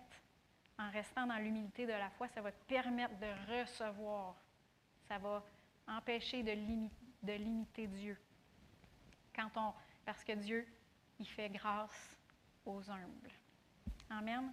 en 0.79 0.91
restant 0.91 1.27
dans 1.27 1.37
l'humilité 1.37 1.87
de 1.87 1.93
la 1.93 2.11
foi, 2.11 2.29
ça 2.29 2.41
va 2.41 2.51
te 2.51 2.65
permettre 2.65 3.15
de 3.19 3.61
recevoir. 3.61 4.35
Ça 5.07 5.19
va 5.19 5.45
empêcher 5.87 6.43
de 6.43 7.33
limiter 7.33 7.87
Dieu. 7.87 8.19
Parce 10.05 10.23
que 10.25 10.33
Dieu, 10.33 10.67
il 11.19 11.27
fait 11.27 11.49
grâce 11.49 12.17
aux 12.67 12.91
humbles. 12.91 13.31
Amen. 14.11 14.53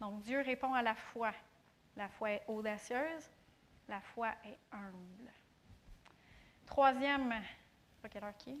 Donc 0.00 0.22
Dieu 0.22 0.40
répond 0.40 0.74
à 0.74 0.82
la 0.82 0.94
foi. 0.94 1.32
La 1.96 2.08
foi 2.08 2.30
est 2.32 2.44
audacieuse, 2.46 3.30
la 3.88 4.00
foi 4.00 4.28
est 4.44 4.58
humble. 4.70 5.32
Troisième, 6.66 7.34
pas 8.02 8.08
quelle 8.08 8.24
heure 8.24 8.36
qui 8.36 8.50
est? 8.50 8.58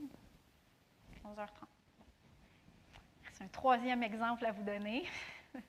11h30. 1.24 1.48
C'est 3.32 3.44
un 3.44 3.48
troisième 3.48 4.02
exemple 4.02 4.44
à 4.46 4.52
vous 4.52 4.64
donner. 4.64 5.08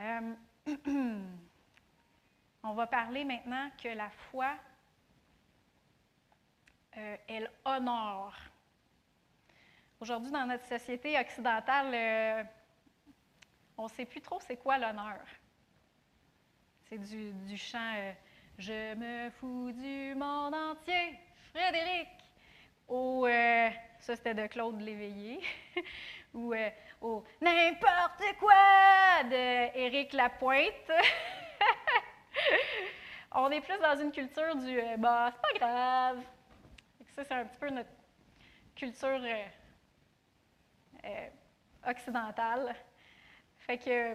Euh, 0.00 0.34
on 2.64 2.74
va 2.74 2.86
parler 2.88 3.24
maintenant 3.24 3.70
que 3.80 3.86
la 3.90 4.10
foi, 4.10 4.56
euh, 6.96 7.16
elle 7.28 7.48
honore. 7.64 8.34
Aujourd'hui, 10.04 10.30
dans 10.30 10.44
notre 10.44 10.66
société 10.66 11.18
occidentale, 11.18 11.94
euh, 11.94 12.44
on 13.78 13.84
ne 13.84 13.88
sait 13.88 14.04
plus 14.04 14.20
trop 14.20 14.38
c'est 14.38 14.58
quoi 14.58 14.76
l'honneur. 14.76 15.24
C'est 16.82 16.98
du, 16.98 17.32
du 17.32 17.56
chant 17.56 18.12
Je 18.58 18.94
me 18.96 19.30
fous 19.30 19.72
du 19.72 20.14
monde 20.14 20.54
entier, 20.54 21.18
Frédéric, 21.54 22.08
ou 22.86 23.26
Ça, 23.98 24.14
c'était 24.14 24.34
de 24.34 24.46
Claude 24.46 24.78
Léveillé. 24.82 25.40
Ou 26.34 26.52
euh, 26.52 26.68
au 27.00 27.24
N'importe 27.40 28.24
quoi 28.38 29.22
de 29.24 29.74
Éric 29.74 30.12
Lapointe. 30.12 30.90
On 33.32 33.50
est 33.50 33.62
plus 33.62 33.78
dans 33.78 33.98
une 33.98 34.12
culture 34.12 34.54
du 34.56 34.78
euh, 34.78 34.98
Bah, 34.98 35.32
c'est 35.32 35.60
pas 35.60 35.66
grave. 35.66 36.22
Ça, 37.16 37.24
c'est 37.24 37.32
un 37.32 37.46
petit 37.46 37.58
peu 37.58 37.70
notre 37.70 37.88
culture 38.76 39.18
euh, 41.04 41.28
occidentale. 41.86 42.74
Fait 43.58 43.78
que, 43.78 44.14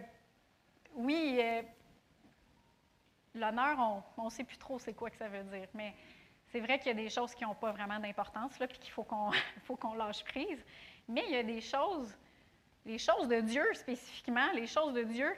oui, 0.96 1.38
euh, 1.40 1.62
l'honneur, 3.36 4.04
on 4.18 4.26
ne 4.26 4.30
sait 4.30 4.44
plus 4.44 4.58
trop 4.58 4.80
c'est 4.80 4.94
quoi 4.94 5.10
que 5.10 5.18
ça 5.18 5.28
veut 5.28 5.44
dire, 5.44 5.68
mais 5.74 5.94
c'est 6.52 6.60
vrai 6.60 6.80
qu'il 6.80 6.88
y 6.88 6.92
a 6.92 7.02
des 7.04 7.10
choses 7.10 7.34
qui 7.36 7.44
n'ont 7.44 7.56
pas 7.56 7.72
vraiment 7.72 8.00
d'importance, 8.00 8.58
puis 8.58 8.80
qu'il 8.80 8.92
faut 8.92 9.04
qu'on 9.04 9.32
qu'on 9.80 9.94
lâche 9.94 10.24
prise. 10.24 10.64
Mais 11.08 11.24
il 11.28 11.34
y 11.34 11.38
a 11.38 11.44
des 11.44 11.62
choses, 11.62 12.16
les 12.86 12.98
choses 12.98 13.28
de 13.28 13.42
Dieu 13.42 13.66
spécifiquement, 13.74 14.52
les 14.54 14.68
choses 14.68 14.94
de 14.94 15.04
Dieu, 15.04 15.32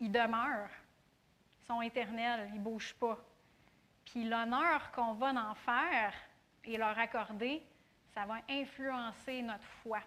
ils 0.00 0.10
demeurent, 0.10 0.70
ils 1.62 1.66
sont 1.66 1.82
éternels, 1.82 2.50
ils 2.52 2.58
ne 2.58 2.64
bougent 2.64 2.94
pas. 2.94 3.18
Puis 4.06 4.24
l'honneur 4.24 4.90
qu'on 4.92 5.12
va 5.14 5.28
en 5.28 5.54
faire 5.54 6.12
et 6.64 6.76
leur 6.76 6.98
accorder, 6.98 7.62
ça 8.14 8.24
va 8.24 8.36
influencer 8.48 9.42
notre 9.42 9.64
foi. 9.82 10.00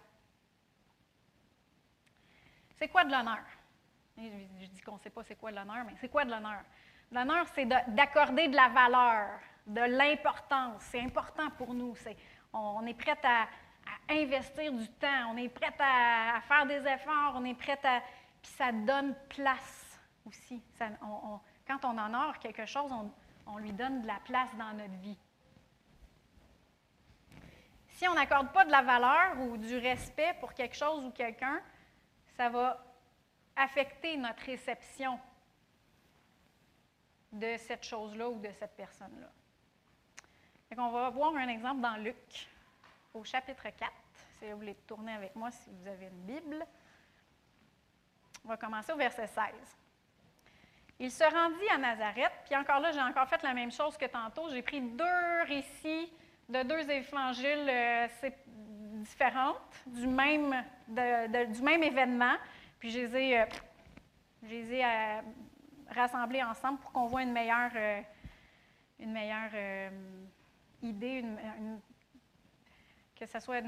C'est 2.76 2.88
quoi 2.88 3.04
de 3.04 3.10
l'honneur? 3.10 3.42
Je 4.16 4.66
dis 4.66 4.80
qu'on 4.80 4.94
ne 4.94 5.00
sait 5.00 5.10
pas 5.10 5.22
c'est 5.24 5.36
quoi 5.36 5.50
de 5.50 5.56
l'honneur, 5.56 5.84
mais 5.84 5.94
c'est 6.00 6.08
quoi 6.08 6.24
de 6.24 6.30
l'honneur? 6.30 6.62
L'honneur, 7.10 7.46
c'est 7.54 7.66
d'accorder 7.66 8.48
de 8.48 8.56
la 8.56 8.68
valeur, 8.68 9.28
de 9.66 9.80
l'importance. 9.80 10.82
C'est 10.82 11.00
important 11.00 11.50
pour 11.50 11.74
nous. 11.74 11.94
On, 12.52 12.86
est 12.86 12.94
prêt 12.94 13.18
à, 13.24 13.46
investir 14.08 14.72
du 14.72 14.88
temps, 14.88 15.32
on 15.32 15.36
est 15.36 15.48
prêt 15.48 15.74
à, 15.78 16.40
faire 16.42 16.66
des 16.66 16.86
efforts, 16.86 17.34
on 17.36 17.44
est 17.44 17.54
prêt 17.54 17.78
à. 17.84 18.00
Puis 18.42 18.52
ça 18.52 18.72
donne 18.72 19.14
place 19.28 19.98
aussi. 20.26 20.62
Quand 21.66 21.84
on 21.84 21.98
honore 21.98 22.38
quelque 22.38 22.66
chose, 22.66 22.92
on 23.46 23.58
lui 23.58 23.72
donne 23.72 24.02
de 24.02 24.06
la 24.06 24.20
place 24.24 24.54
dans 24.56 24.72
notre 24.72 24.98
vie. 25.00 25.18
Si 27.88 28.08
on 28.08 28.14
n'accorde 28.14 28.52
pas 28.52 28.64
de 28.64 28.72
la 28.72 28.82
valeur 28.82 29.40
ou 29.40 29.56
du 29.56 29.78
respect 29.78 30.34
pour 30.40 30.52
quelque 30.52 30.74
chose 30.74 31.04
ou 31.04 31.10
quelqu'un, 31.12 31.60
ça 32.36 32.48
va 32.48 32.84
affecter 33.56 34.16
notre 34.16 34.42
réception 34.44 35.18
de 37.32 37.56
cette 37.58 37.84
chose-là 37.84 38.28
ou 38.28 38.38
de 38.38 38.50
cette 38.52 38.76
personne-là. 38.76 39.30
On 40.76 40.90
va 40.90 41.08
voir 41.10 41.34
un 41.36 41.48
exemple 41.48 41.80
dans 41.80 41.96
Luc, 41.96 42.48
au 43.12 43.22
chapitre 43.22 43.62
4. 43.62 43.92
Si 44.38 44.50
vous 44.50 44.56
voulez 44.56 44.74
tourner 44.86 45.12
avec 45.12 45.36
moi, 45.36 45.50
si 45.52 45.70
vous 45.70 45.86
avez 45.86 46.06
une 46.06 46.22
Bible. 46.22 46.66
On 48.44 48.48
va 48.48 48.56
commencer 48.56 48.92
au 48.92 48.96
verset 48.96 49.28
16. 49.28 49.44
Il 50.98 51.10
se 51.10 51.24
rendit 51.24 51.68
à 51.72 51.78
Nazareth, 51.78 52.32
puis 52.44 52.56
encore 52.56 52.80
là, 52.80 52.90
j'ai 52.90 53.00
encore 53.00 53.28
fait 53.28 53.42
la 53.42 53.54
même 53.54 53.70
chose 53.70 53.96
que 53.96 54.06
tantôt. 54.06 54.48
J'ai 54.50 54.62
pris 54.62 54.80
deux 54.80 55.42
récits 55.46 56.12
de 56.48 56.62
deux 56.62 56.90
évangiles 56.90 57.68
euh, 57.68 58.08
différentes 59.04 59.84
du 59.86 60.06
même, 60.06 60.64
du 60.88 61.62
même 61.62 61.82
événement, 61.82 62.36
puis 62.78 62.90
je 62.90 63.00
les 63.00 63.16
ai, 63.16 63.40
euh, 63.40 63.46
je 64.44 64.48
les 64.48 64.82
euh, 64.82 66.44
ensemble 66.44 66.78
pour 66.78 66.92
qu'on 66.92 67.06
voit 67.06 67.22
une 67.22 67.32
meilleure, 67.32 67.70
euh, 67.74 68.00
une 68.98 69.12
meilleure 69.12 69.50
euh, 69.54 69.90
idée, 70.82 71.24
que 73.18 73.26
ce 73.26 73.40
soit 73.40 73.62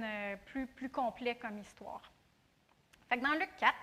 plus, 0.46 0.66
plus 0.66 0.90
complet 0.90 1.36
comme 1.36 1.58
histoire. 1.58 2.12
Fait 3.08 3.18
que 3.18 3.24
dans 3.24 3.32
Luc 3.38 3.50
4, 3.58 3.74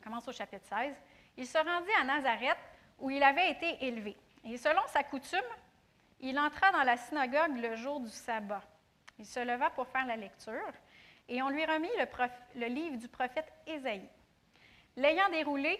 on 0.00 0.04
commence 0.04 0.28
au 0.28 0.32
chapitre 0.32 0.66
16, 0.66 0.94
il 1.36 1.46
se 1.46 1.58
rendit 1.58 1.90
à 2.00 2.04
Nazareth 2.04 2.58
où 2.98 3.10
il 3.10 3.22
avait 3.22 3.50
été 3.50 3.84
élevé. 3.84 4.16
Et 4.44 4.56
selon 4.56 4.82
sa 4.86 5.02
coutume, 5.02 5.40
il 6.20 6.38
entra 6.38 6.72
dans 6.72 6.82
la 6.82 6.96
synagogue 6.96 7.56
le 7.58 7.76
jour 7.76 8.00
du 8.00 8.08
sabbat. 8.08 8.62
Il 9.18 9.26
se 9.26 9.40
leva 9.40 9.70
pour 9.70 9.86
faire 9.88 10.06
la 10.06 10.16
lecture 10.16 10.72
et 11.28 11.42
on 11.42 11.50
lui 11.50 11.64
remit 11.64 11.90
le, 12.54 12.66
livre 12.66 12.96
du 12.96 13.08
prophète 13.08 13.52
Ésaïe. 13.66 14.08
L'ayant 14.96 15.28
déroulé, 15.30 15.78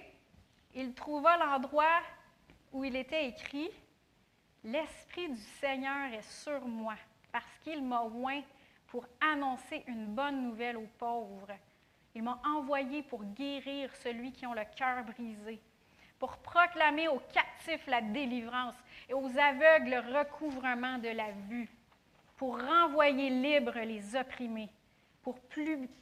il 0.75 0.95
trouva 0.95 1.37
l'endroit 1.39 2.01
où 2.73 2.85
il 2.85 2.95
était 2.97 3.29
écrit 3.29 3.71
L'Esprit 4.65 5.29
du 5.31 5.41
Seigneur 5.61 6.13
est 6.13 6.31
sur 6.43 6.61
moi, 6.67 6.97
parce 7.33 7.59
qu'il 7.63 7.83
m'a 7.83 8.03
oint 8.03 8.43
pour 8.89 9.07
annoncer 9.21 9.85
une 9.87 10.07
bonne 10.07 10.43
nouvelle 10.43 10.77
aux 10.77 10.89
pauvres. 10.99 11.57
Il 12.15 12.23
m'a 12.23 12.41
envoyé 12.45 13.03
pour 13.03 13.25
guérir 13.25 13.95
celui 13.97 14.33
qui 14.33 14.47
ont 14.47 14.55
le 14.55 14.65
cœur 14.77 15.05
brisé, 15.05 15.61
pour 16.19 16.37
proclamer 16.39 17.09
aux 17.09 17.23
captifs 17.33 17.87
la 17.87 18.01
délivrance 18.01 18.75
et 19.09 19.15
aux 19.15 19.39
aveugles 19.39 19.91
le 19.91 20.19
recouvrement 20.19 20.99
de 20.99 21.09
la 21.09 21.31
vue, 21.49 21.71
pour 22.37 22.61
renvoyer 22.61 23.31
libres 23.31 23.79
les 23.79 24.17
opprimés, 24.17 24.69
pour 25.29 25.41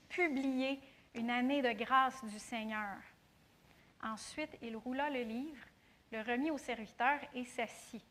publier 0.09 0.81
une 1.13 1.31
année 1.31 1.61
de 1.61 1.73
grâce 1.73 2.25
du 2.27 2.39
Seigneur. 2.39 2.97
Ensuite, 4.01 4.57
il 4.63 4.77
roula 4.77 5.11
le 5.11 5.23
livre, 5.23 5.67
le 6.13 6.21
remit 6.21 6.53
au 6.53 6.59
serviteur 6.59 7.19
et 7.35 7.45
s'assit. 7.45 8.05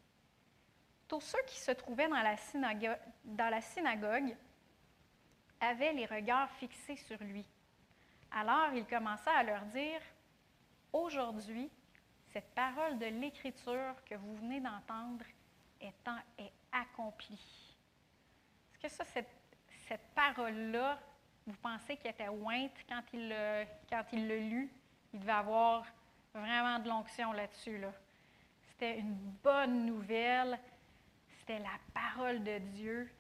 Tous 1.08 1.22
ceux 1.22 1.42
qui 1.48 1.58
se 1.58 1.72
trouvaient 1.72 2.10
dans 2.10 2.22
la, 2.22 3.62
synagogue, 3.62 4.36
avaient 5.62 5.94
les 5.94 6.06
regards 6.06 6.52
fixés 6.52 6.98
sur 6.98 7.24
lui. 7.24 7.46
Alors 8.32 8.74
il 8.74 8.86
commença 8.86 9.32
à 9.32 9.44
leur 9.44 9.64
dire, 9.68 10.02
Aujourd'hui, 10.92 11.70
cette 12.34 12.54
parole 12.54 12.98
de 12.98 13.06
l'Écriture 13.06 13.96
que 14.06 14.16
vous 14.16 14.36
venez 14.36 14.60
d'entendre 14.60 15.24
est, 15.80 15.96
est, 16.38 16.52
accomplie. 16.74 17.78
Est-ce 18.74 18.80
que 18.82 18.90
ça, 18.90 19.06
cette, 19.06 19.45
cette 19.88 20.08
parole-là, 20.16 21.00
vous 21.48 21.56
pensez 21.62 21.98
qu'elle 21.98 22.12
était 22.12 22.30
ointe 22.30 22.72
quand 22.90 23.04
il 23.14 23.30
l'a 23.30 24.36
lu? 24.36 24.70
Il 25.14 25.20
devait 25.20 25.32
avoir 25.32 25.86
vraiment 26.34 26.80
de 26.80 26.90
l'onction 26.90 27.32
là-dessus. 27.32 27.78
Là. 27.78 27.92
C'était 28.70 29.00
une 29.00 29.16
bonne 29.44 29.86
nouvelle. 29.86 30.60
C'était 31.40 31.60
la 31.60 31.78
parole 31.94 32.44
de 32.44 32.58
Dieu. 32.58 33.12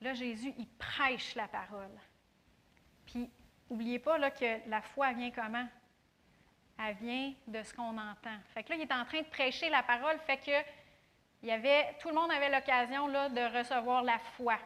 Là, 0.00 0.12
Jésus, 0.12 0.52
il 0.58 0.68
prêche 0.68 1.34
la 1.34 1.48
parole. 1.48 1.98
Puis, 3.06 3.30
n'oubliez 3.70 3.98
pas 3.98 4.18
là, 4.18 4.30
que 4.30 4.68
la 4.68 4.82
foi 4.82 5.12
vient 5.12 5.30
comment? 5.30 5.66
Elle 6.78 6.96
vient 6.96 7.32
de 7.46 7.62
ce 7.62 7.72
qu'on 7.72 7.96
entend. 7.96 8.36
Fait 8.52 8.62
que 8.62 8.70
là, 8.70 8.76
il 8.76 8.82
est 8.82 8.92
en 8.92 9.04
train 9.04 9.20
de 9.20 9.26
prêcher 9.26 9.70
la 9.70 9.82
parole, 9.82 10.18
fait 10.26 10.38
que 10.38 10.50
il 11.42 11.96
tout 12.00 12.08
le 12.08 12.14
monde 12.14 12.30
avait 12.30 12.50
l'occasion 12.50 13.08
de 13.08 13.58
recevoir 13.58 14.02
la 14.02 14.18
foi. 14.18 14.58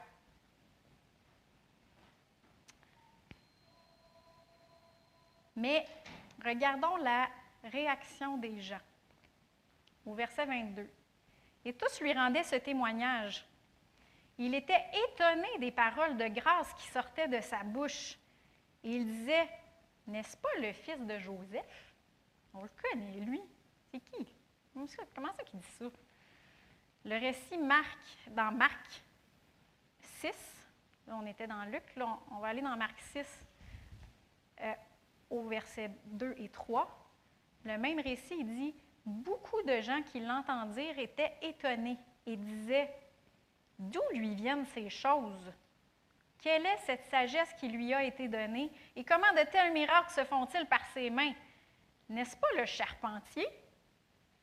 Mais 5.59 5.85
regardons 6.45 6.97
la 6.99 7.29
réaction 7.65 8.39
des 8.39 8.61
gens. 8.61 8.81
Au 10.07 10.15
verset 10.15 10.47
22. 10.47 10.89
Et 11.65 11.73
tous 11.73 12.01
lui 12.01 12.13
rendaient 12.13 12.45
ce 12.45 12.57
témoignage. 12.57 13.45
Il 14.39 14.55
était 14.55 14.85
étonné 15.11 15.49
des 15.59 15.73
paroles 15.73 16.17
de 16.17 16.29
grâce 16.29 16.73
qui 16.75 16.87
sortaient 16.89 17.27
de 17.27 17.41
sa 17.41 17.65
bouche. 17.65 18.17
Et 18.85 18.93
il 18.95 19.05
disait, 19.05 19.49
N'est-ce 20.07 20.37
pas 20.37 20.49
le 20.61 20.73
fils 20.73 21.01
de 21.01 21.19
Joseph? 21.19 21.95
On 22.55 22.63
le 22.63 22.71
connaît, 22.83 23.21
lui. 23.21 23.41
C'est 23.91 24.01
qui? 24.01 24.27
Comment 24.73 24.87
ça 24.87 25.43
qu'il 25.45 25.59
dit 25.59 25.67
ça? 25.79 25.87
Le 27.05 27.19
récit 27.19 27.59
marque, 27.59 28.29
dans 28.29 28.53
Marc 28.53 29.03
6, 30.21 30.31
là 31.07 31.19
on 31.21 31.27
était 31.27 31.47
dans 31.47 31.65
Luc, 31.65 31.83
là 31.97 32.19
on, 32.31 32.39
va 32.39 32.49
aller 32.49 32.63
dans 32.63 32.77
Marc 32.77 32.99
6, 33.13 33.27
euh, 34.61 34.73
au 35.31 35.43
verset 35.43 35.91
2 36.07 36.35
et 36.39 36.49
3. 36.49 36.89
Le 37.65 37.79
même 37.79 38.01
récit, 38.01 38.45
dit 38.45 38.75
Beaucoup 39.05 39.63
de 39.63 39.81
gens 39.81 40.03
qui 40.03 40.21
l'entendirent 40.21 40.99
étaient 40.99 41.35
étonnés 41.43 41.99
et 42.27 42.37
disaient 42.37 42.93
D'où 43.79 44.03
lui 44.13 44.35
viennent 44.35 44.67
ces 44.67 44.91
choses? 44.91 45.53
Quelle 46.41 46.67
est 46.67 46.79
cette 46.79 47.05
sagesse 47.05 47.53
qui 47.55 47.69
lui 47.69 47.93
a 47.95 48.05
été 48.05 48.29
donnée? 48.29 48.71
Et 48.97 49.05
comment 49.05 49.33
de 49.33 49.51
tels 49.51 49.73
miracles 49.73 50.11
se 50.11 50.25
font-ils 50.25 50.67
par 50.67 50.85
ses 50.87 51.11
mains? 51.11 51.33
N'est-ce 52.09 52.37
pas 52.37 52.49
le 52.57 52.67
charpentier? 52.67 53.47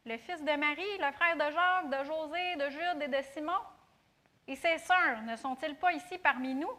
Le 0.06 0.18
fils 0.18 0.44
de 0.44 0.56
Marie, 0.56 0.98
le 1.00 1.12
frère 1.14 1.36
de 1.36 1.54
Jacques, 1.54 1.90
de 1.90 2.04
José, 2.06 2.56
de 2.58 2.70
Jude 2.70 3.02
et 3.02 3.08
de 3.08 3.24
Simon? 3.34 3.54
Et 4.48 4.56
ses 4.56 4.78
sœurs 4.78 5.24
ne 5.24 5.36
sont-ils 5.36 5.76
pas 5.76 5.94
ici 5.94 6.18
parmi 6.18 6.54
nous? 6.54 6.72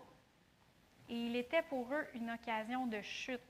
Et 1.09 1.15
il 1.15 1.37
était 1.37 1.63
pour 1.63 1.93
eux 1.93 2.07
une 2.15 2.31
occasion 2.31 2.87
de 2.87 3.01
chute. 3.03 3.41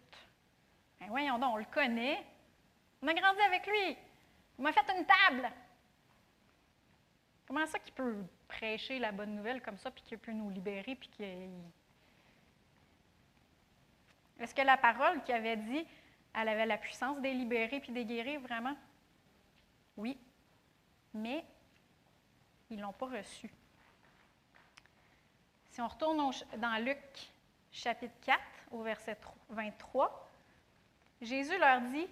Ben 1.00 1.08
voyons 1.08 1.38
donc, 1.38 1.54
on 1.54 1.56
le 1.58 1.64
connaît. 1.66 2.24
On 3.02 3.08
a 3.08 3.14
grandi 3.14 3.40
avec 3.40 3.66
lui. 3.66 3.96
Il 4.58 4.62
m'a 4.62 4.72
fait 4.72 4.88
une 4.96 5.04
table. 5.04 5.50
Comment 7.46 7.66
ça 7.66 7.78
qu'il 7.78 7.94
peut 7.94 8.24
prêcher 8.48 8.98
la 8.98 9.12
bonne 9.12 9.34
nouvelle 9.34 9.62
comme 9.62 9.78
ça, 9.78 9.90
puis 9.90 10.02
qu'il 10.02 10.18
peut 10.18 10.32
nous 10.32 10.50
libérer, 10.50 10.96
puis 10.96 11.08
qu'il 11.08 11.50
Est-ce 14.40 14.54
que 14.54 14.62
la 14.62 14.76
parole 14.76 15.22
qui 15.22 15.32
avait 15.32 15.56
dit, 15.56 15.86
elle 16.34 16.48
avait 16.48 16.66
la 16.66 16.78
puissance 16.78 17.20
de 17.20 17.28
libérer 17.28 17.80
puis 17.80 17.92
de 17.92 18.02
guérir 18.02 18.40
vraiment? 18.40 18.76
Oui. 19.96 20.18
Mais 21.14 21.44
ils 22.70 22.76
ne 22.76 22.82
l'ont 22.82 22.92
pas 22.92 23.06
reçu. 23.06 23.50
Si 25.70 25.80
on 25.80 25.88
retourne 25.88 26.32
dans 26.56 26.84
Luc 26.84 27.30
chapitre 27.70 28.14
4, 28.22 28.40
au 28.72 28.82
verset 28.82 29.16
23, 29.50 30.25
Jésus 31.20 31.58
leur 31.58 31.80
dit, 31.80 32.06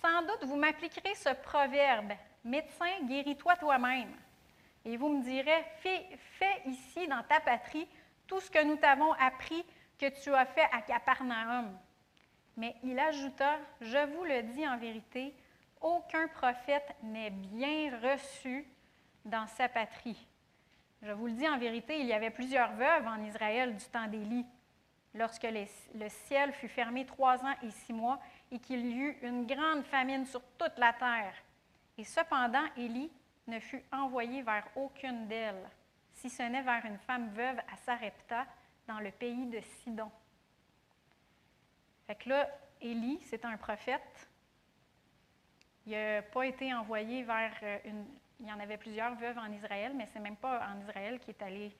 Sans 0.00 0.22
doute 0.22 0.44
vous 0.44 0.56
m'appliquerez 0.56 1.14
ce 1.14 1.30
proverbe, 1.42 2.12
Médecin, 2.44 3.02
guéris-toi 3.02 3.56
toi-même. 3.56 4.14
Et 4.84 4.96
vous 4.96 5.08
me 5.08 5.22
direz, 5.24 5.64
fais, 5.80 6.06
ici 6.66 7.08
dans 7.08 7.24
ta 7.24 7.40
patrie 7.40 7.88
tout 8.28 8.40
ce 8.40 8.48
que 8.48 8.62
nous 8.62 8.76
t'avons 8.76 9.12
appris 9.14 9.64
que 9.98 10.06
tu 10.22 10.32
as 10.32 10.46
fait 10.46 10.68
à 10.72 10.80
Capernaum. 10.80 11.76
Mais 12.56 12.76
il 12.84 12.96
ajouta, 12.98 13.58
Je 13.80 14.06
vous 14.14 14.22
le 14.22 14.44
dis 14.44 14.66
en 14.66 14.78
vérité, 14.78 15.34
aucun 15.80 16.28
prophète 16.28 16.94
n'est 17.02 17.30
bien 17.30 17.98
reçu 18.00 18.64
dans 19.24 19.48
sa 19.48 19.68
patrie. 19.68 20.24
Je 21.02 21.10
vous 21.10 21.26
le 21.26 21.32
dis 21.32 21.48
en 21.48 21.58
vérité, 21.58 21.98
il 21.98 22.06
y 22.06 22.12
avait 22.12 22.30
plusieurs 22.30 22.72
veuves 22.74 23.06
en 23.08 23.22
Israël 23.24 23.76
du 23.76 23.84
temps 23.86 24.06
d'Élie, 24.06 24.46
lorsque 25.14 25.48
le 25.48 26.08
ciel 26.08 26.52
fut 26.52 26.68
fermé 26.68 27.04
trois 27.04 27.44
ans 27.44 27.54
et 27.62 27.70
six 27.70 27.92
mois 27.92 28.20
et 28.50 28.58
qu'il 28.58 28.86
y 28.86 28.94
eut 28.94 29.18
une 29.22 29.46
grande 29.46 29.84
famine 29.84 30.24
sur 30.26 30.42
toute 30.58 30.76
la 30.78 30.92
terre. 30.92 31.34
Et 31.98 32.04
cependant, 32.04 32.64
Élie 32.76 33.10
ne 33.46 33.58
fut 33.58 33.82
envoyé 33.92 34.42
vers 34.42 34.66
aucune 34.76 35.26
d'elles, 35.28 35.68
si 36.12 36.30
ce 36.30 36.42
n'est 36.42 36.62
vers 36.62 36.84
une 36.84 36.98
femme 36.98 37.28
veuve 37.30 37.58
à 37.58 37.76
Sarepta, 37.84 38.46
dans 38.86 39.00
le 39.00 39.10
pays 39.10 39.46
de 39.46 39.60
Sidon. 39.60 40.10
Fait 42.06 42.14
que 42.14 42.28
là, 42.28 42.48
Élie, 42.80 43.18
c'est 43.24 43.44
un 43.44 43.56
prophète. 43.56 44.28
Il 45.86 45.92
n'a 45.92 46.22
pas 46.22 46.46
été 46.46 46.72
envoyé 46.72 47.22
vers 47.22 47.52
euh, 47.62 47.78
une. 47.84 48.06
Il 48.38 48.46
y 48.46 48.52
en 48.52 48.60
avait 48.60 48.76
plusieurs 48.76 49.14
veuves 49.14 49.38
en 49.38 49.50
Israël, 49.50 49.92
mais 49.94 50.06
c'est 50.12 50.20
même 50.20 50.36
pas 50.36 50.60
en 50.68 50.78
Israël 50.80 51.18
qui 51.18 51.30
est 51.30 51.42
allé 51.42 51.74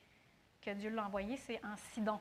que 0.59 0.71
Dieu 0.71 0.89
l'a 0.89 1.05
envoyé, 1.05 1.37
c'est 1.37 1.63
en 1.63 1.77
Sidon, 1.77 2.19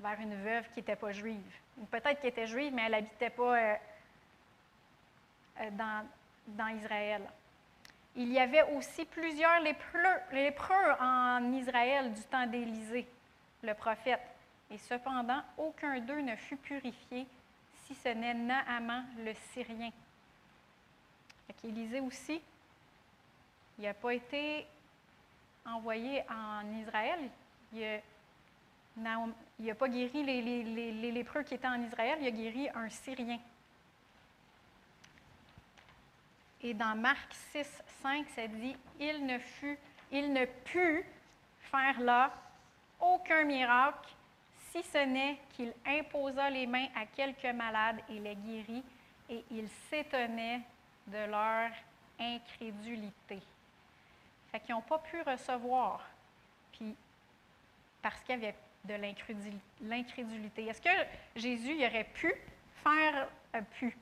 vers 0.00 0.20
une 0.20 0.34
veuve 0.42 0.64
qui 0.70 0.80
n'était 0.80 0.96
pas 0.96 1.12
juive. 1.12 1.52
Peut-être 1.90 2.20
qu'elle 2.20 2.30
était 2.30 2.46
juive, 2.46 2.72
mais 2.74 2.82
elle 2.86 2.92
n'habitait 2.92 3.30
pas 3.30 3.56
euh, 3.56 3.74
euh, 5.60 5.70
dans, 5.72 6.06
dans 6.48 6.68
Israël. 6.68 7.22
Il 8.16 8.32
y 8.32 8.38
avait 8.38 8.62
aussi 8.74 9.04
plusieurs 9.04 9.60
lépreux, 9.60 10.92
en 11.00 11.52
Israël 11.52 12.12
du 12.12 12.22
temps 12.24 12.46
d'Élisée, 12.46 13.06
le 13.62 13.74
prophète. 13.74 14.20
Et 14.70 14.78
cependant, 14.78 15.42
aucun 15.56 16.00
d'eux 16.00 16.20
ne 16.20 16.34
fut 16.36 16.56
purifié, 16.56 17.26
si 17.84 17.94
ce 17.94 18.08
n'est 18.08 18.34
Naaman 18.34 19.04
le 19.18 19.32
Syrien. 19.52 19.90
Élisée 21.62 22.00
aussi, 22.00 22.40
il 23.78 23.84
n'a 23.84 23.94
pas 23.94 24.14
été 24.14 24.66
envoyé 25.66 26.22
en 26.30 26.66
Israël. 26.72 27.20
Il 27.72 28.00
n'a 29.66 29.74
pas 29.74 29.88
guéri 29.88 30.22
les, 30.22 31.12
lépreux 31.12 31.42
qui 31.42 31.54
étaient 31.54 31.66
en 31.66 31.82
Israël, 31.82 32.18
il 32.20 32.26
a 32.26 32.30
guéri 32.30 32.68
un 32.74 32.88
Syrien. 32.88 33.38
Et 36.62 36.74
dans 36.74 36.94
Marc 36.94 37.32
6, 37.52 37.82
5, 38.02 38.26
ça 38.34 38.46
dit 38.46 38.76
Il 38.98 39.26
ne 39.26 39.38
fut, 39.38 39.78
il 40.12 40.32
ne 40.32 40.44
put 40.44 41.04
faire 41.70 42.00
là 42.00 42.32
aucun 43.00 43.44
miracle, 43.44 44.10
si 44.70 44.82
ce 44.82 44.98
n'est 44.98 45.38
qu'il 45.50 45.72
imposa 45.86 46.50
les 46.50 46.66
mains 46.66 46.88
à 46.94 47.06
quelques 47.06 47.54
malades 47.54 48.00
et 48.08 48.18
les 48.18 48.36
guérit, 48.36 48.84
et 49.28 49.44
il 49.50 49.68
s'étonnait 49.88 50.60
de 51.06 51.30
leur 51.30 51.70
incrédulité. 52.18 53.40
Fait 54.50 54.60
qu'ils 54.60 54.74
n'ont 54.74 54.82
pas 54.82 54.98
pu 54.98 55.22
recevoir, 55.22 56.04
puis 56.72 56.94
parce 58.02 58.20
qu'il 58.20 58.30
y 58.30 58.38
avait 58.38 58.54
de 58.84 58.94
l'incrédulité. 59.82 60.66
Est-ce 60.66 60.80
que 60.80 60.88
Jésus 61.36 61.84
aurait 61.84 62.08
pu 62.14 62.32
faire, 62.82 63.28
euh, 63.54 63.60
pu, 63.78 63.96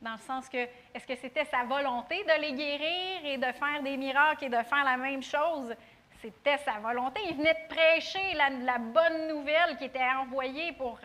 dans 0.00 0.12
le 0.12 0.18
sens 0.18 0.48
que, 0.48 0.58
est-ce 0.94 1.06
que 1.06 1.16
c'était 1.16 1.44
sa 1.46 1.64
volonté 1.64 2.22
de 2.24 2.40
les 2.40 2.52
guérir 2.52 3.24
et 3.24 3.38
de 3.38 3.52
faire 3.52 3.82
des 3.82 3.96
miracles 3.96 4.44
et 4.44 4.48
de 4.48 4.62
faire 4.62 4.84
la 4.84 4.96
même 4.96 5.22
chose? 5.22 5.74
C'était 6.20 6.58
sa 6.58 6.78
volonté. 6.78 7.20
Il 7.28 7.36
venait 7.36 7.54
de 7.54 7.74
prêcher 7.74 8.34
la, 8.34 8.78
bonne 8.78 9.28
nouvelle 9.28 9.76
qui 9.76 9.84
était 9.84 10.08
envoyée 10.18 10.72
pour, 10.72 10.98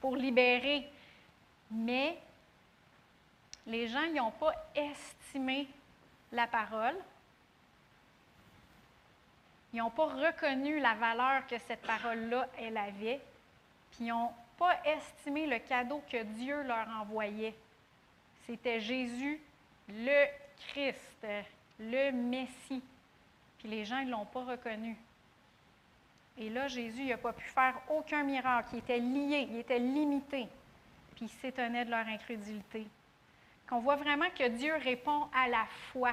pour 0.00 0.16
libérer. 0.16 0.86
Mais 1.70 2.18
les 3.66 3.86
gens 3.88 4.06
n'ont 4.14 4.32
pas 4.32 4.52
estimé 4.74 5.68
la 6.32 6.46
parole. 6.46 6.96
Ils 9.72 9.78
n'ont 9.78 9.90
pas 9.90 10.06
reconnu 10.06 10.80
la 10.80 10.94
valeur 10.94 11.46
que 11.46 11.58
cette 11.58 11.82
parole-là, 11.82 12.48
elle 12.58 12.76
avait. 12.76 13.20
Puis 13.90 14.06
ils 14.06 14.08
n'ont 14.08 14.32
pas 14.58 14.76
estimé 14.84 15.46
le 15.46 15.58
cadeau 15.58 16.02
que 16.10 16.22
Dieu 16.22 16.62
leur 16.62 16.88
envoyait. 17.00 17.54
C'était 18.46 18.80
Jésus, 18.80 19.40
le 19.88 20.26
Christ, 20.68 21.26
le 21.78 22.10
Messie. 22.12 22.82
Puis 23.58 23.68
les 23.68 23.84
gens 23.84 24.02
ne 24.02 24.10
l'ont 24.10 24.24
pas 24.24 24.44
reconnu. 24.44 24.96
Et 26.38 26.48
là, 26.50 26.68
Jésus 26.68 27.04
n'a 27.04 27.16
pas 27.16 27.32
pu 27.32 27.44
faire 27.44 27.74
aucun 27.90 28.22
miracle. 28.22 28.68
Il 28.74 28.78
était 28.78 28.98
lié, 28.98 29.48
il 29.50 29.58
était 29.58 29.78
limité. 29.78 30.48
Puis 31.16 31.26
il 31.26 31.28
s'étonnait 31.28 31.84
de 31.84 31.90
leur 31.90 32.06
incrédulité. 32.06 32.86
Qu'on 33.68 33.80
voit 33.80 33.96
vraiment 33.96 34.30
que 34.30 34.48
Dieu 34.48 34.74
répond 34.76 35.28
à 35.34 35.48
la 35.48 35.66
foi. 35.92 36.12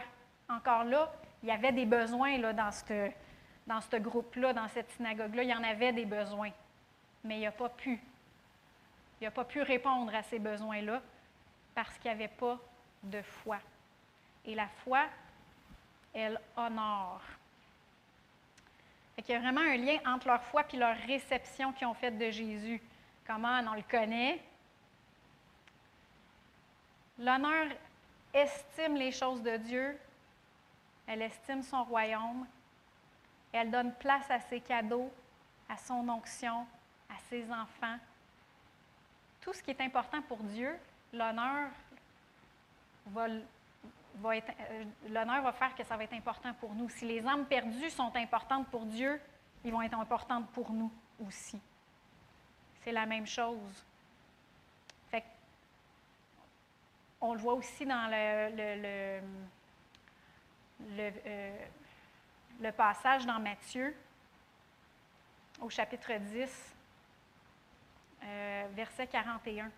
Encore 0.49 0.83
là, 0.83 1.11
il 1.41 1.49
y 1.49 1.51
avait 1.51 1.71
des 1.71 1.85
besoins 1.85 2.37
là, 2.37 2.53
dans 2.53 2.71
ce 2.71 3.11
dans 3.67 3.81
ce 3.81 3.95
groupe-là, 3.97 4.53
dans 4.53 4.67
cette 4.67 4.89
synagogue-là. 4.91 5.43
Il 5.43 5.49
y 5.49 5.53
en 5.53 5.63
avait 5.63 5.93
des 5.93 6.05
besoins. 6.05 6.51
Mais 7.23 7.39
il 7.39 7.43
n'a 7.43 7.51
pas 7.51 7.69
pu. 7.69 7.99
Il 9.19 9.23
n'a 9.23 9.31
pas 9.31 9.45
pu 9.45 9.61
répondre 9.61 10.13
à 10.13 10.23
ces 10.23 10.39
besoins-là 10.39 11.01
parce 11.73 11.97
qu'il 11.97 12.11
n'y 12.11 12.17
avait 12.17 12.27
pas 12.27 12.57
de 13.03 13.21
foi. 13.21 13.59
Et 14.45 14.55
la 14.55 14.67
foi, 14.83 15.05
elle 16.13 16.39
honore. 16.55 17.21
Il 19.17 19.27
y 19.27 19.33
a 19.33 19.39
vraiment 19.39 19.61
un 19.61 19.77
lien 19.77 19.97
entre 20.05 20.27
leur 20.27 20.43
foi 20.43 20.63
et 20.73 20.77
leur 20.77 20.95
réception 21.07 21.71
qu'ils 21.73 21.87
ont 21.87 21.93
faite 21.93 22.17
de 22.17 22.29
Jésus. 22.29 22.81
Comment 23.25 23.61
on 23.65 23.73
le 23.73 23.83
connaît? 23.89 24.41
L'honneur 27.17 27.67
estime 28.33 28.95
les 28.95 29.11
choses 29.11 29.41
de 29.41 29.55
Dieu, 29.57 29.97
elle 31.07 31.21
estime 31.21 31.63
son 31.63 31.83
royaume, 31.85 32.45
elle 33.55 33.71
donne 33.71 33.93
place 33.93 34.29
à 34.29 34.39
ses 34.39 34.59
cadeaux, 34.59 35.11
à 35.69 35.77
son 35.77 36.07
onction, 36.09 36.65
à 37.09 37.17
ses 37.29 37.49
enfants. 37.51 37.97
Tout 39.41 39.53
ce 39.53 39.63
qui 39.63 39.71
est 39.71 39.81
important 39.81 40.21
pour 40.23 40.37
Dieu, 40.39 40.77
l'honneur 41.13 41.69
va, 43.07 43.27
euh, 43.27 44.85
l'honneur 45.09 45.41
va 45.41 45.51
faire 45.53 45.75
que 45.75 45.83
ça 45.83 45.95
va 45.95 46.03
être 46.03 46.13
important 46.13 46.53
pour 46.55 46.73
nous. 46.73 46.89
Si 46.89 47.05
les 47.05 47.25
âmes 47.25 47.45
perdues 47.45 47.89
sont 47.89 48.15
importantes 48.15 48.67
pour 48.67 48.85
Dieu, 48.85 49.21
ils 49.63 49.71
vont 49.71 49.81
être 49.81 49.97
importantes 49.97 50.47
pour 50.49 50.71
nous 50.71 50.91
aussi. 51.25 51.59
C'est 52.83 52.91
la 52.91 53.05
même 53.05 53.25
chose. 53.25 53.85
Fait 55.09 55.23
on 57.21 57.33
le 57.33 57.39
voit 57.39 57.53
aussi 57.53 57.85
dans 57.85 58.07
le, 58.09 58.55
le, 58.55 59.21
le, 60.97 61.11
euh, 61.25 61.65
le 62.59 62.71
passage 62.71 63.25
dans 63.25 63.39
Matthieu, 63.39 63.95
au 65.61 65.69
chapitre 65.69 66.13
10, 66.13 66.75
euh, 68.23 68.67
verset 68.73 69.07
41. 69.07 69.71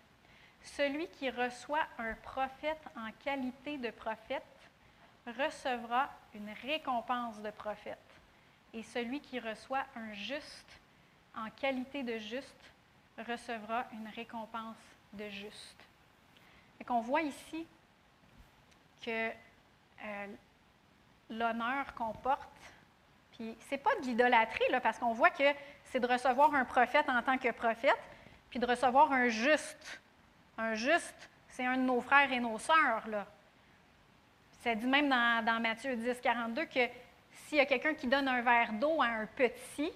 Celui 0.62 1.08
qui 1.08 1.30
reçoit 1.30 1.86
un 1.98 2.14
prophète 2.14 2.82
en 2.96 3.10
qualité 3.24 3.78
de 3.78 3.90
prophète 3.90 4.42
recevra 5.26 6.10
une 6.34 6.50
récompense 6.62 7.40
de 7.40 7.50
prophète. 7.50 7.98
Et 8.74 8.82
celui 8.82 9.20
qui 9.20 9.38
reçoit 9.40 9.84
un 9.94 10.12
juste 10.12 10.80
en 11.36 11.50
qualité 11.50 12.02
de 12.02 12.18
juste 12.18 12.72
recevra 13.26 13.86
une 13.92 14.08
récompense 14.08 14.76
de 15.12 15.28
juste. 15.28 15.76
Et 16.80 16.84
qu'on 16.84 17.00
voit 17.00 17.22
ici 17.22 17.66
que 19.04 19.30
euh, 20.04 20.26
l'honneur 21.30 21.94
qu'on 21.94 22.12
porte, 22.12 22.48
puis 23.32 23.56
c'est 23.68 23.78
pas 23.78 23.94
de 23.96 24.06
l'idolâtrie, 24.06 24.64
parce 24.82 24.98
qu'on 24.98 25.12
voit 25.12 25.30
que 25.30 25.44
c'est 25.84 26.00
de 26.00 26.06
recevoir 26.06 26.54
un 26.54 26.64
prophète 26.64 27.08
en 27.08 27.22
tant 27.22 27.38
que 27.38 27.50
prophète, 27.50 27.98
puis 28.50 28.58
de 28.58 28.66
recevoir 28.66 29.12
un 29.12 29.28
juste 29.28 30.00
un 30.58 30.74
juste, 30.74 31.30
c'est 31.48 31.64
un 31.64 31.76
de 31.76 31.82
nos 31.82 32.00
frères 32.00 32.30
et 32.32 32.40
nos 32.40 32.58
sœurs. 32.58 33.06
Là. 33.08 33.26
Ça 34.62 34.74
dit 34.74 34.86
même 34.86 35.08
dans, 35.08 35.62
Matthieu 35.62 35.96
10, 35.96 36.20
42 36.20 36.66
que 36.66 36.80
s'il 37.46 37.58
y 37.58 37.60
a 37.60 37.66
quelqu'un 37.66 37.94
qui 37.94 38.08
donne 38.08 38.28
un 38.28 38.42
verre 38.42 38.72
d'eau 38.72 39.00
à 39.00 39.06
un 39.06 39.26
petit, 39.26 39.92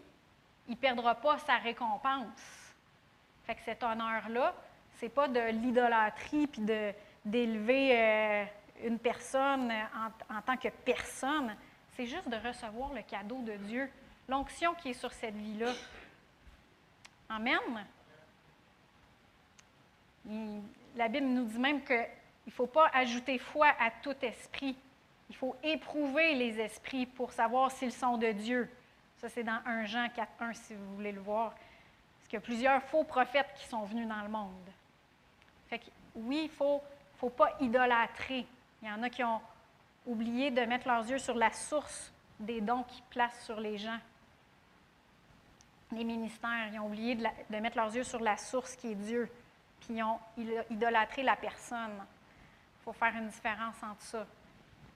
il 0.68 0.70
ne 0.70 0.76
perdra 0.76 1.16
pas 1.16 1.38
sa 1.38 1.56
récompense. 1.56 2.74
Fait 3.44 3.56
que 3.56 3.60
cet 3.64 3.82
honneur-là, 3.82 4.54
c'est 4.98 5.08
pas 5.08 5.26
de 5.26 5.40
l'idolâtrie 5.50 6.46
puis 6.46 6.62
d'élever 7.24 7.98
euh, 7.98 8.44
une 8.84 8.98
personne 8.98 9.72
en, 10.30 10.42
tant 10.42 10.56
que 10.56 10.68
personne. 10.68 11.56
C'est 11.96 12.06
juste 12.06 12.28
de 12.28 12.36
recevoir 12.36 12.92
le 12.92 13.02
cadeau 13.02 13.40
de 13.42 13.52
Dieu, 13.52 13.90
l'onction 14.28 14.74
qui 14.74 14.90
est 14.90 14.94
sur 14.94 15.12
cette 15.12 15.34
vie-là. 15.34 15.72
Amen. 17.28 17.86
La 20.96 21.08
Bible 21.08 21.26
nous 21.26 21.44
dit 21.44 21.58
même 21.58 21.82
qu'il 21.84 22.06
ne 22.46 22.52
faut 22.52 22.66
pas 22.66 22.90
ajouter 22.92 23.38
foi 23.38 23.68
à 23.78 23.90
tout 24.02 24.16
esprit. 24.22 24.76
Il 25.28 25.36
faut 25.36 25.56
éprouver 25.62 26.34
les 26.34 26.60
esprits 26.60 27.06
pour 27.06 27.32
savoir 27.32 27.70
s'ils 27.70 27.92
sont 27.92 28.18
de 28.18 28.32
Dieu. 28.32 28.70
Ça, 29.16 29.28
c'est 29.28 29.44
dans 29.44 29.60
1 29.64 29.86
Jean 29.86 30.06
4.1 30.06 30.52
si 30.52 30.74
vous 30.74 30.96
voulez 30.96 31.12
le 31.12 31.20
voir. 31.20 31.50
Parce 31.50 32.28
qu'il 32.28 32.34
y 32.34 32.36
a 32.36 32.40
plusieurs 32.40 32.82
faux 32.82 33.04
prophètes 33.04 33.54
qui 33.56 33.66
sont 33.66 33.84
venus 33.84 34.06
dans 34.06 34.20
le 34.20 34.28
monde. 34.28 34.68
Fait 35.68 35.78
que, 35.78 35.86
oui, 36.14 36.42
il 36.44 36.50
faut, 36.50 36.82
faut 37.18 37.30
pas 37.30 37.56
idolâtrer. 37.60 38.46
Il 38.82 38.88
y 38.88 38.90
en 38.90 39.02
a 39.02 39.08
qui 39.08 39.22
ont 39.22 39.40
oublié 40.06 40.50
de 40.50 40.62
mettre 40.62 40.88
leurs 40.88 41.08
yeux 41.08 41.18
sur 41.18 41.36
la 41.36 41.52
source 41.52 42.12
des 42.40 42.60
dons 42.60 42.82
qu'ils 42.82 43.04
placent 43.04 43.44
sur 43.44 43.60
les 43.60 43.78
gens. 43.78 43.98
Les 45.92 46.04
ministères, 46.04 46.68
ils 46.72 46.80
ont 46.80 46.86
oublié 46.86 47.14
de, 47.14 47.56
mettre 47.58 47.76
leurs 47.76 47.94
yeux 47.94 48.02
sur 48.02 48.20
la 48.20 48.36
source 48.36 48.74
qui 48.74 48.88
est 48.88 48.94
Dieu, 48.96 49.30
puis 49.80 49.94
ils 49.94 50.02
ont 50.02 50.18
idolâtré 50.70 51.22
la 51.22 51.36
personne. 51.36 51.92
Il 52.00 52.84
faut 52.84 52.92
faire 52.92 53.14
une 53.14 53.28
différence 53.28 53.76
entre 53.82 54.02
ça. 54.02 54.26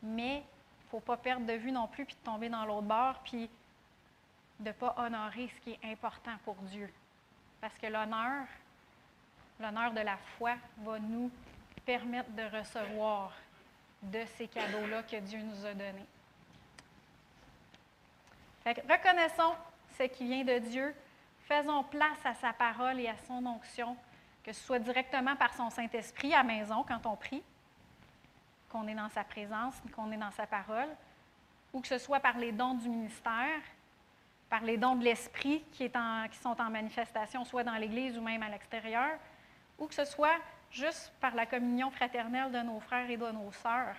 Mais 0.03 0.37
il 0.37 0.85
ne 0.87 0.91
faut 0.91 1.01
pas 1.01 1.17
perdre 1.17 1.47
de 1.47 1.53
vue 1.53 1.71
non 1.71 1.87
plus, 1.87 2.07
puis 2.07 2.17
de 2.17 2.25
tomber 2.25 2.49
dans 2.49 2.65
l'autre 2.65 2.87
bord, 2.87 3.21
puis 3.25 3.49
de 4.59 4.69
ne 4.69 4.73
pas 4.73 4.95
honorer 4.97 5.49
ce 5.55 5.61
qui 5.61 5.73
est 5.73 5.93
important 5.93 6.35
pour 6.45 6.57
Dieu. 6.57 6.91
Parce 7.61 7.77
que 7.79 7.87
l'honneur, 7.87 8.47
l'honneur 9.61 9.93
de 9.93 10.01
la 10.01 10.17
foi 10.17 10.55
va 10.79 10.99
nous 10.99 11.31
permettre 11.85 12.31
de 12.33 12.43
recevoir 12.57 13.33
de 14.03 14.21
ces 14.37 14.49
cadeaux-là 14.49 15.03
que 15.03 15.17
Dieu 15.17 15.41
nous 15.41 15.65
a 15.65 15.75
donnés. 15.75 16.07
Fait 18.63 18.75
que 18.75 18.81
reconnaissons 18.81 19.55
ce 19.97 20.05
qui 20.05 20.27
vient 20.27 20.45
de 20.45 20.59
Dieu, 20.59 20.95
faisons 21.45 21.85
place 21.85 22.25
à 22.25 22.35
sa 22.35 22.53
parole 22.53 23.01
et 23.01 23.09
à 23.09 23.17
son 23.27 23.45
onction, 23.47 23.97
que 24.43 24.53
ce 24.53 24.61
soit 24.61 24.79
directement 24.79 25.37
par 25.37 25.55
son 25.55 25.71
Saint-Esprit 25.71 26.35
à 26.35 26.43
maison 26.43 26.85
quand 26.87 27.07
on 27.07 27.17
prie, 27.17 27.43
qu'on 28.71 28.87
est 28.89 28.95
dans 28.95 29.09
sa 29.09 29.25
présence, 29.25 29.75
qu'on 29.95 30.11
est 30.13 30.17
dans 30.17 30.31
sa 30.33 30.47
parole, 30.47 30.89
ou 31.73 31.81
que 31.81 31.89
ce 31.89 31.99
soit 31.99 32.21
par 32.21 32.39
les 32.39 32.53
dons 32.53 32.75
du 32.75 32.89
ministère, 32.89 33.61
par 34.49 34.63
les 34.63 34.77
dons 34.77 34.97
de 34.97 35.05
l'Esprit 35.05 35.65
qui, 35.73 35.91
qui 35.91 36.39
sont 36.39 36.61
en 36.61 36.71
manifestation, 36.71 37.45
soit 37.45 37.65
dans 37.65 37.77
l'Église 37.77 38.17
ou 38.17 38.23
même 38.23 38.43
à 38.43 38.49
l'extérieur, 38.49 39.19
ou 39.79 39.87
que 39.87 39.95
ce 39.95 40.05
soit 40.05 40.39
juste 40.71 41.13
par 41.21 41.35
la 41.35 41.47
communion 41.47 41.91
fraternelle 41.91 42.51
de 42.53 42.59
nos 42.61 42.81
frères 42.81 43.09
et 43.09 43.17
de 43.17 43.31
nos 43.31 43.53
sœurs. 43.53 43.97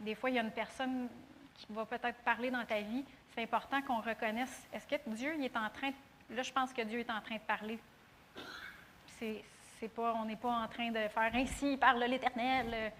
Des 0.00 0.14
fois, 0.14 0.30
il 0.30 0.36
y 0.36 0.38
a 0.38 0.42
une 0.42 0.50
personne 0.50 1.08
qui 1.54 1.66
va 1.70 1.84
peut-être 1.84 2.18
parler 2.22 2.50
dans 2.50 2.64
ta 2.64 2.80
vie. 2.80 3.04
C'est 3.34 3.42
important 3.42 3.82
qu'on 3.82 4.00
reconnaisse, 4.00 4.66
est-ce 4.72 4.86
que 4.86 4.96
Dieu 5.10 5.34
il 5.38 5.44
est 5.44 5.56
en 5.56 5.68
train, 5.70 5.90
de- 5.90 6.36
là 6.36 6.42
je 6.42 6.52
pense 6.52 6.72
que 6.72 6.82
Dieu 6.82 7.00
est 7.00 7.10
en 7.10 7.20
train 7.20 7.36
de 7.36 7.40
parler. 7.40 7.78
C'est, 9.18 9.44
c'est 9.78 9.88
pas, 9.88 10.14
on 10.14 10.24
n'est 10.24 10.36
pas 10.36 10.50
en 10.50 10.68
train 10.68 10.90
de 10.90 11.08
faire 11.08 11.30
ainsi 11.34 11.76
parle 11.76 12.02
l'Éternel. 12.04 12.92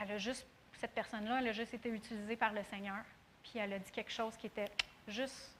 Elle 0.00 0.10
a 0.12 0.18
juste, 0.18 0.46
cette 0.74 0.92
personne-là, 0.92 1.38
elle 1.40 1.48
a 1.48 1.52
juste 1.52 1.74
été 1.74 1.88
utilisée 1.88 2.36
par 2.36 2.52
le 2.52 2.62
Seigneur. 2.64 3.02
Puis 3.42 3.58
elle 3.58 3.72
a 3.72 3.78
dit 3.78 3.90
quelque 3.90 4.12
chose 4.12 4.36
qui 4.36 4.46
était 4.48 4.70
juste 5.08 5.56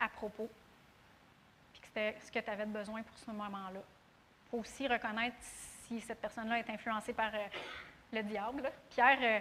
à 0.00 0.08
propos. 0.08 0.48
Puis 1.72 1.80
que 1.80 1.86
c'était 1.88 2.16
ce 2.24 2.30
que 2.30 2.38
tu 2.38 2.50
avais 2.50 2.66
besoin 2.66 3.02
pour 3.02 3.18
ce 3.18 3.30
moment-là. 3.32 3.80
Aussi 4.52 4.86
reconnaître 4.86 5.36
si 5.40 5.98
cette 6.02 6.20
personne-là 6.20 6.58
est 6.58 6.70
influencée 6.70 7.14
par 7.14 7.34
euh, 7.34 7.46
le 8.12 8.22
diable. 8.22 8.70
Pierre, 8.90 9.18
euh, 9.22 9.38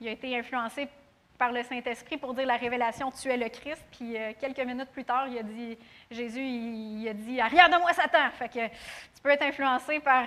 il 0.00 0.08
a 0.08 0.12
été 0.12 0.34
influencé 0.34 0.88
par 1.36 1.52
le 1.52 1.62
Saint-Esprit 1.62 2.16
pour 2.16 2.32
dire 2.32 2.46
la 2.46 2.56
révélation, 2.56 3.10
tu 3.10 3.28
es 3.28 3.36
le 3.36 3.50
Christ. 3.50 3.84
Puis 3.90 4.16
euh, 4.16 4.32
quelques 4.40 4.60
minutes 4.60 4.88
plus 4.88 5.04
tard, 5.04 5.28
il 5.28 5.38
a 5.38 5.42
dit, 5.42 5.76
Jésus, 6.10 6.42
il, 6.42 7.06
a 7.06 7.12
dit, 7.12 7.38
arrière 7.38 7.68
de 7.68 7.76
moi, 7.76 7.92
Satan. 7.92 8.30
Fait 8.32 8.48
que 8.48 8.66
tu 8.66 9.22
peux 9.22 9.28
être 9.28 9.42
influencé 9.42 10.00
par 10.00 10.24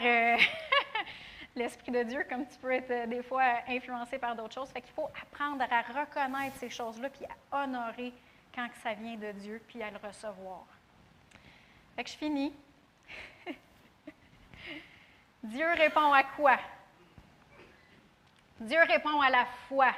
l'Esprit 1.55 1.91
de 1.91 2.03
Dieu 2.03 2.25
comme 2.29 2.45
tu 2.45 2.57
peux 2.59 2.71
être 2.71 3.09
des 3.09 3.23
fois 3.23 3.63
influencé 3.67 4.19
par 4.19 4.35
d'autres 4.35 4.53
choses. 4.53 4.69
Fait 4.69 4.81
qu'il 4.81 4.93
faut 4.93 5.09
apprendre 5.19 5.63
à 5.63 5.81
reconnaître 5.81 6.55
ces 6.57 6.69
choses-là, 6.69 7.09
puis 7.09 7.25
à 7.25 7.63
honorer 7.63 8.13
quand 8.53 8.67
ça 8.83 8.93
vient 8.93 9.15
de 9.15 9.31
Dieu, 9.31 9.59
puis 9.67 9.81
à 9.81 9.89
le 9.89 9.97
recevoir. 9.97 10.65
Fait 11.95 12.03
que 12.03 12.11
je 12.11 12.15
finis. 12.15 12.53
Dieu 15.43 15.67
répond 15.73 16.11
à 16.11 16.23
quoi? 16.23 16.57
Dieu 18.59 18.79
répond 18.87 19.21
à 19.21 19.29
la 19.29 19.45
foi. 19.67 19.93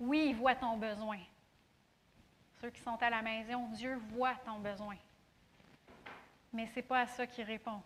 Oui, 0.00 0.26
il 0.30 0.36
voit 0.36 0.56
ton 0.56 0.76
besoin. 0.76 1.18
Ceux 2.60 2.70
qui 2.70 2.80
sont 2.80 3.00
à 3.00 3.10
la 3.10 3.22
maison, 3.22 3.68
Dieu 3.68 3.96
voit 4.10 4.34
ton 4.44 4.58
besoin. 4.58 4.96
Mais 6.52 6.66
ce 6.66 6.76
n'est 6.76 6.82
pas 6.82 7.00
à 7.00 7.06
ça 7.06 7.26
qu'il 7.26 7.44
répond. 7.44 7.80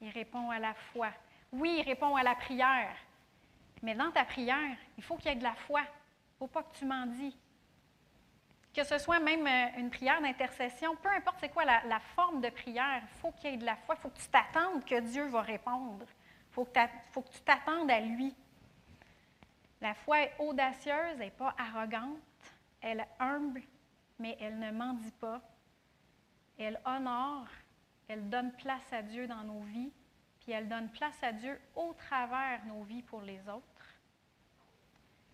Il 0.00 0.10
répond 0.10 0.50
à 0.50 0.58
la 0.58 0.74
foi. 0.74 1.10
Oui, 1.52 1.76
il 1.78 1.84
répond 1.84 2.16
à 2.16 2.22
la 2.22 2.34
prière. 2.34 2.96
Mais 3.82 3.94
dans 3.94 4.10
ta 4.10 4.24
prière, 4.24 4.76
il 4.96 5.04
faut 5.04 5.16
qu'il 5.16 5.26
y 5.26 5.32
ait 5.32 5.36
de 5.36 5.44
la 5.44 5.54
foi. 5.54 5.80
Il 5.80 5.84
ne 5.84 6.38
faut 6.40 6.46
pas 6.48 6.62
que 6.64 6.76
tu 6.76 6.84
m'en 6.84 7.06
dis. 7.06 7.36
Que 8.74 8.82
ce 8.82 8.98
soit 8.98 9.20
même 9.20 9.46
euh, 9.46 9.78
une 9.78 9.90
prière 9.90 10.20
d'intercession, 10.20 10.96
peu 10.96 11.08
importe 11.10 11.36
c'est 11.40 11.48
quoi 11.48 11.64
la, 11.64 12.00
forme 12.16 12.40
de 12.40 12.50
prière, 12.50 13.02
il 13.02 13.20
faut 13.20 13.30
qu'il 13.30 13.50
y 13.50 13.54
ait 13.54 13.56
de 13.56 13.64
la 13.64 13.76
foi. 13.76 13.94
Il 13.96 14.00
faut 14.00 14.08
que 14.08 14.18
tu 14.18 14.28
t'attendes 14.28 14.84
que 14.84 15.00
Dieu 15.00 15.26
va 15.28 15.42
répondre. 15.42 16.04
Il 16.04 16.54
faut 16.54 16.64
que 16.64 17.30
tu 17.30 17.40
t'attendes 17.40 17.90
à 17.90 18.00
lui. 18.00 18.34
La 19.80 19.94
foi 19.94 20.22
est 20.22 20.32
audacieuse, 20.38 21.12
elle 21.12 21.18
n'est 21.18 21.30
pas 21.30 21.54
arrogante, 21.58 22.18
elle 22.80 23.00
est 23.00 23.08
humble, 23.20 23.62
mais 24.18 24.36
elle 24.40 24.58
ne 24.58 24.70
mendie 24.70 25.12
pas. 25.20 25.40
Elle 26.58 26.80
honore, 26.84 27.48
elle 28.08 28.28
donne 28.28 28.52
place 28.52 28.92
à 28.92 29.02
Dieu 29.02 29.26
dans 29.26 29.42
nos 29.42 29.60
vies, 29.60 29.92
puis 30.40 30.52
elle 30.52 30.68
donne 30.68 30.88
place 30.88 31.22
à 31.22 31.32
Dieu 31.32 31.60
au 31.74 31.92
travers 31.94 32.64
nos 32.66 32.82
vies 32.82 33.02
pour 33.02 33.22
les 33.22 33.40
autres. 33.48 33.64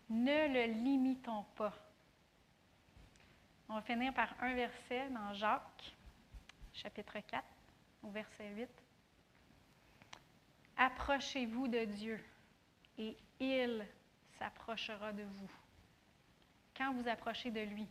Ne 0.09 0.49
le 0.49 0.73
limitons 0.73 1.45
pas. 1.57 1.75
On 3.71 3.75
va 3.75 3.83
finir 3.83 4.13
par 4.13 4.35
un 4.41 4.53
verset 4.53 5.09
dans 5.11 5.33
Jacques, 5.33 5.95
chapitre 6.73 7.21
4, 7.21 7.45
au 8.03 8.11
verset 8.11 8.49
8. 8.49 8.69
Approchez-vous 10.77 11.69
de 11.69 11.85
Dieu 11.85 12.21
et 12.99 13.17
il 13.39 13.87
s'approchera 14.41 15.13
de 15.13 15.23
vous. 15.23 15.51
Quand 16.77 16.93
vous 16.95 17.07
approchez 17.07 17.53
de 17.53 17.61
lui, 17.61 17.87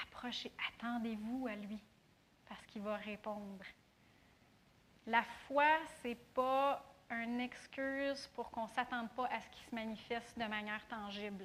approchez, 0.00 0.52
attendez-vous 0.68 1.48
à 1.48 1.56
lui 1.56 1.82
parce 2.48 2.64
qu'il 2.66 2.82
va 2.82 2.94
répondre. 2.94 3.64
La 5.08 5.24
foi, 5.48 5.80
ce 6.00 6.08
n'est 6.08 6.14
pas 6.14 6.80
une 7.10 7.40
excuse 7.40 8.28
pour 8.36 8.52
qu'on 8.52 8.68
ne 8.68 8.70
s'attende 8.70 9.10
pas 9.16 9.26
à 9.26 9.40
ce 9.40 9.48
qu'il 9.48 9.64
se 9.68 9.74
manifeste 9.74 10.38
de 10.38 10.44
manière 10.44 10.86
tangible. 10.86 11.44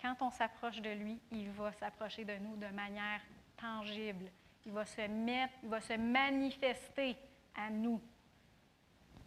Quand 0.00 0.14
on 0.20 0.30
s'approche 0.30 0.80
de 0.80 0.90
lui, 0.90 1.18
il 1.32 1.50
va 1.50 1.72
s'approcher 1.72 2.24
de 2.24 2.36
nous 2.38 2.56
de 2.56 2.68
manière 2.68 3.20
tangible. 3.56 4.30
Il 4.64 4.72
va 4.72 4.84
se 4.84 5.02
mettre, 5.02 5.54
il 5.62 5.68
va 5.68 5.80
se 5.80 5.94
manifester 5.94 7.16
à 7.56 7.70
nous 7.70 8.00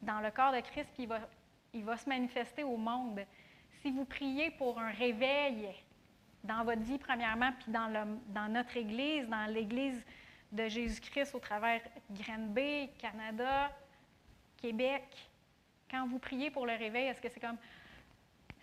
dans 0.02 0.20
le 0.20 0.32
corps 0.32 0.52
de 0.52 0.62
Christ, 0.62 0.90
il 0.98 1.08
va, 1.08 1.20
il 1.74 1.84
va 1.84 1.98
se 1.98 2.10
manifester 2.10 2.64
au 2.64 2.78
monde. 2.78 3.22
Si 3.82 3.92
vous 3.92 4.06
priez 4.06 4.52
pour 4.52 4.80
un 4.80 4.92
réveil 4.92 5.70
dans 6.44 6.64
votre 6.64 6.82
vie, 6.82 6.98
premièrement, 6.98 7.52
puis 7.60 7.72
dans, 7.72 8.50
notre 8.50 8.76
Église, 8.78 9.28
dans 9.28 9.46
l'Église 9.52 10.04
de 10.52 10.68
Jésus-Christ 10.68 11.36
au 11.36 11.40
travers 11.40 11.82
Granby, 12.10 12.90
Canada, 13.00 13.72
Québec, 14.58 15.04
quand 15.90 16.08
vous 16.08 16.20
priez 16.20 16.50
pour 16.52 16.66
le 16.66 16.74
réveil, 16.74 17.08
est-ce 17.08 17.22
que 17.22 17.30
c'est 17.30 17.40
comme 17.40 17.58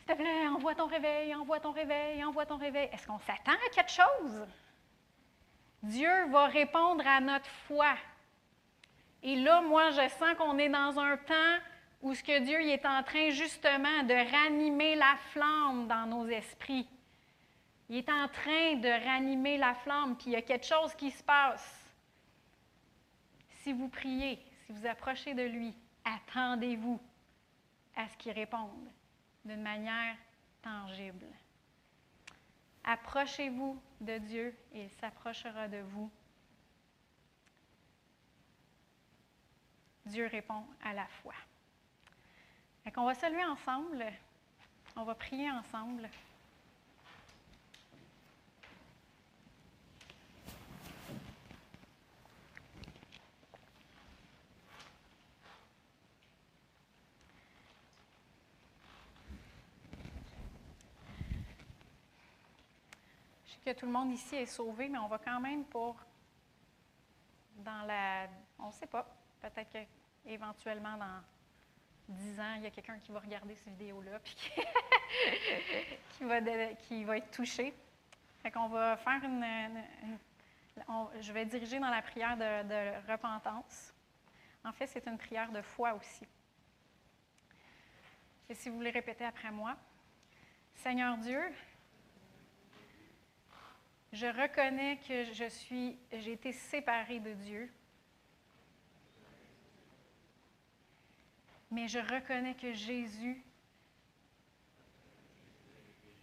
te 0.09 0.15
plaît, 0.15 0.49
envoie 0.49 0.75
ton 0.75 0.87
réveil, 0.87 1.35
envoie 1.35 1.61
ton 1.61 1.73
réveil, 1.73 2.25
envoie 2.25 2.47
ton 2.47 2.57
réveil? 2.57 2.89
Est-ce 2.93 3.07
qu'on 3.07 3.19
s'attend 3.19 3.53
à 3.53 3.69
quelque 3.75 3.91
chose? 3.91 4.47
Dieu 5.83 6.27
va 6.31 6.47
répondre 6.47 7.07
à 7.07 7.21
notre 7.21 7.51
foi. 7.67 7.95
Et 9.23 9.37
là, 9.37 9.61
moi, 9.61 9.91
je 9.91 10.09
sens 10.09 10.35
qu'on 10.39 10.59
est 10.59 10.69
dans 10.69 10.99
un 10.99 11.17
temps 11.17 11.59
où 12.01 12.15
ce 12.15 12.23
que 12.23 12.39
Dieu 12.41 12.63
il 12.63 12.71
est 12.71 12.87
en 12.87 13.03
train 13.03 13.31
justement 13.31 14.03
de 14.05 14.15
ranimer 14.33 14.95
la 14.95 15.17
flamme 15.33 15.87
dans 15.89 16.07
nos 16.07 16.27
esprits. 16.29 16.89
Il 17.89 17.97
est 17.97 18.09
en 18.09 18.29
train 18.29 18.77
de 18.77 19.05
ranimer 19.05 19.59
la 19.59 19.75
flamme, 19.75 20.17
puis 20.17 20.29
il 20.29 20.33
y 20.33 20.37
a 20.37 20.43
quelque 20.43 20.67
chose 20.67 20.95
qui 20.95 21.11
se 21.11 21.23
passe. 21.23 21.85
Si 23.63 23.73
vous 23.73 23.89
priez, 23.89 24.39
si 24.65 24.73
vous 24.73 24.87
approchez 24.87 25.35
de 25.35 25.43
lui, 25.43 25.75
attendez-vous 26.05 27.01
à 27.97 28.09
ce 28.09 28.17
qu'il 28.17 28.33
réponde 28.33 28.89
d'une 29.49 29.62
manière 29.62 30.15
tangible. 30.62 31.27
Approchez-vous 32.85 33.81
de 34.01 34.19
Dieu 34.19 34.55
et 34.73 34.85
il 34.85 34.91
s'approchera 34.91 35.66
de 35.69 35.79
vous. 35.79 36.11
Dieu 40.05 40.27
répond 40.27 40.65
à 40.83 40.93
la 40.93 41.07
foi. 41.07 41.35
On 42.97 43.05
va 43.05 43.15
saluer 43.15 43.45
ensemble. 43.45 44.05
On 44.97 45.05
va 45.05 45.15
prier 45.15 45.51
ensemble. 45.51 46.09
Que 63.69 63.78
tout 63.78 63.86
le 63.86 63.93
monde 63.93 64.11
ici 64.12 64.35
est 64.36 64.47
sauvé, 64.47 64.89
mais 64.89 64.99
on 64.99 65.09
va 65.09 65.19
quand 65.19 65.40
même 65.40 65.65
pour 65.65 65.97
dans 67.57 67.82
la. 67.82 68.27
On 68.59 68.69
ne 68.69 68.73
sait 68.73 68.86
pas. 68.86 69.07
Peut-être 69.40 69.70
qu'éventuellement, 70.24 70.97
dans 70.97 71.23
10 72.09 72.40
ans, 72.40 72.55
il 72.57 72.62
y 72.62 72.66
a 72.66 72.70
quelqu'un 72.70 72.99
qui 72.99 73.12
va 73.12 73.20
regarder 73.20 73.55
cette 73.57 73.69
vidéo-là 73.69 74.19
puis 74.20 74.35
qui, 74.35 76.24
va, 76.24 76.40
qui 76.74 77.05
va 77.05 77.19
être 77.19 77.31
touché. 77.31 77.74
Fait 78.43 78.51
qu'on 78.51 78.69
va 78.69 78.97
faire 78.97 79.23
une. 79.23 79.45
je 81.20 81.32
vais 81.32 81.45
diriger 81.45 81.78
dans 81.78 81.90
la 81.90 82.01
prière 82.01 82.36
de 82.36 83.11
repentance. 83.11 83.93
En 84.65 84.73
fait, 84.73 84.86
c'est 84.86 85.07
une 85.07 85.19
prière 85.19 85.53
de 85.53 85.61
foi 85.61 85.93
aussi. 85.95 86.27
Et 88.49 88.55
si 88.55 88.70
vous 88.70 88.77
voulez 88.77 88.90
répéter 88.90 89.27
après 89.27 89.51
moi, 89.51 89.77
Seigneur 90.74 91.19
Dieu, 91.19 91.43
je 94.13 94.27
reconnais 94.27 94.99
que 95.07 95.25
je 95.33 95.49
suis, 95.49 95.99
j'ai 96.13 96.33
été 96.33 96.53
séparée 96.53 97.21
de 97.21 97.35
Dieu. 97.35 97.71
Mais 101.71 101.87
je 101.87 101.99
reconnais 101.99 102.55
que 102.55 102.73
Jésus 102.73 103.43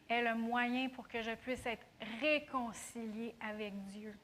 est 0.10 0.22
le 0.22 0.36
moyen 0.36 0.90
pour 0.90 1.08
que 1.08 1.22
je 1.22 1.32
puisse 1.36 1.66
être 1.66 1.86
réconciliée 2.20 3.36
avec 3.40 3.74
Dieu. 3.88 4.16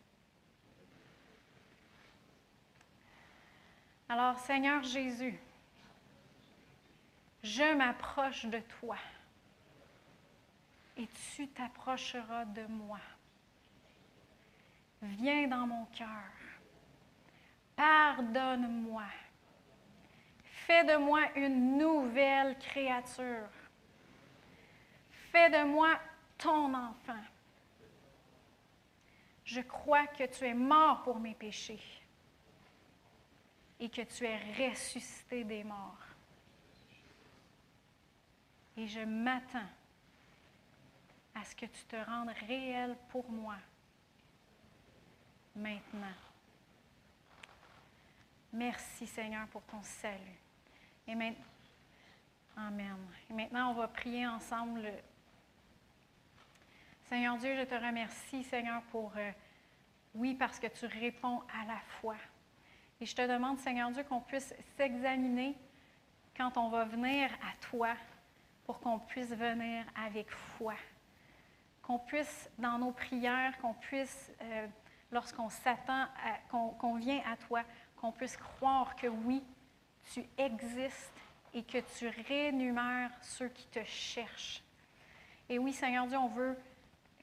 Alors, 4.10 4.38
Seigneur 4.40 4.84
Jésus, 4.84 5.40
je 7.44 7.76
m'approche 7.76 8.46
de 8.46 8.60
toi 8.80 8.98
et 10.98 11.08
tu 11.36 11.48
t'approcheras 11.48 12.46
de 12.46 12.66
moi. 12.66 13.00
Viens 15.02 15.48
dans 15.48 15.66
mon 15.66 15.86
cœur. 15.86 16.08
Pardonne-moi. 17.76 19.06
Fais 20.44 20.84
de 20.84 20.98
moi 20.98 21.22
une 21.36 21.78
nouvelle 21.78 22.58
créature. 22.60 23.50
Fais 25.32 25.50
de 25.50 25.64
moi 25.66 26.00
ton 26.38 26.74
enfant. 26.74 27.24
Je 29.44 29.62
crois 29.62 30.08
que 30.08 30.26
tu 30.26 30.46
es 30.46 30.54
mort 30.54 31.02
pour 31.04 31.20
mes 31.20 31.34
péchés 31.34 31.82
et 33.80 33.90
que 33.90 34.02
tu 34.04 34.26
es 34.26 34.70
ressuscité 34.70 35.44
des 35.44 35.64
morts. 35.64 36.06
Et 38.78 38.88
je 38.88 39.02
m'attends 39.02 39.60
à 41.34 41.44
ce 41.44 41.56
que 41.56 41.66
tu 41.66 41.84
te 41.86 41.96
rendes 41.96 42.34
réel 42.48 42.96
pour 43.10 43.30
moi 43.30 43.58
maintenant. 45.56 46.16
Merci 48.54 49.08
Seigneur 49.08 49.48
pour 49.48 49.64
ton 49.64 49.82
salut. 49.82 50.40
Et 51.08 51.16
maintenant, 51.16 51.46
Amen. 52.58 52.98
Et 53.30 53.34
maintenant, 53.34 53.72
on 53.72 53.74
va 53.74 53.88
prier 53.88 54.28
ensemble. 54.28 54.92
Seigneur 57.06 57.38
Dieu, 57.38 57.56
je 57.58 57.64
te 57.64 57.76
remercie, 57.76 58.44
Seigneur, 58.44 58.82
pour, 58.92 59.12
euh, 59.18 59.32
oui, 60.14 60.36
parce 60.36 60.60
que 60.60 60.68
tu 60.68 60.86
réponds 60.86 61.42
à 61.62 61.66
la 61.66 61.80
foi. 62.00 62.16
Et 63.00 63.06
je 63.06 63.16
te 63.16 63.28
demande, 63.28 63.58
Seigneur 63.60 63.90
Dieu, 63.92 64.04
qu'on 64.04 64.20
puisse 64.20 64.54
s'examiner 64.78 65.56
quand 66.36 66.58
on 66.58 66.70
va 66.70 66.84
venir 66.84 67.32
à 67.42 67.56
toi, 67.70 67.96
pour 68.66 68.80
qu'on 68.80 69.00
puisse 69.00 69.32
venir 69.32 69.86
avec 69.96 70.30
foi. 70.30 70.76
Qu'on 71.82 72.00
puisse, 72.00 72.50
dans 72.58 72.78
nos 72.78 72.92
prières, 72.92 73.58
qu'on 73.60 73.74
puisse 73.74 74.32
euh, 74.42 74.68
lorsqu'on 75.12 75.50
s'attend, 75.50 76.08
qu'on 76.50 76.96
vient 76.96 77.22
à 77.32 77.36
toi, 77.38 77.64
qu'on 77.98 78.12
puisse 78.12 78.38
croire 78.38 78.96
que 78.96 79.08
oui, 79.08 79.44
tu 80.14 80.24
existes 80.38 81.14
et 81.54 81.64
que 81.64 81.80
tu 81.98 82.08
rémunères 82.28 83.12
ceux 83.22 83.50
qui 83.50 83.68
te 83.68 83.84
cherchent. 83.84 84.64
Et 85.50 85.60
oui, 85.60 85.74
Seigneur 85.74 86.08
Dieu, 86.08 86.18
on 86.18 86.28
veut, 86.28 86.58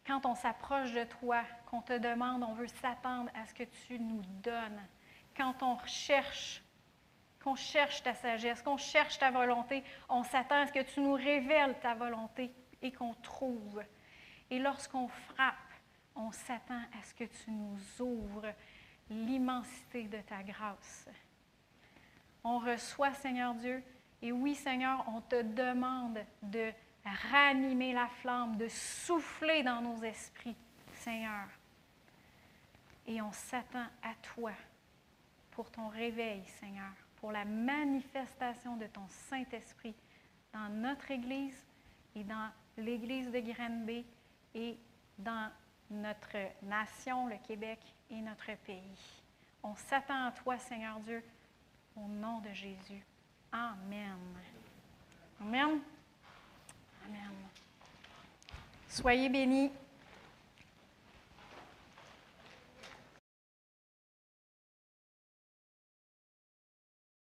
quand 0.07 0.27
on 0.27 0.35
s'approche 0.35 0.93
de 0.93 1.05
toi, 1.05 1.43
qu'on 1.67 1.81
te 1.81 1.97
demande, 1.97 2.43
on 2.43 2.53
veut 2.53 2.69
s'attendre 2.69 3.31
à 3.35 3.47
ce 3.47 3.55
que 3.55 3.65
tu 3.65 3.99
nous 3.99 4.23
donnes. 4.43 4.81
Quand 5.37 5.63
on 5.63 5.79
cherche, 5.87 6.63
qu'on 7.43 7.57
cherche 7.57 8.03
ta 8.03 8.15
sagesse, 8.15 8.63
qu'on 8.63 8.77
cherche 8.77 9.19
ta 9.19 9.31
volonté, 9.31 9.83
on 10.09 10.23
s'attend 10.23 10.61
à 10.63 10.67
ce 10.67 10.73
que 10.73 10.83
tu 10.83 11.01
nous 11.01 11.15
révèles 11.15 11.79
ta 11.81 11.95
volonté 11.95 12.53
et 12.83 12.93
qu'on 12.93 13.15
trouve. 13.15 13.83
Et 14.51 14.59
lorsqu'on 14.59 15.09
frappe, 15.09 15.55
on 16.19 16.33
s'attend 16.33 16.83
à 16.99 17.03
ce 17.05 17.15
que 17.15 17.25
tu 17.25 17.51
nous 17.51 17.79
ouvres 18.01 18.53
l'immensité 19.09 20.05
de 20.05 20.19
ta 20.19 20.43
grâce. 20.43 21.09
On 22.45 22.59
reçoit, 22.59 23.15
Seigneur 23.15 23.55
Dieu, 23.55 23.83
et 24.21 24.33
oui, 24.33 24.55
Seigneur, 24.55 25.05
on 25.09 25.21
te 25.21 25.43
demande 25.43 26.19
de 26.43 26.73
ranimer 27.33 27.93
la 27.93 28.09
flamme, 28.09 28.57
de 28.57 28.69
souffler 28.69 29.63
dans 29.63 29.81
nos 29.81 30.03
esprits, 30.03 30.57
Seigneur. 30.93 31.47
Et 33.07 33.23
on 33.23 33.33
s'attend 33.33 33.87
à 34.03 34.15
toi 34.35 34.53
pour 35.53 35.71
ton 35.71 35.89
réveil, 35.89 36.45
Seigneur, 36.61 36.93
pour 37.17 37.33
la 37.33 37.45
manifestation 37.45 38.77
de 38.77 38.87
ton 38.87 39.07
Saint-Esprit 39.09 39.95
dans 40.53 40.69
notre 40.69 41.11
Église 41.11 41.67
et 42.15 42.25
dans 42.25 42.51
l'Église 42.77 43.31
de 43.31 43.41
Granby 43.41 44.05
et 44.55 44.79
dans 45.19 45.51
notre 45.91 46.37
nation, 46.63 47.27
le 47.27 47.37
Québec 47.47 47.79
et 48.11 48.21
notre 48.21 48.55
pays. 48.65 49.25
On 49.63 49.75
s'attend 49.75 50.27
à 50.27 50.33
toi, 50.33 50.59
Seigneur 50.59 50.99
Dieu, 51.01 51.23
au 51.97 52.07
nom 52.09 52.39
de 52.41 52.53
Jésus. 52.53 53.05
Amen. 53.51 54.19
Amen. 55.41 55.81
Amen. 57.07 57.33
Soyez 58.89 59.29
bénis. 59.29 59.71